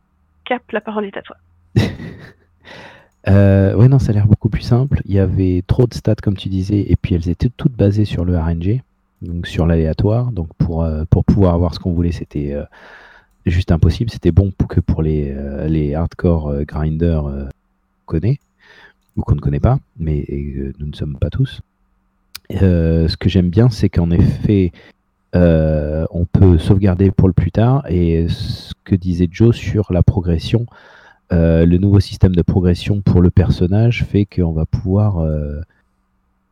Cap, 0.44 0.62
la 0.72 0.80
parole 0.80 1.04
est 1.04 1.18
à 1.18 1.22
toi. 1.22 1.36
Euh, 3.26 3.74
ouais, 3.74 3.88
non, 3.88 3.98
ça 3.98 4.10
a 4.10 4.12
l'air 4.12 4.26
beaucoup 4.26 4.48
plus 4.48 4.62
simple. 4.62 5.02
Il 5.04 5.12
y 5.12 5.18
avait 5.18 5.62
trop 5.66 5.86
de 5.86 5.94
stats, 5.94 6.16
comme 6.16 6.36
tu 6.36 6.48
disais, 6.48 6.84
et 6.88 6.96
puis 6.96 7.14
elles 7.14 7.28
étaient 7.28 7.50
toutes 7.56 7.72
basées 7.72 8.04
sur 8.04 8.24
le 8.24 8.38
RNG, 8.38 8.82
donc 9.22 9.46
sur 9.46 9.66
l'aléatoire. 9.66 10.30
Donc 10.32 10.48
pour, 10.56 10.84
euh, 10.84 11.04
pour 11.10 11.24
pouvoir 11.24 11.54
avoir 11.54 11.74
ce 11.74 11.80
qu'on 11.80 11.92
voulait, 11.92 12.12
c'était 12.12 12.52
euh, 12.52 12.64
juste 13.44 13.72
impossible. 13.72 14.10
C'était 14.10 14.32
bon 14.32 14.52
que 14.68 14.80
pour 14.80 15.02
les, 15.02 15.34
les 15.66 15.94
hardcore 15.94 16.64
grinders 16.64 17.24
qu'on 18.06 18.20
connaît, 18.20 18.38
ou 19.16 19.22
qu'on 19.22 19.34
ne 19.34 19.40
connaît 19.40 19.60
pas, 19.60 19.78
mais 19.98 20.24
nous 20.78 20.86
ne 20.86 20.94
sommes 20.94 21.16
pas 21.16 21.30
tous. 21.30 21.60
ce 22.50 23.16
que 23.16 23.28
j'aime 23.28 23.50
bien, 23.50 23.68
c'est 23.68 23.88
qu'en 23.88 24.10
effet, 24.10 24.72
on 25.34 26.26
peut 26.30 26.58
sauvegarder 26.58 27.10
pour 27.10 27.28
le 27.28 27.34
plus 27.34 27.50
tard, 27.50 27.84
et 27.88 28.28
ce 28.28 28.72
que 28.84 28.94
disait 28.94 29.28
Joe 29.30 29.56
sur 29.56 29.92
la 29.92 30.02
progression. 30.02 30.66
Euh, 31.32 31.66
le 31.66 31.76
nouveau 31.78 32.00
système 32.00 32.34
de 32.34 32.42
progression 32.42 33.02
pour 33.02 33.20
le 33.20 33.30
personnage 33.30 34.04
fait 34.04 34.24
qu'on 34.24 34.52
va 34.52 34.64
pouvoir 34.64 35.18
euh, 35.18 35.60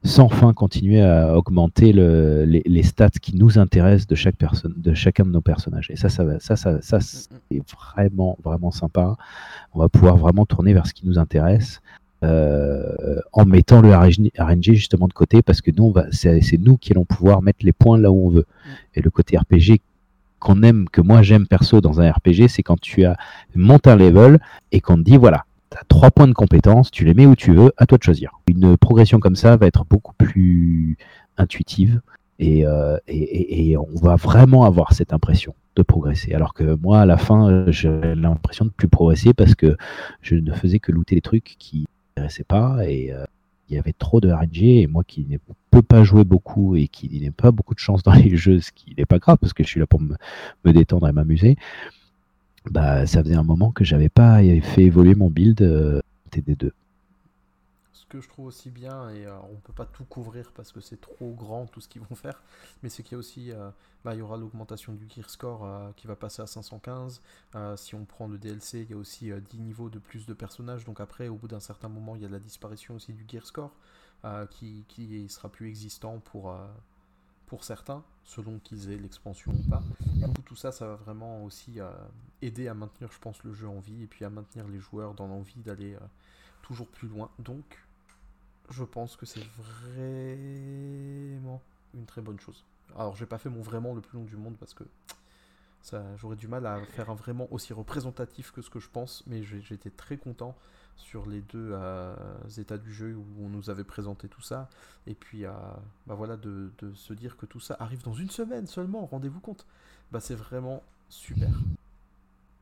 sans 0.05 0.29
fin 0.29 0.53
continuer 0.53 1.01
à 1.01 1.37
augmenter 1.37 1.93
les, 1.95 2.83
stats 2.83 3.09
qui 3.11 3.35
nous 3.35 3.59
intéressent 3.59 4.07
de 4.07 4.15
chaque 4.15 4.37
personne, 4.37 4.75
de 4.77 4.93
chacun 4.95 5.25
de 5.25 5.31
nos 5.31 5.41
personnages. 5.41 5.91
Et 5.91 5.97
ça, 5.97 6.09
ça, 6.09 6.25
ça, 6.41 6.57
ça, 6.57 6.81
ça 6.81 7.01
c'est 7.01 7.63
vraiment, 7.75 8.37
vraiment 8.45 8.71
sympa. 8.71 9.17
On 9.75 9.81
va 9.81 9.89
pouvoir 9.89 10.17
vraiment 10.17 10.45
tourner 10.45 10.75
vers 10.75 10.87
ce 10.87 10.95
qui 10.95 11.07
nous 11.07 11.19
intéresse. 11.19 11.81
Euh, 12.23 13.21
en 13.35 13.45
mettant 13.45 13.83
le 13.83 13.95
RNG 13.95 14.73
justement 14.73 15.07
de 15.07 15.13
côté 15.13 15.43
parce 15.43 15.61
que 15.61 15.71
nous, 15.71 15.93
c'est 16.13 16.59
nous 16.59 16.79
qui 16.79 16.93
allons 16.93 17.05
pouvoir 17.05 17.43
mettre 17.43 17.59
les 17.63 17.73
points 17.73 17.99
là 17.99 18.11
où 18.11 18.29
on 18.29 18.31
veut. 18.31 18.47
Et 18.95 19.03
le 19.03 19.11
côté 19.11 19.37
RPG 19.37 19.81
qu'on 20.47 20.63
aime, 20.63 20.89
que 20.89 21.01
moi 21.01 21.23
j'aime 21.23 21.49
perso 21.49 21.81
dans 21.81 22.01
un 22.01 22.13
RPG, 22.13 22.47
c'est 22.49 22.63
quand 22.63 22.81
tu 22.81 23.05
as 23.05 23.17
monté 23.57 23.91
un 23.91 23.97
level 23.97 24.39
et 24.71 24.81
qu'on 24.81 24.97
te 24.97 25.03
dit 25.03 25.17
voilà, 25.17 25.45
tu 25.73 25.77
as 25.77 25.83
trois 25.89 26.13
points 26.13 26.29
de 26.29 26.35
compétence, 26.35 26.93
tu 26.93 27.05
les 27.05 27.15
mets 27.15 27.27
où 27.27 27.35
tu 27.35 27.53
veux, 27.53 27.73
à 27.77 27.87
toi 27.87 27.99
de 27.99 28.05
choisir. 28.05 28.31
Une 28.47 28.77
progression 28.77 29.19
comme 29.19 29.35
ça 29.35 29.57
va 29.57 29.67
être 29.67 29.85
beaucoup 29.85 30.15
plus 30.17 30.97
intuitive 31.37 32.01
et, 32.39 32.65
euh, 32.65 32.97
et, 33.09 33.77
on 33.77 33.89
va 34.01 34.15
vraiment 34.15 34.65
avoir 34.65 34.93
cette 34.93 35.13
impression 35.13 35.55
de 35.75 35.83
progresser. 35.83 36.33
Alors 36.33 36.55
que 36.55 36.77
moi, 36.81 37.01
à 37.01 37.07
la 37.07 37.17
fin, 37.17 37.65
j'ai 37.69 37.91
l'impression 38.15 38.67
de 38.67 38.71
plus 38.71 38.89
progresser 38.89 39.35
parce 39.35 39.57
que 39.57 39.77
je 40.23 40.37
ne 40.37 40.53
faisais 40.53 40.79
que 40.79 40.93
looter 40.93 41.17
les 41.17 41.23
trucs 41.23 41.57
qui 41.59 41.87
m'intéressaient 42.17 42.45
pas 42.45 42.79
et 42.87 43.13
euh, 43.13 43.25
il 43.69 43.77
y 43.77 43.79
avait 43.79 43.93
trop 43.93 44.21
de 44.21 44.31
RNG 44.31 44.63
et 44.63 44.87
moi 44.87 45.03
qui 45.05 45.27
ne 45.29 45.39
peux 45.71 45.83
pas 45.83 46.05
jouer 46.05 46.25
beaucoup 46.25 46.77
et 46.77 46.89
qui 46.89 47.09
n'ai 47.21 47.31
pas 47.31 47.51
beaucoup 47.51 47.75
de 47.75 47.79
chance 47.81 48.03
dans 48.03 48.13
les 48.13 48.37
jeux, 48.37 48.61
ce 48.61 48.73
qui 48.73 48.95
n'est 48.97 49.07
pas 49.07 49.19
grave 49.19 49.39
parce 49.41 49.53
que 49.53 49.63
je 49.63 49.69
suis 49.69 49.81
là 49.81 49.87
pour 49.87 50.01
me, 50.01 50.17
détendre 50.73 51.09
et 51.09 51.13
m'amuser, 51.13 51.57
bah, 52.71 53.07
ça 53.07 53.23
faisait 53.23 53.35
un 53.35 53.45
moment 53.45 53.73
que 53.73 53.85
j'avais 53.85 54.09
pas 54.09 54.41
fait 54.63 54.83
évoluer 54.83 55.15
mon 55.15 55.31
build 55.31 55.63
euh, 55.63 56.01
TD2. 56.33 56.71
Que 58.17 58.23
je 58.23 58.29
trouve 58.29 58.47
aussi 58.47 58.71
bien, 58.71 59.11
et 59.11 59.27
euh, 59.27 59.37
on 59.53 59.57
peut 59.57 59.73
pas 59.73 59.85
tout 59.85 60.05
couvrir 60.05 60.53
parce 60.53 60.73
que 60.73 60.81
c'est 60.81 61.01
trop 61.01 61.35
grand 61.35 61.67
tout 61.67 61.81
ce 61.81 61.89
qu'ils 61.89 62.01
vont 62.03 62.15
faire, 62.15 62.43
mais 62.83 62.89
c'est 62.89 63.03
qu'il 63.03 63.13
y 63.13 63.15
a 63.17 63.19
aussi, 63.19 63.53
euh, 63.53 63.71
bah, 64.05 64.15
il 64.15 64.19
y 64.19 64.23
aura 64.23 64.37
l'augmentation 64.37 64.95
du 64.95 65.07
gear 65.09 65.29
score 65.29 65.93
qui 65.97 66.07
va 66.07 66.17
passer 66.17 66.41
à 66.43 66.47
515. 66.47 67.21
si 67.77 67.95
on 67.95 68.05
prend 68.05 68.29
le 68.29 68.39
DLC, 68.39 68.83
il 68.83 68.91
y 68.91 68.95
a 68.95 68.97
aussi 68.97 69.31
10 69.33 69.59
niveaux 69.59 69.91
de 69.91 69.99
plus 69.99 70.27
de 70.27 70.35
personnages, 70.35 70.85
donc 70.85 71.01
après, 71.01 71.29
au 71.29 71.35
bout 71.35 71.49
d'un 71.49 71.61
certain 71.61 71.89
moment, 71.89 72.17
il 72.17 72.23
y 72.23 72.25
a 72.27 72.29
la 72.29 72.39
disparition 72.39 72.95
aussi 72.95 73.13
du 73.13 73.27
gear 73.29 73.45
score 73.45 73.73
qui, 74.51 74.85
qui 74.89 75.29
sera 75.29 75.49
plus 75.49 75.69
existant 75.69 76.19
pour 76.21 76.57
pour 77.47 77.65
certains, 77.65 78.03
selon 78.25 78.59
qu'ils 78.59 78.91
aient 78.91 78.99
l'expansion 78.99 79.53
ou 79.53 79.71
pas. 79.71 79.83
Du 80.15 80.27
coup, 80.27 80.43
tout 80.45 80.57
ça, 80.57 80.73
ça 80.73 80.87
va 80.87 80.95
vraiment 80.97 81.45
aussi 81.45 81.81
euh, 81.81 81.91
aider 82.43 82.69
à 82.69 82.75
maintenir, 82.75 83.11
je 83.13 83.19
pense, 83.19 83.43
le 83.45 83.53
jeu 83.55 83.69
en 83.69 83.79
vie 83.79 84.03
et 84.03 84.07
puis 84.07 84.25
à 84.25 84.31
maintenir 84.31 84.67
les 84.69 84.81
joueurs 84.81 85.15
dans 85.15 85.29
l'envie 85.29 85.63
d'aller 85.63 85.95
euh, 85.95 86.01
toujours 86.63 86.89
plus 86.89 87.09
loin. 87.09 87.31
Donc, 87.39 87.65
je 88.71 88.85
pense 88.85 89.17
que 89.17 89.27
c'est 89.27 89.45
vraiment 89.59 91.63
une 91.95 92.07
très 92.07 92.21
bonne 92.21 92.41
chose. 92.41 92.65
Alors, 92.97 93.17
j'ai 93.17 93.27
pas 93.27 93.39
fait 93.39 93.49
mon 93.49 93.63
vraiment 93.63 93.95
le 93.95 94.01
plus 94.01 94.19
long 94.19 94.25
du 94.25 94.37
monde 94.37 94.57
parce 94.59 94.75
que 94.75 94.85
ça, 95.83 96.05
j'aurais 96.17 96.37
du 96.37 96.49
mal 96.49 96.67
à 96.67 96.81
faire 96.81 97.11
un 97.11 97.15
vraiment 97.15 97.47
aussi 97.53 97.73
représentatif 97.73 98.51
que 98.51 98.63
ce 98.63 98.71
que 98.71 98.81
je 98.81 98.89
pense, 98.89 99.23
mais 99.27 99.43
j'étais 99.43 99.91
très 99.91 100.17
content 100.17 100.57
sur 100.97 101.27
les 101.27 101.43
deux 101.43 101.71
euh, 101.73 102.15
états 102.59 102.79
du 102.79 102.93
jeu 102.93 103.15
où 103.15 103.45
on 103.45 103.49
nous 103.49 103.71
avait 103.71 103.85
présenté 103.85 104.29
tout 104.29 104.41
ça. 104.41 104.69
Et 105.07 105.15
puis, 105.15 105.45
euh, 105.45 105.51
bah 106.07 106.15
voilà, 106.15 106.37
de, 106.37 106.71
se 106.95 107.13
dire 107.13 107.37
que 107.37 107.47
tout 107.47 107.61
ça 107.61 107.77
arrive 107.79 108.03
dans 108.03 108.15
une 108.15 108.31
semaine 108.31 108.67
seulement, 108.67 109.07
rendez-vous 109.07 109.41
compte. 109.41 109.67
Bah, 110.11 110.21
c'est 110.21 110.35
vraiment 110.35 110.83
super. 111.09 111.51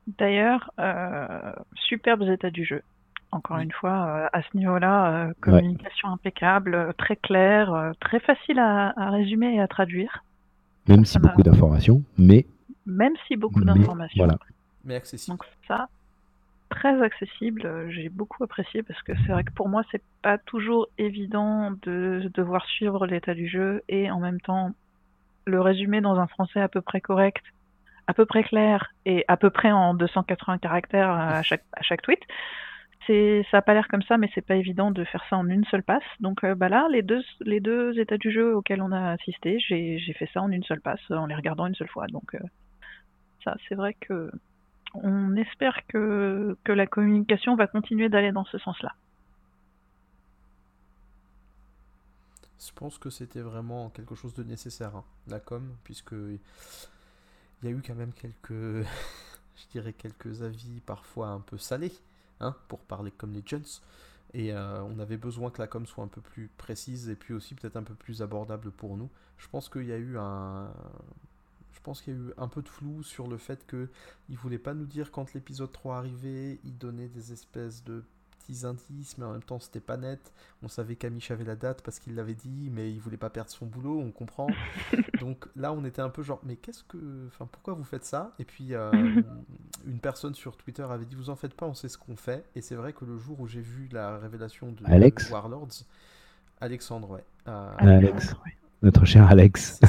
D'ailleurs, 0.06 0.70
euh, 0.78 1.52
superbes 1.74 2.24
états 2.24 2.50
du 2.50 2.64
jeu. 2.64 2.82
Encore 3.34 3.58
une 3.58 3.72
fois, 3.72 4.30
à 4.32 4.42
ce 4.42 4.56
niveau-là, 4.56 5.30
communication 5.40 6.08
impeccable, 6.08 6.94
très 6.96 7.16
claire, 7.16 7.92
très 8.00 8.20
facile 8.20 8.58
à, 8.58 9.10
résumer 9.10 9.56
et 9.56 9.60
à 9.60 9.66
traduire. 9.66 10.24
Même 10.88 11.04
si 11.04 11.18
beaucoup 11.18 11.42
d'informations, 11.42 12.02
mais. 12.16 12.46
Même 12.86 13.14
si 13.26 13.36
beaucoup 13.36 13.64
d'informations. 13.64 14.24
Voilà. 14.24 14.38
Mais 14.84 14.94
accessible. 14.94 15.36
Donc 15.36 15.44
ça, 15.66 15.88
très 16.74 17.02
accessible. 17.02 17.62
Euh, 17.64 17.90
j'ai 17.90 18.08
beaucoup 18.08 18.42
apprécié 18.44 18.82
parce 18.82 19.02
que 19.02 19.12
c'est 19.24 19.32
vrai 19.32 19.44
que 19.44 19.52
pour 19.52 19.68
moi, 19.68 19.82
c'est 19.90 20.02
pas 20.22 20.38
toujours 20.38 20.88
évident 20.98 21.72
de 21.82 22.30
devoir 22.34 22.64
suivre 22.66 23.06
l'état 23.06 23.34
du 23.34 23.48
jeu 23.48 23.82
et 23.88 24.10
en 24.10 24.20
même 24.20 24.40
temps 24.40 24.72
le 25.46 25.60
résumer 25.60 26.00
dans 26.00 26.18
un 26.18 26.26
français 26.26 26.60
à 26.60 26.68
peu 26.68 26.80
près 26.80 27.00
correct, 27.00 27.44
à 28.06 28.14
peu 28.14 28.26
près 28.26 28.42
clair 28.42 28.92
et 29.06 29.24
à 29.28 29.36
peu 29.36 29.50
près 29.50 29.72
en 29.72 29.94
280 29.94 30.58
caractères 30.58 31.10
à 31.10 31.42
chaque, 31.42 31.64
à 31.72 31.82
chaque 31.82 32.02
tweet. 32.02 32.20
Ça 33.06 33.58
a 33.58 33.62
pas 33.62 33.74
l'air 33.74 33.88
comme 33.88 34.02
ça, 34.02 34.16
mais 34.16 34.30
c'est 34.34 34.46
pas 34.46 34.56
évident 34.56 34.90
de 34.90 35.04
faire 35.04 35.24
ça 35.28 35.36
en 35.36 35.48
une 35.48 35.64
seule 35.66 35.82
passe. 35.82 36.02
Donc 36.20 36.42
euh, 36.44 36.54
bah 36.54 36.68
là, 36.68 36.86
les 36.90 37.02
deux, 37.02 37.98
états 37.98 38.16
du 38.16 38.30
jeu 38.30 38.54
auxquels 38.54 38.80
on 38.82 38.92
a 38.92 39.12
assisté, 39.12 39.58
j'ai, 39.60 39.98
fait 40.18 40.28
ça 40.32 40.40
en 40.40 40.50
une 40.50 40.64
seule 40.64 40.80
passe, 40.80 41.00
en 41.10 41.26
les 41.26 41.34
regardant 41.34 41.66
une 41.66 41.74
seule 41.74 41.88
fois. 41.88 42.06
Donc 42.06 42.34
euh, 42.34 42.38
ça, 43.44 43.56
c'est 43.68 43.74
vrai 43.74 43.94
que 43.94 44.30
on 44.94 45.36
espère 45.36 45.86
que, 45.88 46.56
que 46.64 46.72
la 46.72 46.86
communication 46.86 47.56
va 47.56 47.66
continuer 47.66 48.08
d'aller 48.08 48.32
dans 48.32 48.44
ce 48.44 48.58
sens-là. 48.58 48.94
Je 52.64 52.72
pense 52.72 52.96
que 52.98 53.10
c'était 53.10 53.40
vraiment 53.40 53.90
quelque 53.90 54.14
chose 54.14 54.34
de 54.34 54.44
nécessaire, 54.44 54.96
hein, 54.96 55.04
la 55.28 55.40
com, 55.40 55.76
puisque 55.84 56.12
il 56.12 56.38
y 57.64 57.66
a 57.68 57.70
eu 57.70 57.82
quand 57.86 57.94
même 57.94 58.12
quelques, 58.12 58.48
je 59.56 59.66
dirais 59.72 59.92
quelques 59.92 60.42
avis 60.42 60.80
parfois 60.86 61.28
un 61.28 61.40
peu 61.40 61.58
salés, 61.58 61.92
hein, 62.44 62.56
pour 62.68 62.80
parler 62.80 63.10
comme 63.10 63.32
les 63.32 63.42
jeunes. 63.44 63.64
Et 64.32 64.52
euh, 64.52 64.82
on 64.82 64.98
avait 64.98 65.16
besoin 65.16 65.50
que 65.50 65.60
la 65.60 65.68
com 65.68 65.86
soit 65.86 66.04
un 66.04 66.08
peu 66.08 66.20
plus 66.20 66.50
précise 66.56 67.08
et 67.08 67.14
puis 67.14 67.34
aussi 67.34 67.54
peut-être 67.54 67.76
un 67.76 67.84
peu 67.84 67.94
plus 67.94 68.20
abordable 68.20 68.70
pour 68.72 68.96
nous. 68.96 69.08
Je 69.38 69.48
pense 69.48 69.68
qu'il 69.68 69.86
y 69.86 69.92
a 69.92 69.96
eu 69.96 70.18
un, 70.18 70.72
je 71.72 71.80
pense 71.80 72.00
qu'il 72.02 72.14
y 72.14 72.16
a 72.16 72.20
eu 72.20 72.32
un 72.36 72.48
peu 72.48 72.62
de 72.62 72.68
flou 72.68 73.02
sur 73.02 73.28
le 73.28 73.36
fait 73.36 73.66
que 73.66 73.88
ne 74.28 74.36
voulait 74.36 74.58
pas 74.58 74.74
nous 74.74 74.86
dire 74.86 75.12
quand 75.12 75.34
l'épisode 75.34 75.70
3 75.70 75.98
arrivait, 75.98 76.58
il 76.64 76.76
donnait 76.78 77.08
des 77.08 77.32
espèces 77.32 77.84
de 77.84 78.02
petits 78.44 78.66
indices, 78.66 79.16
mais 79.18 79.24
en 79.24 79.32
même 79.32 79.42
temps 79.42 79.58
c'était 79.58 79.80
pas 79.80 79.96
net. 79.96 80.32
On 80.62 80.68
savait 80.68 80.96
qu'Amish 80.96 81.30
avait 81.30 81.44
la 81.44 81.56
date 81.56 81.82
parce 81.82 81.98
qu'il 81.98 82.14
l'avait 82.14 82.34
dit, 82.34 82.70
mais 82.72 82.90
il 82.90 83.00
voulait 83.00 83.16
pas 83.16 83.30
perdre 83.30 83.50
son 83.50 83.66
boulot, 83.66 83.98
on 84.00 84.10
comprend. 84.10 84.48
Donc 85.20 85.46
là 85.56 85.72
on 85.72 85.84
était 85.84 86.02
un 86.02 86.08
peu 86.08 86.22
genre, 86.22 86.40
mais 86.44 86.56
qu'est-ce 86.56 86.84
que. 86.84 87.26
Enfin, 87.28 87.48
pourquoi 87.50 87.74
vous 87.74 87.84
faites 87.84 88.04
ça? 88.04 88.32
Et 88.38 88.44
puis 88.44 88.74
euh, 88.74 88.92
une 89.86 89.98
personne 89.98 90.34
sur 90.34 90.56
Twitter 90.56 90.82
avait 90.82 91.04
dit, 91.04 91.14
vous 91.14 91.30
en 91.30 91.36
faites 91.36 91.54
pas, 91.54 91.66
on 91.66 91.74
sait 91.74 91.88
ce 91.88 91.98
qu'on 91.98 92.16
fait. 92.16 92.44
Et 92.54 92.60
c'est 92.60 92.74
vrai 92.74 92.92
que 92.92 93.04
le 93.04 93.18
jour 93.18 93.40
où 93.40 93.46
j'ai 93.46 93.60
vu 93.60 93.88
la 93.92 94.18
révélation 94.18 94.72
de 94.72 94.84
Alex 94.84 95.30
Warlords, 95.30 95.84
Alexandre, 96.60 97.10
ouais. 97.10 97.24
Euh, 97.48 97.72
Alex, 97.78 98.34
notre 98.82 99.04
cher 99.04 99.26
Alex. 99.26 99.80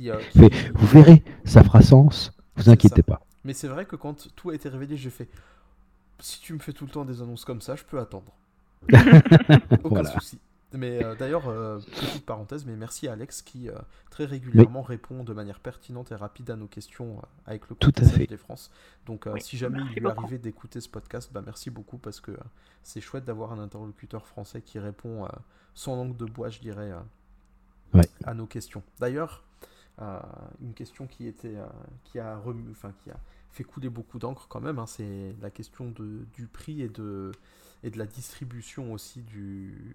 Euh, 0.00 0.18
vous 0.74 0.86
verrez, 0.86 1.22
ça 1.44 1.62
fera 1.62 1.82
sens, 1.82 2.32
vous 2.56 2.70
inquiétez 2.70 3.02
pas. 3.02 3.20
Mais 3.44 3.52
c'est 3.52 3.68
vrai 3.68 3.84
que 3.84 3.96
quand 3.96 4.28
tout 4.34 4.50
a 4.50 4.54
été 4.54 4.68
révélé, 4.68 4.96
j'ai 4.96 5.10
fait 5.10 5.28
si 6.20 6.40
tu 6.40 6.52
me 6.54 6.58
fais 6.58 6.72
tout 6.72 6.86
le 6.86 6.90
temps 6.90 7.04
des 7.04 7.22
annonces 7.22 7.44
comme 7.44 7.60
ça, 7.60 7.76
je 7.76 7.84
peux 7.84 7.98
attendre. 7.98 8.32
Aucun 9.84 10.04
souci. 10.04 10.38
Mais 10.72 11.02
euh, 11.02 11.14
d'ailleurs, 11.14 11.48
euh, 11.48 11.78
petite 11.78 12.26
parenthèse, 12.26 12.66
mais 12.66 12.76
merci 12.76 13.08
à 13.08 13.12
Alex 13.12 13.40
qui 13.40 13.68
très 14.10 14.24
régulièrement 14.24 14.82
répond 14.82 15.22
de 15.24 15.32
manière 15.32 15.60
pertinente 15.60 16.12
et 16.12 16.16
rapide 16.16 16.50
à 16.50 16.56
nos 16.56 16.66
questions 16.66 17.22
avec 17.46 17.68
le 17.68 17.76
compte 17.76 18.00
des 18.00 18.36
France. 18.36 18.70
Donc 19.06 19.28
si 19.40 19.56
jamais 19.56 19.80
il 19.80 20.00
lui 20.00 20.06
arrivait 20.06 20.38
d'écouter 20.38 20.80
ce 20.80 20.88
podcast, 20.88 21.30
bah, 21.32 21.42
merci 21.44 21.70
beaucoup 21.70 21.98
parce 21.98 22.20
que 22.20 22.32
c'est 22.82 23.00
chouette 23.00 23.24
d'avoir 23.24 23.52
un 23.52 23.58
interlocuteur 23.58 24.26
français 24.26 24.60
qui 24.60 24.78
répond 24.78 25.28
sans 25.74 25.96
langue 25.96 26.16
de 26.16 26.24
bois, 26.24 26.50
je 26.50 26.58
dirais, 26.58 26.92
à 28.24 28.34
nos 28.34 28.46
questions. 28.46 28.82
D'ailleurs, 28.98 29.44
euh, 30.02 30.20
une 30.60 30.74
question 30.74 31.06
qui 31.06 31.26
était 31.26 31.56
euh, 31.56 31.64
qui 32.04 32.18
a 32.18 32.36
remu, 32.36 32.70
enfin 32.70 32.92
qui 33.02 33.10
a 33.10 33.16
fait 33.56 33.64
couler 33.64 33.88
beaucoup 33.88 34.18
d'encre 34.18 34.46
quand 34.48 34.60
même, 34.60 34.78
hein, 34.78 34.86
c'est 34.86 35.34
la 35.40 35.50
question 35.50 35.90
du 35.90 36.46
prix 36.46 36.82
et 36.82 36.88
de 36.88 37.32
et 37.82 37.90
de 37.90 37.98
la 37.98 38.06
distribution 38.06 38.92
aussi 38.92 39.22
du, 39.22 39.94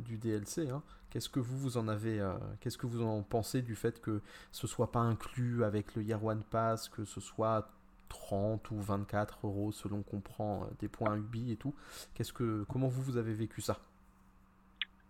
du 0.00 0.18
DLC. 0.18 0.68
Hein. 0.68 0.82
Qu'est-ce 1.10 1.28
que 1.28 1.40
vous 1.40 1.58
vous 1.58 1.76
en 1.78 1.88
avez, 1.88 2.20
euh, 2.20 2.34
qu'est-ce 2.60 2.76
que 2.76 2.86
vous 2.86 3.02
en 3.02 3.22
pensez 3.22 3.62
du 3.62 3.74
fait 3.74 4.00
que 4.00 4.20
ce 4.52 4.66
soit 4.66 4.92
pas 4.92 5.00
inclus 5.00 5.64
avec 5.64 5.94
le 5.94 6.02
Year 6.02 6.22
One 6.22 6.42
Pass, 6.42 6.88
que 6.88 7.04
ce 7.04 7.20
soit 7.20 7.70
30 8.08 8.70
ou 8.72 8.80
24 8.80 9.46
euros 9.46 9.72
selon 9.72 10.02
qu'on 10.02 10.20
prend 10.20 10.68
des 10.80 10.88
points 10.88 11.16
Ubi 11.16 11.52
et 11.52 11.56
tout? 11.56 11.74
Qu'est-ce 12.14 12.32
que, 12.32 12.64
comment 12.68 12.88
vous 12.88 13.02
vous 13.02 13.16
avez 13.16 13.34
vécu 13.34 13.60
ça? 13.60 13.78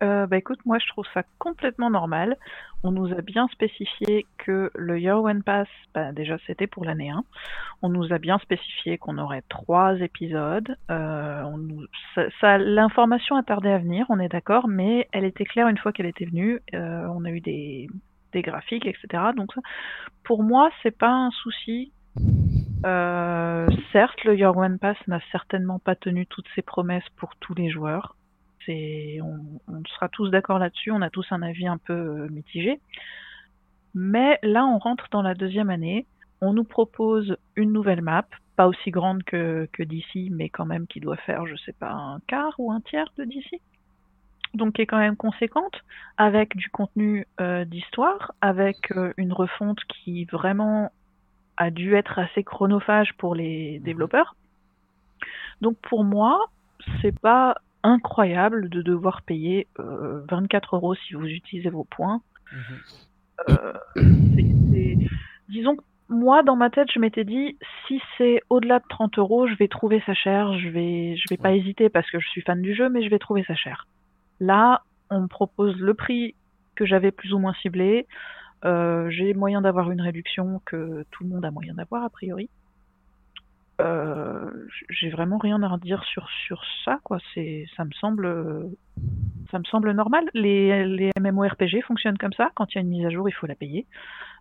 Euh, 0.01 0.25
bah 0.25 0.37
écoute, 0.37 0.59
moi 0.65 0.79
je 0.79 0.87
trouve 0.87 1.05
ça 1.13 1.23
complètement 1.37 1.89
normal. 1.89 2.37
On 2.83 2.91
nous 2.91 3.11
a 3.13 3.21
bien 3.21 3.47
spécifié 3.49 4.25
que 4.37 4.71
le 4.73 4.99
Year 4.99 5.21
One 5.21 5.43
Pass, 5.43 5.67
bah, 5.93 6.11
déjà 6.11 6.37
c'était 6.47 6.67
pour 6.67 6.85
l'année 6.85 7.11
1. 7.11 7.23
On 7.83 7.89
nous 7.89 8.11
a 8.11 8.17
bien 8.17 8.39
spécifié 8.39 8.97
qu'on 8.97 9.19
aurait 9.19 9.43
trois 9.49 9.95
épisodes. 9.99 10.75
Euh, 10.89 11.43
ça, 12.39 12.57
L'information 12.57 13.35
a 13.35 13.43
tardé 13.43 13.69
à 13.69 13.77
venir, 13.77 14.05
on 14.09 14.19
est 14.19 14.29
d'accord, 14.29 14.67
mais 14.67 15.07
elle 15.11 15.25
était 15.25 15.45
claire 15.45 15.67
une 15.67 15.77
fois 15.77 15.91
qu'elle 15.91 16.07
était 16.07 16.25
venue. 16.25 16.61
Euh, 16.73 17.05
on 17.13 17.23
a 17.25 17.29
eu 17.29 17.41
des, 17.41 17.87
des 18.33 18.41
graphiques, 18.41 18.87
etc. 18.87 19.23
Donc 19.35 19.51
pour 20.23 20.41
moi, 20.43 20.71
c'est 20.81 20.97
pas 20.97 21.11
un 21.11 21.31
souci. 21.31 21.91
Certes, 22.83 24.23
le 24.23 24.35
Year 24.35 24.57
One 24.57 24.79
Pass 24.79 24.97
n'a 25.07 25.19
certainement 25.31 25.77
pas 25.77 25.95
tenu 25.95 26.25
toutes 26.25 26.47
ses 26.55 26.63
promesses 26.63 27.07
pour 27.17 27.35
tous 27.35 27.53
les 27.53 27.69
joueurs. 27.69 28.15
On, 28.67 29.83
sera 29.95 30.09
tous 30.09 30.29
d'accord 30.29 30.59
là-dessus, 30.59 30.91
on 30.91 31.01
a 31.01 31.09
tous 31.09 31.25
un 31.31 31.41
avis 31.41 31.67
un 31.67 31.77
peu 31.77 31.93
euh, 31.93 32.27
mitigé. 32.29 32.79
Mais 33.93 34.39
là, 34.43 34.65
on 34.65 34.77
rentre 34.77 35.07
dans 35.11 35.21
la 35.21 35.33
deuxième 35.33 35.69
année. 35.69 36.05
On 36.39 36.53
nous 36.53 36.63
propose 36.63 37.37
une 37.55 37.71
nouvelle 37.71 38.01
map, 38.01 38.25
pas 38.55 38.67
aussi 38.67 38.89
grande 38.89 39.23
que, 39.23 39.67
que 39.73 39.83
DC, 39.83 40.31
mais 40.31 40.49
quand 40.49 40.65
même 40.65 40.87
qui 40.87 40.99
doit 40.99 41.17
faire, 41.17 41.45
je 41.45 41.55
sais 41.57 41.73
pas, 41.73 41.91
un 41.91 42.19
quart 42.27 42.55
ou 42.57 42.71
un 42.71 42.81
tiers 42.81 43.11
de 43.17 43.25
DC. 43.25 43.61
Donc 44.53 44.73
qui 44.73 44.81
est 44.81 44.85
quand 44.85 44.97
même 44.97 45.15
conséquente, 45.15 45.81
avec 46.17 46.55
du 46.57 46.69
contenu 46.69 47.25
euh, 47.39 47.63
d'histoire, 47.63 48.33
avec 48.41 48.91
euh, 48.91 49.13
une 49.17 49.33
refonte 49.33 49.79
qui 49.85 50.25
vraiment 50.25 50.91
a 51.57 51.69
dû 51.69 51.95
être 51.95 52.19
assez 52.19 52.43
chronophage 52.43 53.13
pour 53.17 53.35
les 53.35 53.77
mhm. 53.79 53.83
développeurs. 53.83 54.35
Donc 55.61 55.77
pour 55.77 56.03
moi, 56.03 56.39
c'est 57.01 57.17
pas 57.17 57.55
incroyable 57.83 58.69
de 58.69 58.81
devoir 58.81 59.21
payer 59.21 59.67
24 59.77 60.73
euh, 60.73 60.77
euros 60.77 60.95
si 60.95 61.13
vous 61.13 61.25
utilisez 61.25 61.69
vos 61.69 61.83
points. 61.83 62.21
Mhm. 62.51 62.79
Euh, 63.49 63.73
disons 65.49 65.75
que 65.75 65.81
moi, 66.09 66.43
dans 66.43 66.57
ma 66.57 66.69
tête, 66.69 66.89
je 66.93 66.99
m'étais 66.99 67.23
dit, 67.23 67.57
si 67.87 68.01
c'est 68.17 68.41
au-delà 68.49 68.79
de 68.79 68.85
30 68.89 69.17
euros, 69.17 69.47
je 69.47 69.55
vais 69.55 69.69
trouver 69.69 70.03
ça 70.05 70.13
cher, 70.13 70.57
je 70.59 70.67
vais, 70.67 71.15
je 71.15 71.23
vais 71.29 71.37
pas 71.37 71.53
hésiter 71.53 71.89
parce 71.89 72.09
que 72.11 72.19
je 72.19 72.27
suis 72.27 72.41
fan 72.41 72.61
du 72.61 72.75
jeu, 72.75 72.89
mais 72.89 73.01
je 73.01 73.09
vais 73.09 73.19
trouver 73.19 73.43
ça 73.47 73.55
cher. 73.55 73.87
Là, 74.39 74.83
on 75.09 75.21
me 75.21 75.27
propose 75.27 75.77
le 75.79 75.93
prix 75.93 76.35
que 76.75 76.85
j'avais 76.85 77.11
plus 77.11 77.33
ou 77.33 77.39
moins 77.39 77.53
ciblé. 77.61 78.07
Euh, 78.65 79.09
j'ai 79.09 79.33
moyen 79.33 79.61
d'avoir 79.61 79.89
une 79.89 80.01
réduction 80.01 80.61
que 80.65 81.05
tout 81.11 81.23
le 81.23 81.29
monde 81.29 81.45
a 81.45 81.51
moyen 81.51 81.73
d'avoir, 81.75 82.03
a 82.03 82.09
priori. 82.09 82.49
Euh, 83.81 84.49
j'ai 84.89 85.09
vraiment 85.09 85.37
rien 85.37 85.61
à 85.63 85.67
redire 85.67 86.03
sur, 86.03 86.27
sur 86.45 86.61
ça, 86.85 86.99
quoi. 87.03 87.19
C'est, 87.33 87.65
ça 87.75 87.83
me 87.83 87.91
semble, 87.91 88.69
ça 89.49 89.59
me 89.59 89.63
semble 89.63 89.91
normal. 89.91 90.29
Les, 90.33 90.85
les 90.85 91.11
MMORPG 91.19 91.81
fonctionnent 91.83 92.17
comme 92.17 92.33
ça. 92.33 92.51
Quand 92.55 92.67
il 92.71 92.75
y 92.75 92.77
a 92.77 92.81
une 92.81 92.89
mise 92.89 93.05
à 93.05 93.09
jour, 93.09 93.27
il 93.27 93.31
faut 93.31 93.47
la 93.47 93.55
payer 93.55 93.85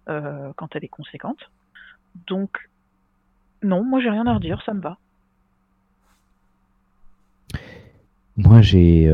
euh, 0.09 0.53
quand 0.57 0.76
elle 0.76 0.84
est 0.84 0.88
conséquente. 0.88 1.51
Donc, 2.26 2.68
non, 3.62 3.82
moi 3.84 4.01
j'ai 4.01 4.11
rien 4.11 4.26
à 4.26 4.34
redire, 4.34 4.62
ça 4.64 4.74
me 4.74 4.80
va. 4.80 4.99
Moi 8.36 8.62
j'ai, 8.62 9.11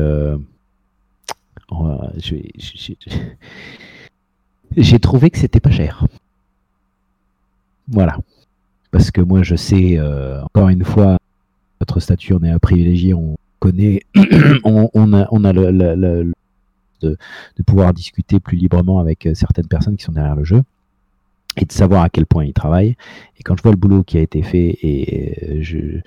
j'ai 4.75 4.99
trouvé 4.99 5.29
que 5.29 5.37
c'était 5.37 5.59
pas 5.59 5.71
cher. 5.71 6.05
Voilà 7.89 8.17
parce 8.91 9.11
que 9.11 9.21
moi 9.21 9.43
je 9.43 9.55
sais, 9.55 9.97
euh, 9.97 10.41
encore 10.43 10.69
une 10.69 10.83
fois, 10.83 11.17
notre 11.79 11.99
statut, 11.99 12.33
on 12.33 12.43
est 12.43 12.49
un 12.49 12.59
privilégié, 12.59 13.13
on 13.13 13.37
connaît, 13.59 14.01
on, 14.63 15.13
a, 15.13 15.27
on 15.31 15.43
a 15.43 15.53
le, 15.53 16.31
de, 17.01 17.17
pouvoir 17.65 17.93
discuter 17.93 18.39
plus 18.39 18.57
librement 18.57 18.99
avec 18.99 19.25
euh, 19.25 19.33
certaines 19.33 19.67
personnes 19.67 19.97
qui 19.97 20.03
sont 20.03 20.13
derrière 20.13 20.35
le 20.35 20.43
jeu 20.43 20.63
et 21.57 21.65
de 21.65 21.71
savoir 21.71 22.03
à 22.03 22.09
quel 22.09 22.25
point 22.25 22.45
ils 22.45 22.53
travaillent. 22.53 22.95
Et 23.39 23.43
quand 23.43 23.57
je 23.57 23.63
vois 23.63 23.71
le 23.71 23.77
boulot 23.77 24.03
qui 24.03 24.17
a 24.17 24.21
été 24.21 24.43
fait, 24.43 24.77
et 24.81 25.37
euh, 25.43 25.57
je, 25.61 25.99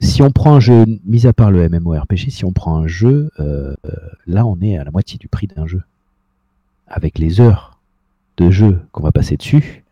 si 0.00 0.22
on 0.22 0.30
prend 0.30 0.54
un 0.54 0.60
jeu, 0.60 0.84
mis 1.04 1.26
à 1.26 1.32
part 1.32 1.50
le 1.50 1.68
MMORPG, 1.68 2.30
si 2.30 2.44
on 2.44 2.52
prend 2.52 2.76
un 2.76 2.86
jeu, 2.86 3.30
là 4.26 4.46
on 4.46 4.60
est 4.60 4.76
à 4.76 4.84
la 4.84 4.90
moitié 4.90 5.18
du 5.18 5.28
prix 5.28 5.46
d'un 5.46 5.66
jeu. 5.66 5.82
Avec 6.86 7.18
les 7.18 7.40
heures 7.40 7.78
de 8.36 8.50
jeu 8.50 8.80
qu'on 8.92 9.02
va 9.02 9.12
passer 9.12 9.36
dessus, 9.36 9.83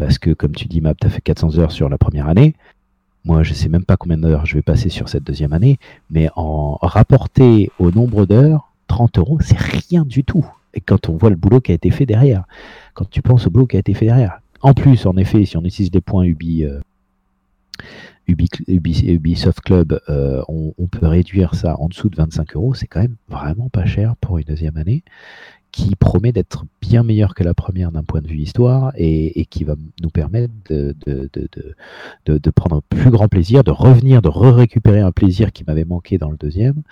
parce 0.00 0.18
que, 0.18 0.30
comme 0.30 0.52
tu 0.52 0.66
dis, 0.66 0.80
Map, 0.80 0.94
tu 0.94 1.06
as 1.06 1.10
fait 1.10 1.20
400 1.20 1.58
heures 1.58 1.72
sur 1.72 1.90
la 1.90 1.98
première 1.98 2.26
année. 2.26 2.54
Moi, 3.26 3.42
je 3.42 3.50
ne 3.50 3.54
sais 3.54 3.68
même 3.68 3.84
pas 3.84 3.98
combien 3.98 4.16
d'heures 4.16 4.46
je 4.46 4.54
vais 4.54 4.62
passer 4.62 4.88
sur 4.88 5.10
cette 5.10 5.24
deuxième 5.24 5.52
année, 5.52 5.78
mais 6.08 6.30
en 6.36 6.78
rapporté 6.80 7.70
au 7.78 7.90
nombre 7.90 8.24
d'heures, 8.24 8.72
30 8.86 9.18
euros, 9.18 9.38
c'est 9.42 9.58
rien 9.58 10.06
du 10.06 10.24
tout. 10.24 10.46
Et 10.72 10.80
quand 10.80 11.10
on 11.10 11.18
voit 11.18 11.28
le 11.28 11.36
boulot 11.36 11.60
qui 11.60 11.72
a 11.72 11.74
été 11.74 11.90
fait 11.90 12.06
derrière, 12.06 12.44
quand 12.94 13.10
tu 13.10 13.20
penses 13.20 13.46
au 13.46 13.50
boulot 13.50 13.66
qui 13.66 13.76
a 13.76 13.80
été 13.80 13.92
fait 13.92 14.06
derrière. 14.06 14.40
En 14.62 14.72
plus, 14.72 15.04
en 15.04 15.18
effet, 15.18 15.44
si 15.44 15.58
on 15.58 15.64
utilise 15.66 15.90
des 15.90 16.00
points 16.00 16.24
Ubi, 16.24 16.64
euh, 16.64 16.80
Ubisoft 18.26 19.60
Club, 19.60 20.00
euh, 20.08 20.42
on, 20.48 20.86
peut 20.86 21.06
réduire 21.06 21.54
ça 21.54 21.78
en 21.78 21.88
dessous 21.88 22.08
de 22.08 22.16
25 22.16 22.56
euros. 22.56 22.72
C'est 22.72 22.86
quand 22.86 23.00
même 23.00 23.16
vraiment 23.28 23.68
pas 23.68 23.84
cher 23.84 24.16
pour 24.16 24.38
une 24.38 24.44
deuxième 24.44 24.78
année 24.78 25.02
qui 25.72 25.94
promet 25.94 26.32
d'être 26.32 26.64
bien 26.80 27.02
meilleur 27.02 27.34
que 27.34 27.44
la 27.44 27.54
première 27.54 27.92
d'un 27.92 28.02
point 28.02 28.20
de 28.20 28.26
vue 28.26 28.38
histoire 28.38 28.92
et, 28.96 29.46
qui 29.46 29.64
va 29.64 29.74
nous 30.02 30.10
permettre 30.10 30.52
de, 30.68 32.50
prendre 32.50 32.76
un 32.76 32.82
plus 32.88 33.10
grand 33.10 33.28
plaisir, 33.28 33.62
de 33.64 33.70
revenir, 33.70 34.22
de 34.22 34.28
récupérer 34.28 35.00
un 35.00 35.12
plaisir 35.12 35.52
qui 35.52 35.64
m'avait 35.64 35.84
manqué 35.84 36.18
dans 36.18 36.30
le 36.30 36.36
deuxième. 36.36 36.82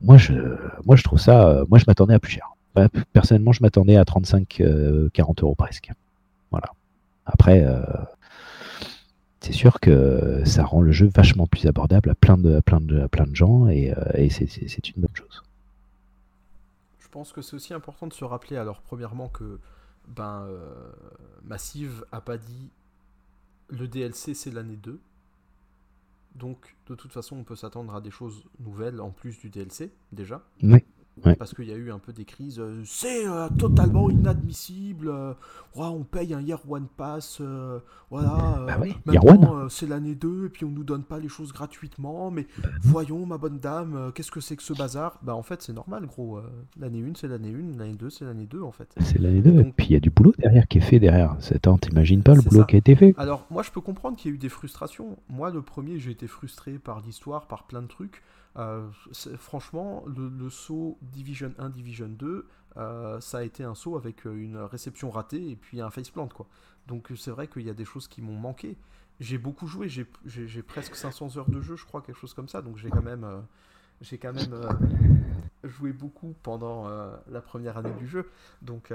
Moi, 0.00 0.16
je, 0.16 1.02
trouve 1.02 1.18
ça, 1.18 1.48
euh, 1.48 1.64
moi, 1.68 1.78
je 1.78 1.84
m'attendais 1.86 2.14
à 2.14 2.18
plus 2.18 2.32
cher. 2.32 2.50
Personnellement, 3.12 3.52
je 3.52 3.62
m'attendais 3.62 3.96
à 3.96 4.04
35, 4.04 4.62
40 5.12 5.42
euh, 5.42 5.44
euros 5.44 5.54
presque. 5.54 5.90
Voilà. 6.50 6.68
Après, 7.26 7.64
euh, 7.64 7.80
c'est 9.40 9.52
sûr 9.52 9.80
que 9.80 10.42
ça 10.44 10.64
rend 10.64 10.80
le 10.80 10.92
jeu 10.92 11.08
vachement 11.14 11.46
plus 11.46 11.66
abordable 11.66 12.10
à 12.10 12.14
plein 12.14 12.36
de, 12.36 12.60
plein 12.60 12.80
de, 12.80 13.06
plein 13.08 13.26
de 13.26 13.36
gens 13.36 13.68
et, 13.68 13.92
et 14.14 14.30
c'est 14.30 14.88
une 14.88 15.02
bonne 15.02 15.14
chose 15.14 15.41
pense 17.12 17.32
que 17.32 17.42
c'est 17.42 17.54
aussi 17.54 17.72
important 17.74 18.08
de 18.08 18.12
se 18.12 18.24
rappeler, 18.24 18.56
alors 18.56 18.80
premièrement 18.80 19.28
que 19.28 19.60
ben, 20.08 20.46
euh, 20.48 20.92
Massive 21.44 22.04
a 22.10 22.20
pas 22.20 22.38
dit 22.38 22.70
le 23.68 23.86
DLC 23.86 24.34
c'est 24.34 24.50
l'année 24.50 24.76
2. 24.76 25.00
Donc 26.34 26.76
de 26.86 26.94
toute 26.94 27.12
façon 27.12 27.36
on 27.36 27.44
peut 27.44 27.54
s'attendre 27.54 27.94
à 27.94 28.00
des 28.00 28.10
choses 28.10 28.44
nouvelles 28.58 29.00
en 29.00 29.10
plus 29.10 29.38
du 29.38 29.50
DLC 29.50 29.92
déjà. 30.10 30.42
Parce 31.38 31.54
qu'il 31.54 31.66
y 31.66 31.72
a 31.72 31.76
eu 31.76 31.92
un 31.92 31.98
peu 31.98 32.12
des 32.12 32.24
crises. 32.24 32.58
Euh, 32.58 32.82
c'est 32.84 33.26
euh, 33.26 33.48
totalement 33.58 34.08
inadmissible. 34.10 35.08
Euh, 35.08 35.34
on 35.74 36.04
paye 36.04 36.32
un 36.32 36.40
Year 36.40 36.58
One 36.68 36.86
Pass. 36.96 37.40
voilà. 38.10 38.66
Bah 38.66 38.78
maintenant, 39.06 39.68
c'est 39.68 39.88
l'année 39.88 40.14
2 40.14 40.46
et 40.46 40.48
puis 40.48 40.64
on 40.64 40.70
nous 40.70 40.84
donne 40.84 41.04
pas 41.04 41.18
les 41.18 41.28
choses 41.28 41.52
gratuitement. 41.52 42.30
Mais 42.30 42.46
bah 42.62 42.68
voyons, 42.80 43.26
ma 43.26 43.38
bonne 43.38 43.58
dame, 43.58 44.12
qu'est-ce 44.14 44.30
que 44.30 44.40
c'est 44.40 44.56
que 44.56 44.62
ce 44.62 44.72
bazar? 44.72 45.18
Bah, 45.22 45.34
en 45.34 45.42
fait, 45.42 45.62
c'est 45.62 45.72
normal, 45.72 46.06
gros. 46.06 46.40
l'année 46.78 47.02
1, 47.02 47.12
c'est 47.16 47.28
l'année 47.28 47.54
1. 47.54 47.78
L'année 47.78 47.94
2, 47.94 48.10
c'est 48.10 48.24
l'année 48.24 48.46
2, 48.46 48.62
en 48.62 48.72
fait. 48.72 48.88
C'est 49.00 49.18
l'année 49.18 49.42
2. 49.42 49.60
Et 49.60 49.72
puis 49.76 49.86
il 49.88 49.92
y 49.92 49.96
a 49.96 50.00
du 50.00 50.10
boulot 50.10 50.32
derrière 50.38 50.66
qui 50.66 50.78
est 50.78 50.82
fait 50.82 50.98
derrière. 50.98 51.36
T'imagines 51.80 52.22
pas 52.22 52.34
le 52.34 52.42
boulot 52.42 52.64
qui 52.64 52.76
a 52.76 52.78
été 52.78 52.94
fait 52.94 53.14
Alors, 53.18 53.46
moi, 53.50 53.62
je 53.62 53.70
peux 53.70 53.80
comprendre 53.80 54.16
qu'il 54.16 54.30
y 54.30 54.32
a 54.32 54.34
eu 54.34 54.38
des 54.38 54.48
frustrations. 54.48 55.18
Moi, 55.28 55.50
le 55.50 55.62
premier, 55.62 55.98
j'ai 55.98 56.10
été 56.10 56.26
frustré 56.26 56.72
par 56.78 57.00
l'histoire, 57.00 57.46
par 57.46 57.64
plein 57.64 57.82
de 57.82 57.86
trucs. 57.86 58.22
Euh, 58.56 58.88
franchement, 59.38 60.04
le, 60.06 60.50
saut 60.50 60.98
Division 61.00 61.52
1, 61.58 61.70
Division 61.70 62.08
2, 62.08 62.46
euh, 62.76 63.20
ça 63.20 63.38
a 63.38 63.42
été 63.42 63.64
un 63.64 63.74
saut 63.74 63.96
avec 63.96 64.26
euh, 64.26 64.34
une 64.34 64.56
réception 64.58 65.10
ratée 65.10 65.50
et 65.50 65.56
puis 65.56 65.80
un 65.80 65.90
faceplant, 65.90 66.28
quoi. 66.28 66.46
Donc 66.86 67.10
c'est 67.16 67.30
vrai 67.30 67.46
qu'il 67.46 67.62
y 67.62 67.70
a 67.70 67.74
des 67.74 67.84
choses 67.84 68.08
qui 68.08 68.22
m'ont 68.22 68.36
manqué. 68.36 68.76
J'ai 69.20 69.38
beaucoup 69.38 69.68
joué, 69.68 69.88
j'ai 69.88 70.62
presque 70.62 70.96
500 70.96 71.36
heures 71.36 71.48
de 71.48 71.60
jeu, 71.60 71.76
je 71.76 71.84
crois, 71.84 72.02
quelque 72.02 72.18
chose 72.18 72.34
comme 72.34 72.48
ça. 72.48 72.60
Donc 72.60 72.76
j'ai 72.76 72.90
quand 72.90 73.02
même, 73.02 73.24
j'ai 74.00 74.18
quand 74.18 74.32
même 74.32 74.52
joué 75.62 75.92
beaucoup 75.92 76.34
pendant 76.42 76.88
la 77.28 77.40
première 77.40 77.78
année 77.78 77.92
du 77.92 78.08
jeu. 78.08 78.28
Donc 78.62 78.92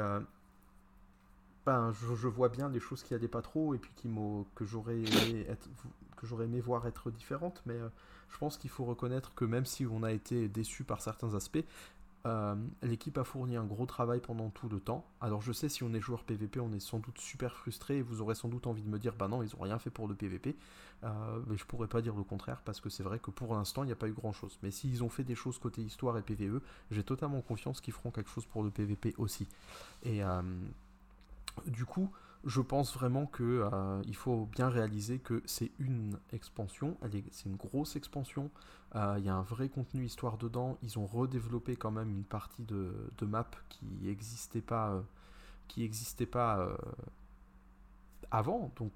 je, 1.91 2.27
vois 2.27 2.49
bien 2.49 2.69
les 2.69 2.79
choses 2.79 3.03
qui 3.03 3.13
n'allaient 3.13 3.27
pas 3.27 3.41
trop 3.41 3.73
et 3.73 3.77
puis 3.77 3.91
qui 3.95 4.09
que 4.55 4.65
j'aurais 4.65 4.97
aimé, 4.97 5.47
que 6.15 6.25
j'aurais 6.25 6.45
aimé 6.45 6.61
voir 6.61 6.87
être 6.87 7.11
différentes. 7.11 7.61
Mais 7.65 7.77
je 8.29 8.37
pense 8.37 8.57
qu'il 8.57 8.69
faut 8.69 8.85
reconnaître 8.85 9.33
que 9.35 9.45
même 9.45 9.65
si 9.65 9.85
on 9.85 10.03
a 10.03 10.11
été 10.11 10.47
déçu 10.47 10.83
par 10.83 11.01
certains 11.01 11.33
aspects, 11.35 11.63
euh, 12.27 12.55
l'équipe 12.81 13.17
a 13.17 13.23
fourni 13.23 13.55
un 13.55 13.63
gros 13.63 13.85
travail 13.85 14.19
pendant 14.19 14.49
tout 14.49 14.67
le 14.67 14.79
temps. 14.79 15.05
Alors 15.21 15.41
je 15.41 15.53
sais 15.53 15.69
si 15.69 15.83
on 15.83 15.93
est 15.93 16.01
joueur 16.01 16.23
PVP, 16.23 16.59
on 16.59 16.73
est 16.73 16.79
sans 16.79 16.99
doute 16.99 17.19
super 17.19 17.55
frustré 17.55 17.97
et 17.97 18.01
vous 18.01 18.21
aurez 18.21 18.35
sans 18.35 18.49
doute 18.49 18.67
envie 18.67 18.81
de 18.81 18.89
me 18.89 18.99
dire 18.99 19.13
bah 19.15 19.27
non 19.27 19.43
ils 19.43 19.55
ont 19.55 19.61
rien 19.61 19.79
fait 19.79 19.89
pour 19.89 20.07
le 20.07 20.15
PVP. 20.15 20.57
Euh, 21.03 21.39
mais 21.47 21.55
je 21.57 21.65
pourrais 21.65 21.87
pas 21.87 22.01
dire 22.01 22.15
le 22.15 22.23
contraire 22.23 22.61
parce 22.65 22.81
que 22.81 22.89
c'est 22.89 23.03
vrai 23.03 23.19
que 23.19 23.31
pour 23.31 23.53
l'instant 23.53 23.83
il 23.83 23.85
n'y 23.85 23.93
a 23.93 23.95
pas 23.95 24.09
eu 24.09 24.13
grand 24.13 24.33
chose. 24.33 24.59
Mais 24.61 24.71
s'ils 24.71 25.03
ont 25.03 25.09
fait 25.09 25.23
des 25.23 25.35
choses 25.35 25.57
côté 25.57 25.81
histoire 25.81 26.17
et 26.17 26.21
PVE, 26.21 26.59
j'ai 26.91 27.03
totalement 27.03 27.41
confiance 27.41 27.79
qu'ils 27.79 27.93
feront 27.93 28.11
quelque 28.11 28.29
chose 28.29 28.45
pour 28.45 28.63
le 28.63 28.71
PVP 28.71 29.13
aussi. 29.17 29.47
Et 30.03 30.23
euh, 30.23 30.41
du 31.65 31.85
coup, 31.85 32.11
je 32.45 32.61
pense 32.61 32.93
vraiment 32.93 33.25
que 33.25 33.67
euh, 33.71 34.01
il 34.05 34.15
faut 34.15 34.45
bien 34.45 34.69
réaliser 34.69 35.19
que 35.19 35.41
c'est 35.45 35.71
une 35.79 36.17
expansion, 36.31 36.97
c'est 37.31 37.49
une 37.49 37.55
grosse 37.55 37.95
expansion. 37.95 38.49
Euh, 38.95 39.15
il 39.17 39.25
y 39.25 39.29
a 39.29 39.35
un 39.35 39.41
vrai 39.41 39.69
contenu 39.69 40.05
histoire 40.05 40.37
dedans. 40.37 40.77
Ils 40.81 40.97
ont 40.97 41.05
redéveloppé 41.05 41.75
quand 41.75 41.91
même 41.91 42.09
une 42.09 42.23
partie 42.23 42.63
de, 42.63 43.11
map 43.21 43.49
qui 43.69 43.85
n'existait 44.01 44.61
pas, 44.61 44.91
euh, 44.91 45.01
existait 45.77 46.25
pas 46.25 46.69
avant. 48.31 48.71
Donc 48.77 48.91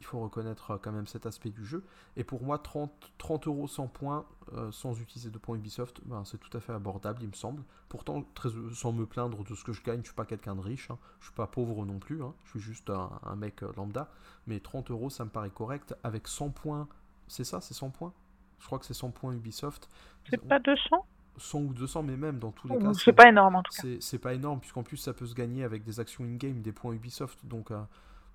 il 0.00 0.06
faut 0.06 0.20
reconnaître 0.20 0.72
euh, 0.72 0.78
quand 0.80 0.92
même 0.92 1.06
cet 1.06 1.26
aspect 1.26 1.50
du 1.50 1.64
jeu. 1.64 1.84
Et 2.16 2.24
pour 2.24 2.42
moi, 2.42 2.58
30, 2.58 2.92
30 3.18 3.46
euros 3.46 3.68
sans 3.68 3.86
points, 3.86 4.24
euh, 4.52 4.70
sans 4.72 5.00
utiliser 5.00 5.30
de 5.30 5.38
points 5.38 5.56
Ubisoft, 5.56 6.00
ben, 6.04 6.24
c'est 6.24 6.38
tout 6.38 6.54
à 6.56 6.60
fait 6.60 6.72
abordable, 6.72 7.22
il 7.22 7.28
me 7.28 7.34
semble. 7.34 7.62
Pourtant, 7.88 8.22
très, 8.34 8.50
sans 8.74 8.92
me 8.92 9.06
plaindre 9.06 9.44
de 9.44 9.54
ce 9.54 9.64
que 9.64 9.72
je 9.72 9.82
gagne, 9.82 10.00
je 10.00 10.06
suis 10.06 10.14
pas 10.14 10.26
quelqu'un 10.26 10.56
de 10.56 10.60
riche, 10.60 10.90
hein. 10.90 10.98
je 11.20 11.26
suis 11.26 11.34
pas 11.34 11.46
pauvre 11.46 11.84
non 11.84 11.98
plus, 11.98 12.22
hein. 12.22 12.34
je 12.44 12.50
suis 12.50 12.60
juste 12.60 12.90
un, 12.90 13.36
mec 13.36 13.62
euh, 13.62 13.72
lambda. 13.76 14.10
Mais 14.46 14.60
30 14.60 14.90
euros, 14.90 15.10
ça 15.10 15.24
me 15.24 15.30
paraît 15.30 15.50
correct. 15.50 15.94
Avec 16.04 16.28
100 16.28 16.50
points, 16.50 16.88
c'est 17.28 17.44
ça, 17.44 17.60
c'est 17.60 17.74
100 17.74 17.90
points? 17.90 18.12
Je 18.58 18.66
crois 18.66 18.78
que 18.78 18.86
c'est 18.86 18.94
100 18.94 19.10
points 19.10 19.32
Ubisoft. 19.32 19.88
C'est 20.28 20.38
pas 20.38 20.58
200 20.58 21.04
100 21.36 21.58
ou 21.58 21.74
200, 21.74 22.02
mais 22.04 22.16
même 22.16 22.38
dans 22.38 22.52
tous 22.52 22.68
les 22.68 22.78
cas. 22.78 22.92
C'est 22.94 23.12
pas 23.12 23.28
énorme 23.28 23.56
en 23.56 23.62
tout 23.62 23.72
cas. 23.72 23.88
C'est 24.00 24.18
pas 24.18 24.34
énorme, 24.34 24.60
puisqu'en 24.60 24.82
plus 24.82 24.96
ça 24.96 25.12
peut 25.12 25.26
se 25.26 25.34
gagner 25.34 25.64
avec 25.64 25.82
des 25.82 25.98
actions 25.98 26.24
in-game, 26.24 26.62
des 26.62 26.72
points 26.72 26.92
Ubisoft. 26.92 27.44
Donc 27.44 27.70
euh, 27.70 27.82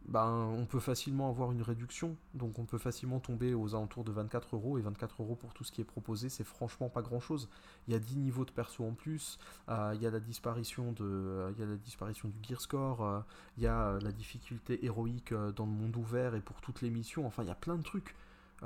ben, 0.08 0.52
on 0.58 0.66
peut 0.66 0.80
facilement 0.80 1.30
avoir 1.30 1.52
une 1.52 1.62
réduction. 1.62 2.16
Donc 2.34 2.58
on 2.58 2.66
peut 2.66 2.78
facilement 2.78 3.20
tomber 3.20 3.54
aux 3.54 3.76
alentours 3.76 4.04
de 4.04 4.12
24 4.12 4.56
euros. 4.56 4.78
Et 4.78 4.82
24 4.82 5.22
euros 5.22 5.36
pour 5.36 5.54
tout 5.54 5.64
ce 5.64 5.72
qui 5.72 5.82
est 5.82 5.86
proposé, 5.86 6.30
c'est 6.30 6.44
franchement 6.44 6.90
pas 6.90 7.02
grand 7.02 7.20
chose. 7.20 7.50
Il 7.88 7.94
y 7.94 7.96
a 7.96 8.00
10 8.00 8.18
niveaux 8.18 8.46
de 8.46 8.52
perso 8.52 8.86
en 8.86 8.94
plus. 8.94 9.38
Euh, 9.70 9.92
il 9.96 10.02
y 10.02 10.08
a 10.08 10.12
la 10.12 10.20
disparition 10.20 10.92
de, 10.94 11.04
euh, 11.04 11.78
disparition 11.84 12.30
du 12.30 12.38
gear 12.48 12.62
score. 12.62 13.24
il 13.58 13.64
y 13.64 13.68
a 13.68 14.00
la 14.02 14.12
difficulté 14.12 14.84
héroïque 14.86 15.34
dans 15.34 15.66
le 15.66 15.72
monde 15.72 15.96
ouvert 15.96 16.36
et 16.36 16.42
pour 16.42 16.62
toutes 16.62 16.82
les 16.82 16.90
missions. 16.90 17.28
Enfin, 17.28 17.44
il 17.44 17.48
y 17.48 17.52
a 17.52 17.56
plein 17.56 17.76
de 17.76 17.84
trucs. 17.84 18.16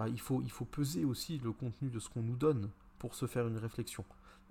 il, 0.07 0.19
faut, 0.19 0.41
il 0.43 0.51
faut 0.51 0.65
peser 0.65 1.05
aussi 1.05 1.39
le 1.39 1.51
contenu 1.51 1.89
de 1.89 1.99
ce 1.99 2.09
qu'on 2.09 2.23
nous 2.23 2.37
donne 2.37 2.69
pour 2.99 3.15
se 3.15 3.27
faire 3.27 3.47
une 3.47 3.57
réflexion. 3.57 4.05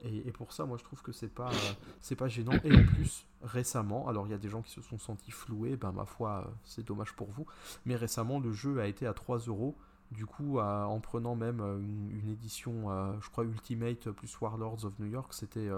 Et, 0.05 0.33
pour 0.33 0.53
ça, 0.53 0.65
moi, 0.65 0.77
je 0.79 0.85
trouve 0.85 1.01
que 1.03 1.13
c'est 1.13 1.33
pas, 1.33 1.49
euh, 1.49 1.73
c'est 2.01 2.17
pas 2.17 2.29
gênant. 2.29 2.53
Et 2.65 2.75
en 2.75 2.85
plus, 2.85 3.25
récemment, 3.43 4.09
alors 4.09 4.27
il 4.27 4.31
y 4.31 4.35
a 4.35 4.39
des 4.39 4.49
gens 4.49 4.63
qui 4.63 4.73
se 4.73 4.83
sont 4.83 4.99
sentis 4.99 5.31
floués, 5.31 5.77
ben 5.77 5.93
ma 5.93 6.05
foi, 6.05 6.45
euh, 6.47 6.51
c'est 6.65 6.85
dommage 6.85 7.13
pour 7.15 7.31
vous. 7.31 7.47
Mais 7.87 7.95
récemment, 7.95 8.41
le 8.41 8.53
jeu 8.53 8.81
a 8.81 8.87
été 8.87 9.07
à 9.07 9.15
3 9.15 9.39
euros. 9.47 9.77
Du 10.11 10.27
coup, 10.27 10.59
en 10.59 11.01
prenant 11.01 11.35
même 11.35 11.61
euh, 11.61 11.79
une, 11.79 12.29
édition, 12.29 12.89
je 13.21 13.31
crois 13.31 13.45
Ultimate 13.45 14.11
plus 14.11 14.41
Warlords 14.41 14.85
of 14.85 14.99
New 14.99 15.07
York, 15.07 15.33
c'était 15.33 15.71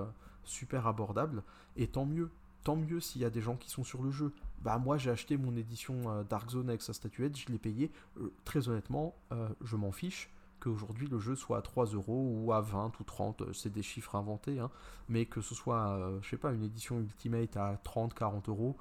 super 0.45 0.87
abordable. 0.87 1.43
Et 1.77 1.87
tant 1.87 2.05
mieux, 2.05 2.31
tant 2.64 2.77
mieux 2.77 3.01
s'il 3.01 3.22
y 3.22 3.25
a 3.25 3.31
des 3.31 3.43
gens 3.43 3.57
qui 3.57 3.70
sont 3.70 3.85
sur 3.85 4.03
le 4.03 4.11
jeu. 4.11 4.33
Bah 4.62 4.79
moi 4.79 4.97
j'ai 4.97 5.11
acheté 5.11 5.37
mon 5.37 5.55
édition 5.57 6.25
Dark 6.29 6.51
Zone 6.51 6.68
avec 6.68 6.83
sa 6.83 6.93
statuette, 6.93 7.37
je 7.37 7.53
l'ai 7.53 7.59
payé. 7.59 7.93
très 8.45 8.68
honnêtement, 8.68 9.14
je 9.62 9.77
m'en 9.77 9.93
fiche 9.93 10.34
qu'aujourd'hui 10.65 11.07
le 11.07 11.19
jeu 11.19 11.37
soit 11.37 11.59
à 11.59 11.62
3 11.62 11.87
euros 11.87 12.33
ou 12.35 12.53
à 12.53 12.61
20 12.61 12.99
ou 12.99 13.05
30, 13.05 13.43
euh, 13.43 13.53
c'est 13.53 13.71
des 13.71 13.83
chiffres 13.83 14.15
inventés, 14.17 14.59
hein, 14.59 14.71
mais 15.09 15.27
que 15.27 15.41
ce 15.41 15.55
soit, 15.55 15.91
euh, 15.91 16.19
je 16.23 16.31
sais 16.31 16.37
pas, 16.37 16.53
une 16.53 16.65
édition 16.65 16.99
Ultimate 16.99 17.57
à 17.57 17.79
30, 17.85 18.15
40 18.15 18.49
euros, 18.49 18.77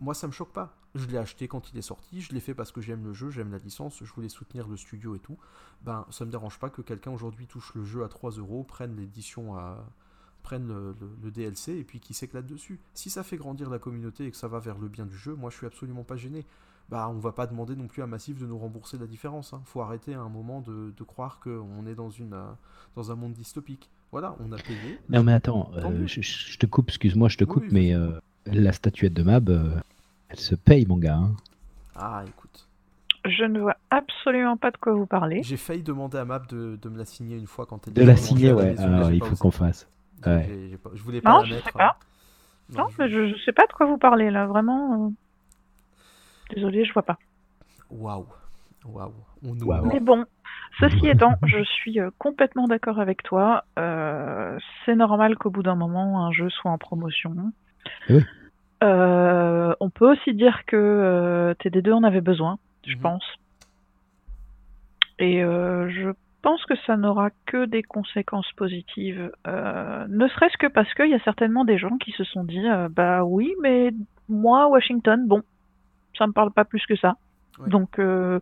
moi 0.00 0.14
ça 0.14 0.26
me 0.26 0.32
choque 0.32 0.52
pas. 0.52 0.76
Je 0.94 1.06
l'ai 1.06 1.18
acheté 1.18 1.48
quand 1.48 1.72
il 1.72 1.78
est 1.78 1.82
sorti, 1.82 2.20
je 2.20 2.32
l'ai 2.32 2.40
fait 2.40 2.54
parce 2.54 2.70
que 2.70 2.80
j'aime 2.80 3.04
le 3.04 3.12
jeu, 3.12 3.28
j'aime 3.28 3.50
la 3.50 3.58
licence, 3.58 3.98
je 4.02 4.12
voulais 4.12 4.28
soutenir 4.28 4.68
le 4.68 4.76
studio 4.76 5.16
et 5.16 5.18
tout. 5.18 5.36
Ben 5.82 6.06
ça 6.10 6.24
me 6.24 6.30
dérange 6.30 6.60
pas 6.60 6.70
que 6.70 6.82
quelqu'un 6.82 7.10
aujourd'hui 7.10 7.48
touche 7.48 7.74
le 7.74 7.84
jeu 7.84 8.04
à 8.04 8.08
3 8.08 8.32
euros, 8.32 8.62
prenne 8.62 8.96
l'édition 8.96 9.56
à 9.56 9.84
prenne 10.44 10.68
le, 10.68 11.30
DLC 11.30 11.72
et 11.72 11.84
puis 11.84 11.98
qui 11.98 12.14
s'éclate 12.14 12.46
dessus. 12.46 12.78
Si 12.92 13.10
ça 13.10 13.24
fait 13.24 13.38
grandir 13.38 13.70
la 13.70 13.80
communauté 13.80 14.26
et 14.26 14.30
que 14.30 14.36
ça 14.36 14.46
va 14.46 14.60
vers 14.60 14.78
le 14.78 14.88
bien 14.88 15.06
du 15.06 15.16
jeu, 15.16 15.34
moi 15.34 15.50
je 15.50 15.56
suis 15.56 15.66
absolument 15.66 16.04
pas 16.04 16.16
gêné 16.16 16.46
bah, 16.90 17.08
on 17.10 17.18
va 17.18 17.32
pas 17.32 17.46
demander 17.46 17.76
non 17.76 17.86
plus 17.86 18.02
à 18.02 18.06
Massif 18.06 18.38
de 18.38 18.46
nous 18.46 18.58
rembourser 18.58 18.98
la 18.98 19.06
différence. 19.06 19.52
Il 19.52 19.56
hein. 19.56 19.62
faut 19.64 19.80
arrêter 19.80 20.14
à 20.14 20.20
un 20.20 20.28
moment 20.28 20.60
de, 20.60 20.92
de 20.96 21.04
croire 21.04 21.40
qu'on 21.40 21.86
est 21.86 21.94
dans, 21.94 22.10
une, 22.10 22.34
euh, 22.34 22.44
dans 22.96 23.10
un 23.10 23.14
monde 23.14 23.32
dystopique. 23.32 23.90
Voilà, 24.12 24.36
on 24.40 24.52
a 24.52 24.56
payé. 24.56 24.98
Non, 25.08 25.22
mais 25.22 25.32
attends, 25.32 25.70
euh, 25.76 26.06
je, 26.06 26.58
te 26.58 26.66
coupe, 26.66 26.88
excuse-moi, 26.88 27.28
je 27.28 27.36
te 27.36 27.44
coupe, 27.44 27.64
mais 27.70 27.94
euh, 27.94 28.12
la 28.46 28.72
statuette 28.72 29.12
de 29.12 29.22
Mab, 29.22 29.50
elle 30.28 30.38
se 30.38 30.54
paye, 30.54 30.86
mon 30.86 30.98
gars. 30.98 31.16
Hein. 31.16 31.34
Ah, 31.96 32.22
écoute. 32.26 32.68
Je 33.24 33.44
ne 33.44 33.58
vois 33.58 33.76
absolument 33.90 34.56
pas 34.56 34.70
de 34.70 34.76
quoi 34.76 34.92
vous 34.92 35.06
parlez. 35.06 35.42
J'ai 35.42 35.56
failli 35.56 35.82
demander 35.82 36.18
à 36.18 36.24
Mab 36.24 36.46
de, 36.46 36.78
de, 36.80 36.88
me 36.90 36.98
la 36.98 37.06
signer 37.06 37.36
une 37.36 37.46
fois 37.46 37.66
quand 37.66 37.88
elle 37.88 37.94
De 37.94 38.02
la 38.02 38.16
signer, 38.16 38.52
ouais. 38.52 38.78
Alors, 38.78 39.10
il 39.10 39.24
faut 39.24 39.36
qu'on 39.36 39.50
fasse. 39.50 39.88
Ouais. 40.26 40.78
je 40.94 41.02
voulais 41.02 41.20
pas 41.20 41.30
non, 41.30 41.38
la 41.38 41.44
je 41.44 41.54
mettre. 41.54 41.66
Sais 41.66 41.72
pas. 41.72 41.98
Non, 42.74 42.86
mais 42.98 43.08
je... 43.08 43.28
je 43.28 43.44
sais 43.44 43.52
pas 43.52 43.66
de 43.66 43.72
quoi 43.72 43.86
vous 43.86 43.98
parlez 43.98 44.30
là, 44.30 44.46
vraiment. 44.46 45.12
Désolé, 46.50 46.84
je 46.84 46.92
vois 46.92 47.02
pas. 47.02 47.18
Waouh. 47.90 48.26
Waouh. 48.84 49.12
Mais 49.86 50.00
bon, 50.00 50.24
ceci 50.78 51.08
étant, 51.08 51.34
je 51.46 51.62
suis 51.64 52.00
euh, 52.00 52.10
complètement 52.18 52.66
d'accord 52.66 53.00
avec 53.00 53.22
toi. 53.22 53.64
Euh, 53.78 54.58
c'est 54.84 54.94
normal 54.94 55.36
qu'au 55.36 55.50
bout 55.50 55.62
d'un 55.62 55.74
moment, 55.74 56.26
un 56.26 56.32
jeu 56.32 56.50
soit 56.50 56.70
en 56.70 56.78
promotion. 56.78 57.34
Euh, 58.82 59.74
on 59.80 59.88
peut 59.88 60.12
aussi 60.12 60.34
dire 60.34 60.64
que 60.66 61.54
TD2 61.60 61.92
en 61.92 62.02
avait 62.02 62.20
besoin, 62.20 62.58
je 62.86 62.94
mhm. 62.96 63.00
pense. 63.00 63.24
Et 65.18 65.40
je 65.40 66.10
pense 66.42 66.62
que 66.66 66.74
ça 66.86 66.96
n'aura 66.96 67.30
que 67.46 67.64
des 67.64 67.82
conséquences 67.82 68.50
positives, 68.56 69.30
ne 69.46 70.28
serait-ce 70.28 70.58
que 70.58 70.66
parce 70.66 70.92
qu'il 70.94 71.08
y 71.08 71.14
a 71.14 71.20
certainement 71.20 71.64
des 71.64 71.78
gens 71.78 71.96
qui 71.98 72.10
se 72.12 72.24
sont 72.24 72.44
dit, 72.44 72.62
bah 72.90 73.24
oui, 73.24 73.54
mais 73.62 73.92
moi, 74.28 74.68
Washington, 74.68 75.26
bon, 75.26 75.42
ça 76.16 76.26
me 76.26 76.32
parle 76.32 76.52
pas 76.52 76.64
plus 76.64 76.84
que 76.86 76.96
ça. 76.96 77.16
Donc, 77.66 77.98
euh, 77.98 78.40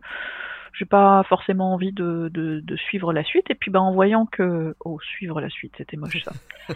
j'ai 0.73 0.85
pas 0.85 1.23
forcément 1.29 1.73
envie 1.73 1.91
de, 1.91 2.29
de, 2.33 2.75
suivre 2.77 3.13
la 3.13 3.23
suite. 3.23 3.49
Et 3.49 3.55
puis, 3.55 3.69
bah, 3.71 3.81
en 3.81 3.93
voyant 3.93 4.25
que. 4.25 4.75
Oh, 4.83 4.99
suivre 5.01 5.39
la 5.39 5.49
suite, 5.49 5.73
c'était 5.77 5.97
moche 5.97 6.23
ça. 6.23 6.33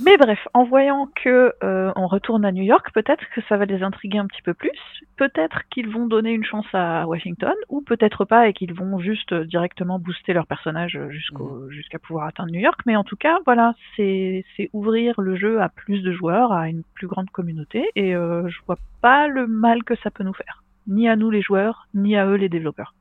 Mais 0.00 0.16
bref, 0.16 0.48
en 0.54 0.64
voyant 0.64 1.08
que 1.14 1.52
euh, 1.62 1.92
on 1.94 2.08
retourne 2.08 2.44
à 2.44 2.50
New 2.50 2.64
York, 2.64 2.90
peut-être 2.92 3.22
que 3.32 3.40
ça 3.48 3.56
va 3.56 3.64
les 3.64 3.82
intriguer 3.84 4.18
un 4.18 4.26
petit 4.26 4.42
peu 4.42 4.52
plus. 4.52 4.70
Peut-être 5.16 5.62
qu'ils 5.70 5.88
vont 5.88 6.06
donner 6.06 6.32
une 6.32 6.44
chance 6.44 6.66
à 6.72 7.06
Washington, 7.06 7.54
ou 7.68 7.80
peut-être 7.80 8.24
pas, 8.24 8.48
et 8.48 8.52
qu'ils 8.52 8.74
vont 8.74 8.98
juste 8.98 9.32
directement 9.32 10.00
booster 10.00 10.32
leur 10.32 10.48
personnage 10.48 10.98
jusqu'au 11.10 11.66
mhm. 11.66 11.70
jusqu'à 11.70 12.00
pouvoir 12.00 12.26
atteindre 12.26 12.50
New 12.50 12.60
York. 12.60 12.80
Mais 12.86 12.96
en 12.96 13.04
tout 13.04 13.16
cas, 13.16 13.38
voilà, 13.44 13.74
c'est 13.96 14.44
ouvrir 14.72 15.20
le 15.20 15.36
jeu 15.36 15.60
à 15.60 15.68
plus 15.68 16.02
de 16.02 16.12
joueurs, 16.12 16.52
à 16.52 16.68
une 16.68 16.82
plus 16.94 17.06
grande 17.06 17.30
communauté, 17.30 17.88
et 17.94 18.16
euh, 18.16 18.48
je 18.48 18.58
vois 18.66 18.78
pas 19.00 19.28
le 19.28 19.46
mal 19.46 19.84
que 19.84 19.94
ça 20.02 20.10
peut 20.10 20.24
nous 20.24 20.34
faire, 20.34 20.64
ni 20.88 21.08
à 21.08 21.14
nous 21.14 21.30
les 21.30 21.42
joueurs, 21.42 21.86
ni 21.94 22.16
à 22.16 22.26
eux 22.26 22.36
les 22.36 22.48
développeurs. 22.48 22.94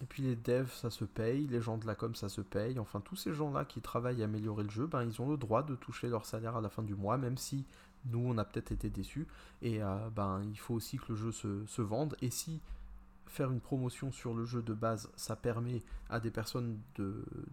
Et 0.00 0.06
puis 0.06 0.22
les 0.22 0.36
devs, 0.36 0.70
ça 0.72 0.90
se 0.90 1.04
paye, 1.04 1.46
les 1.48 1.60
gens 1.60 1.76
de 1.76 1.86
la 1.86 1.94
com, 1.94 2.14
ça 2.14 2.28
se 2.28 2.40
paye. 2.40 2.78
Enfin, 2.78 3.00
tous 3.00 3.16
ces 3.16 3.34
gens-là 3.34 3.64
qui 3.64 3.80
travaillent 3.80 4.22
à 4.22 4.26
améliorer 4.26 4.62
le 4.62 4.70
jeu, 4.70 4.86
ben, 4.86 5.02
ils 5.02 5.20
ont 5.20 5.30
le 5.30 5.36
droit 5.36 5.62
de 5.62 5.74
toucher 5.74 6.08
leur 6.08 6.24
salaire 6.24 6.56
à 6.56 6.60
la 6.60 6.68
fin 6.68 6.82
du 6.82 6.94
mois, 6.94 7.18
même 7.18 7.36
si 7.36 7.64
nous, 8.06 8.20
on 8.20 8.38
a 8.38 8.44
peut-être 8.44 8.72
été 8.72 8.90
déçus. 8.90 9.26
Et 9.60 9.82
euh, 9.82 10.08
ben, 10.14 10.40
il 10.50 10.58
faut 10.58 10.74
aussi 10.74 10.98
que 10.98 11.06
le 11.08 11.16
jeu 11.16 11.32
se, 11.32 11.66
se, 11.66 11.82
vende. 11.82 12.16
Et 12.22 12.30
si 12.30 12.60
faire 13.26 13.50
une 13.50 13.60
promotion 13.60 14.12
sur 14.12 14.34
le 14.34 14.44
jeu 14.44 14.62
de 14.62 14.72
base, 14.72 15.10
ça 15.16 15.36
permet 15.36 15.82
à 16.08 16.20
des 16.20 16.30
personnes 16.30 16.78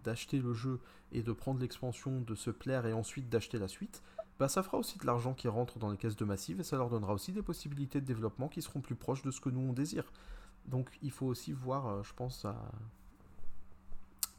d'acheter 0.04 0.38
le 0.38 0.54
jeu 0.54 0.80
et 1.12 1.22
de 1.22 1.32
prendre 1.32 1.60
l'expansion, 1.60 2.20
de 2.20 2.34
se 2.34 2.50
plaire 2.50 2.86
et 2.86 2.92
ensuite 2.92 3.28
d'acheter 3.28 3.58
la 3.58 3.68
suite, 3.68 4.02
ben, 4.38 4.48
ça 4.48 4.62
fera 4.62 4.78
aussi 4.78 4.98
de 4.98 5.06
l'argent 5.06 5.34
qui 5.34 5.48
rentre 5.48 5.78
dans 5.78 5.90
les 5.90 5.96
caisses 5.96 6.16
de 6.16 6.24
Massive 6.24 6.60
et 6.60 6.64
ça 6.64 6.76
leur 6.76 6.90
donnera 6.90 7.14
aussi 7.14 7.32
des 7.32 7.42
possibilités 7.42 8.00
de 8.00 8.06
développement 8.06 8.48
qui 8.48 8.62
seront 8.62 8.80
plus 8.80 8.94
proches 8.94 9.22
de 9.22 9.30
ce 9.30 9.40
que 9.40 9.48
nous 9.48 9.60
on 9.60 9.72
désire. 9.72 10.04
Donc 10.68 10.90
il 11.02 11.10
faut 11.10 11.26
aussi 11.26 11.52
voir, 11.52 11.86
euh, 11.86 12.02
je 12.02 12.12
pense, 12.14 12.44
à 12.44 12.56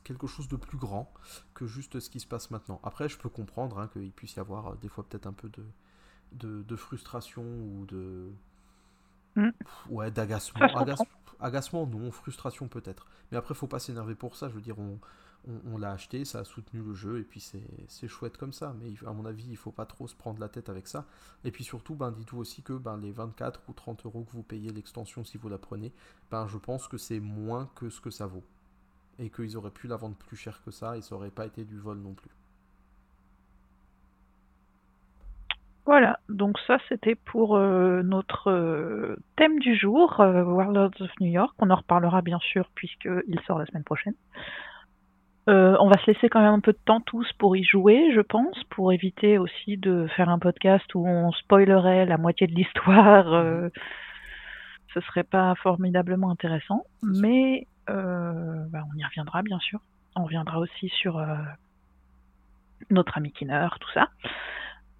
quelque 0.03 0.28
chose 0.28 0.47
de 0.47 0.55
plus 0.55 0.78
grand 0.78 1.11
que 1.53 1.67
juste 1.67 1.99
ce 1.99 2.09
qui 2.09 2.19
se 2.19 2.28
passe 2.28 2.49
maintenant. 2.49 2.80
Après, 2.84 3.09
je 3.09 3.17
peux 3.17 3.30
comprendre 3.30 3.80
hein, 3.80 3.89
qu'il 3.91 4.11
puisse 4.11 4.36
y 4.36 4.39
avoir 4.39 4.67
euh, 4.67 4.75
des 4.82 4.88
fois 4.88 5.03
peut-être 5.03 5.28
un 5.28 5.34
peu 5.34 5.49
de, 6.32 6.63
de, 6.63 6.75
frustration 6.75 7.43
ou 7.43 7.86
de... 7.86 8.32
Mm. 9.36 9.49
Ouais, 9.89 10.09
d'agacement. 10.11 10.67
agacement, 11.39 11.86
non, 11.86 12.11
frustration 12.11 12.67
peut-être. 12.67 13.05
Mais 13.32 13.38
après, 13.38 13.53
faut 13.53 13.67
pas 13.67 13.80
s'énerver 13.80 14.15
pour 14.15 14.36
ça. 14.36 14.47
Je 14.47 14.53
veux 14.53 14.61
dire, 14.61 14.80
on, 14.80 14.97
on, 15.71 15.77
l'a 15.77 15.91
acheté, 15.91 16.25
ça 16.25 16.39
a 16.39 16.43
soutenu 16.43 16.81
le 16.81 16.93
jeu, 16.93 17.19
et 17.19 17.23
puis 17.23 17.39
c'est 17.39 18.07
chouette 18.07 18.38
comme 18.38 18.53
ça. 18.53 18.75
Mais 18.79 18.93
à 19.07 19.13
mon 19.13 19.25
avis, 19.25 19.45
il 19.49 19.57
faut 19.57 19.71
pas 19.71 19.85
trop 19.85 20.07
se 20.07 20.15
prendre 20.15 20.39
la 20.39 20.49
tête 20.49 20.69
avec 20.69 20.88
ça. 20.88 21.05
Et 21.43 21.51
puis 21.51 21.63
surtout, 21.63 21.95
ben, 21.95 22.11
dites-vous 22.11 22.39
aussi 22.39 22.63
que 22.63 22.73
ben, 22.73 22.97
les 22.97 23.11
24 23.11 23.61
ou 23.69 23.73
30 23.73 24.05
euros 24.05 24.23
que 24.23 24.31
vous 24.31 24.43
payez 24.43 24.71
l'extension 24.71 25.23
si 25.23 25.38
vous 25.38 25.49
la 25.49 25.57
prenez, 25.57 25.93
ben, 26.31 26.47
je 26.47 26.57
pense 26.57 26.88
que 26.88 26.97
c'est 26.97 27.19
moins 27.19 27.69
que 27.75 27.89
ce 27.89 28.01
que 28.01 28.09
ça 28.09 28.27
vaut. 28.27 28.43
Et 29.19 29.29
qu'ils 29.29 29.57
auraient 29.57 29.71
pu 29.71 29.88
la 29.88 29.95
vendre 29.95 30.15
plus 30.15 30.38
cher 30.38 30.61
que 30.63 30.71
ça, 30.71 30.97
et 30.97 31.01
ça 31.01 31.15
aurait 31.15 31.31
pas 31.31 31.45
été 31.45 31.63
du 31.63 31.77
vol 31.77 31.97
non 31.99 32.13
plus. 32.13 32.31
Voilà, 35.88 36.19
donc 36.27 36.59
ça 36.67 36.79
c'était 36.89 37.15
pour 37.15 37.55
euh, 37.55 38.01
notre 38.03 38.51
euh, 38.51 39.15
thème 39.38 39.57
du 39.59 39.73
jour, 39.73 40.19
euh, 40.19 40.43
Warlords 40.43 40.99
of 40.99 41.09
New 41.21 41.29
York. 41.29 41.55
On 41.59 41.69
en 41.69 41.77
reparlera 41.77 42.21
bien 42.21 42.39
sûr 42.39 42.69
puisqu'il 42.75 43.39
sort 43.47 43.57
la 43.57 43.65
semaine 43.67 43.85
prochaine. 43.85 44.13
Euh, 45.49 45.77
on 45.79 45.87
va 45.87 45.97
se 45.99 46.11
laisser 46.11 46.27
quand 46.27 46.41
même 46.41 46.53
un 46.53 46.59
peu 46.59 46.73
de 46.73 46.79
temps 46.83 46.99
tous 46.99 47.31
pour 47.37 47.55
y 47.55 47.63
jouer, 47.63 48.11
je 48.13 48.19
pense, 48.19 48.61
pour 48.69 48.91
éviter 48.91 49.37
aussi 49.37 49.77
de 49.77 50.07
faire 50.15 50.27
un 50.29 50.39
podcast 50.39 50.83
où 50.93 51.07
on 51.07 51.31
spoilerait 51.31 52.05
la 52.05 52.17
moitié 52.17 52.47
de 52.47 52.53
l'histoire. 52.53 53.33
Euh, 53.33 53.69
ce 54.93 54.99
serait 55.01 55.23
pas 55.23 55.55
formidablement 55.55 56.31
intéressant, 56.31 56.83
mais 57.01 57.67
euh, 57.89 58.65
bah, 58.69 58.83
on 58.93 58.97
y 58.97 59.05
reviendra 59.05 59.41
bien 59.41 59.59
sûr. 59.59 59.79
On 60.17 60.25
reviendra 60.25 60.59
aussi 60.59 60.89
sur 60.89 61.23
notre 62.89 63.17
ami 63.17 63.31
Kinner, 63.31 63.67
tout 63.79 63.91
ça. 63.93 64.09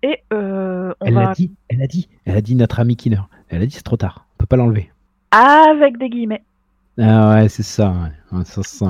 Et 0.04 0.22
on 0.32 0.94
elle 1.02 1.14
va... 1.16 1.32
a 1.32 1.34
dit, 1.34 1.52
elle 1.70 1.82
a 1.82 1.88
dit, 1.88 2.08
elle 2.26 2.38
a 2.38 2.42
dit 2.42 2.56
notre 2.56 2.80
ami 2.80 2.96
Kinner. 2.96 3.22
Elle 3.50 3.64
a 3.64 3.66
dit 3.66 3.72
c'est 3.72 3.84
trop 3.84 3.98
tard, 3.98 4.28
on 4.36 4.38
peut 4.38 4.46
pas 4.46 4.56
l'enlever. 4.58 4.92
Avec 5.32 5.98
des 5.98 6.10
guillemets. 6.10 6.44
Ah 7.00 7.32
ouais, 7.32 7.50
c'est 7.50 7.64
ça. 7.64 7.92
Ouais. 8.32 8.46
Ça, 8.46 8.64
ça, 8.64 8.86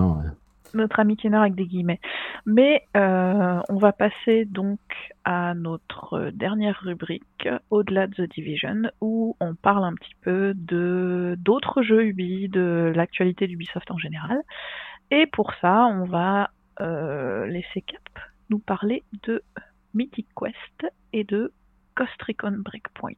notre 0.73 0.99
ami 0.99 1.17
Kenner 1.17 1.37
avec 1.37 1.55
des 1.55 1.65
guillemets. 1.65 1.99
Mais 2.45 2.83
euh, 2.95 3.59
on 3.69 3.77
va 3.77 3.91
passer 3.91 4.45
donc 4.45 4.79
à 5.23 5.53
notre 5.53 6.31
dernière 6.33 6.79
rubrique, 6.81 7.47
au-delà 7.69 8.07
de 8.07 8.25
The 8.25 8.29
Division, 8.29 8.83
où 9.01 9.35
on 9.39 9.55
parle 9.55 9.83
un 9.83 9.93
petit 9.93 10.15
peu 10.21 10.53
de 10.55 11.35
d'autres 11.39 11.81
jeux 11.81 12.05
Ubi, 12.05 12.49
de 12.49 12.91
l'actualité 12.95 13.47
d'Ubisoft 13.47 13.91
en 13.91 13.97
général. 13.97 14.41
Et 15.11 15.25
pour 15.27 15.53
ça, 15.61 15.85
on 15.85 16.05
va 16.05 16.51
euh, 16.81 17.45
laisser 17.47 17.81
Cap 17.81 18.01
nous 18.49 18.59
parler 18.59 19.03
de 19.23 19.41
Mythic 19.93 20.27
Quest 20.35 20.93
et 21.13 21.23
de 21.23 21.51
Ghost 21.95 22.21
Recon 22.21 22.55
Breakpoint. 22.59 23.13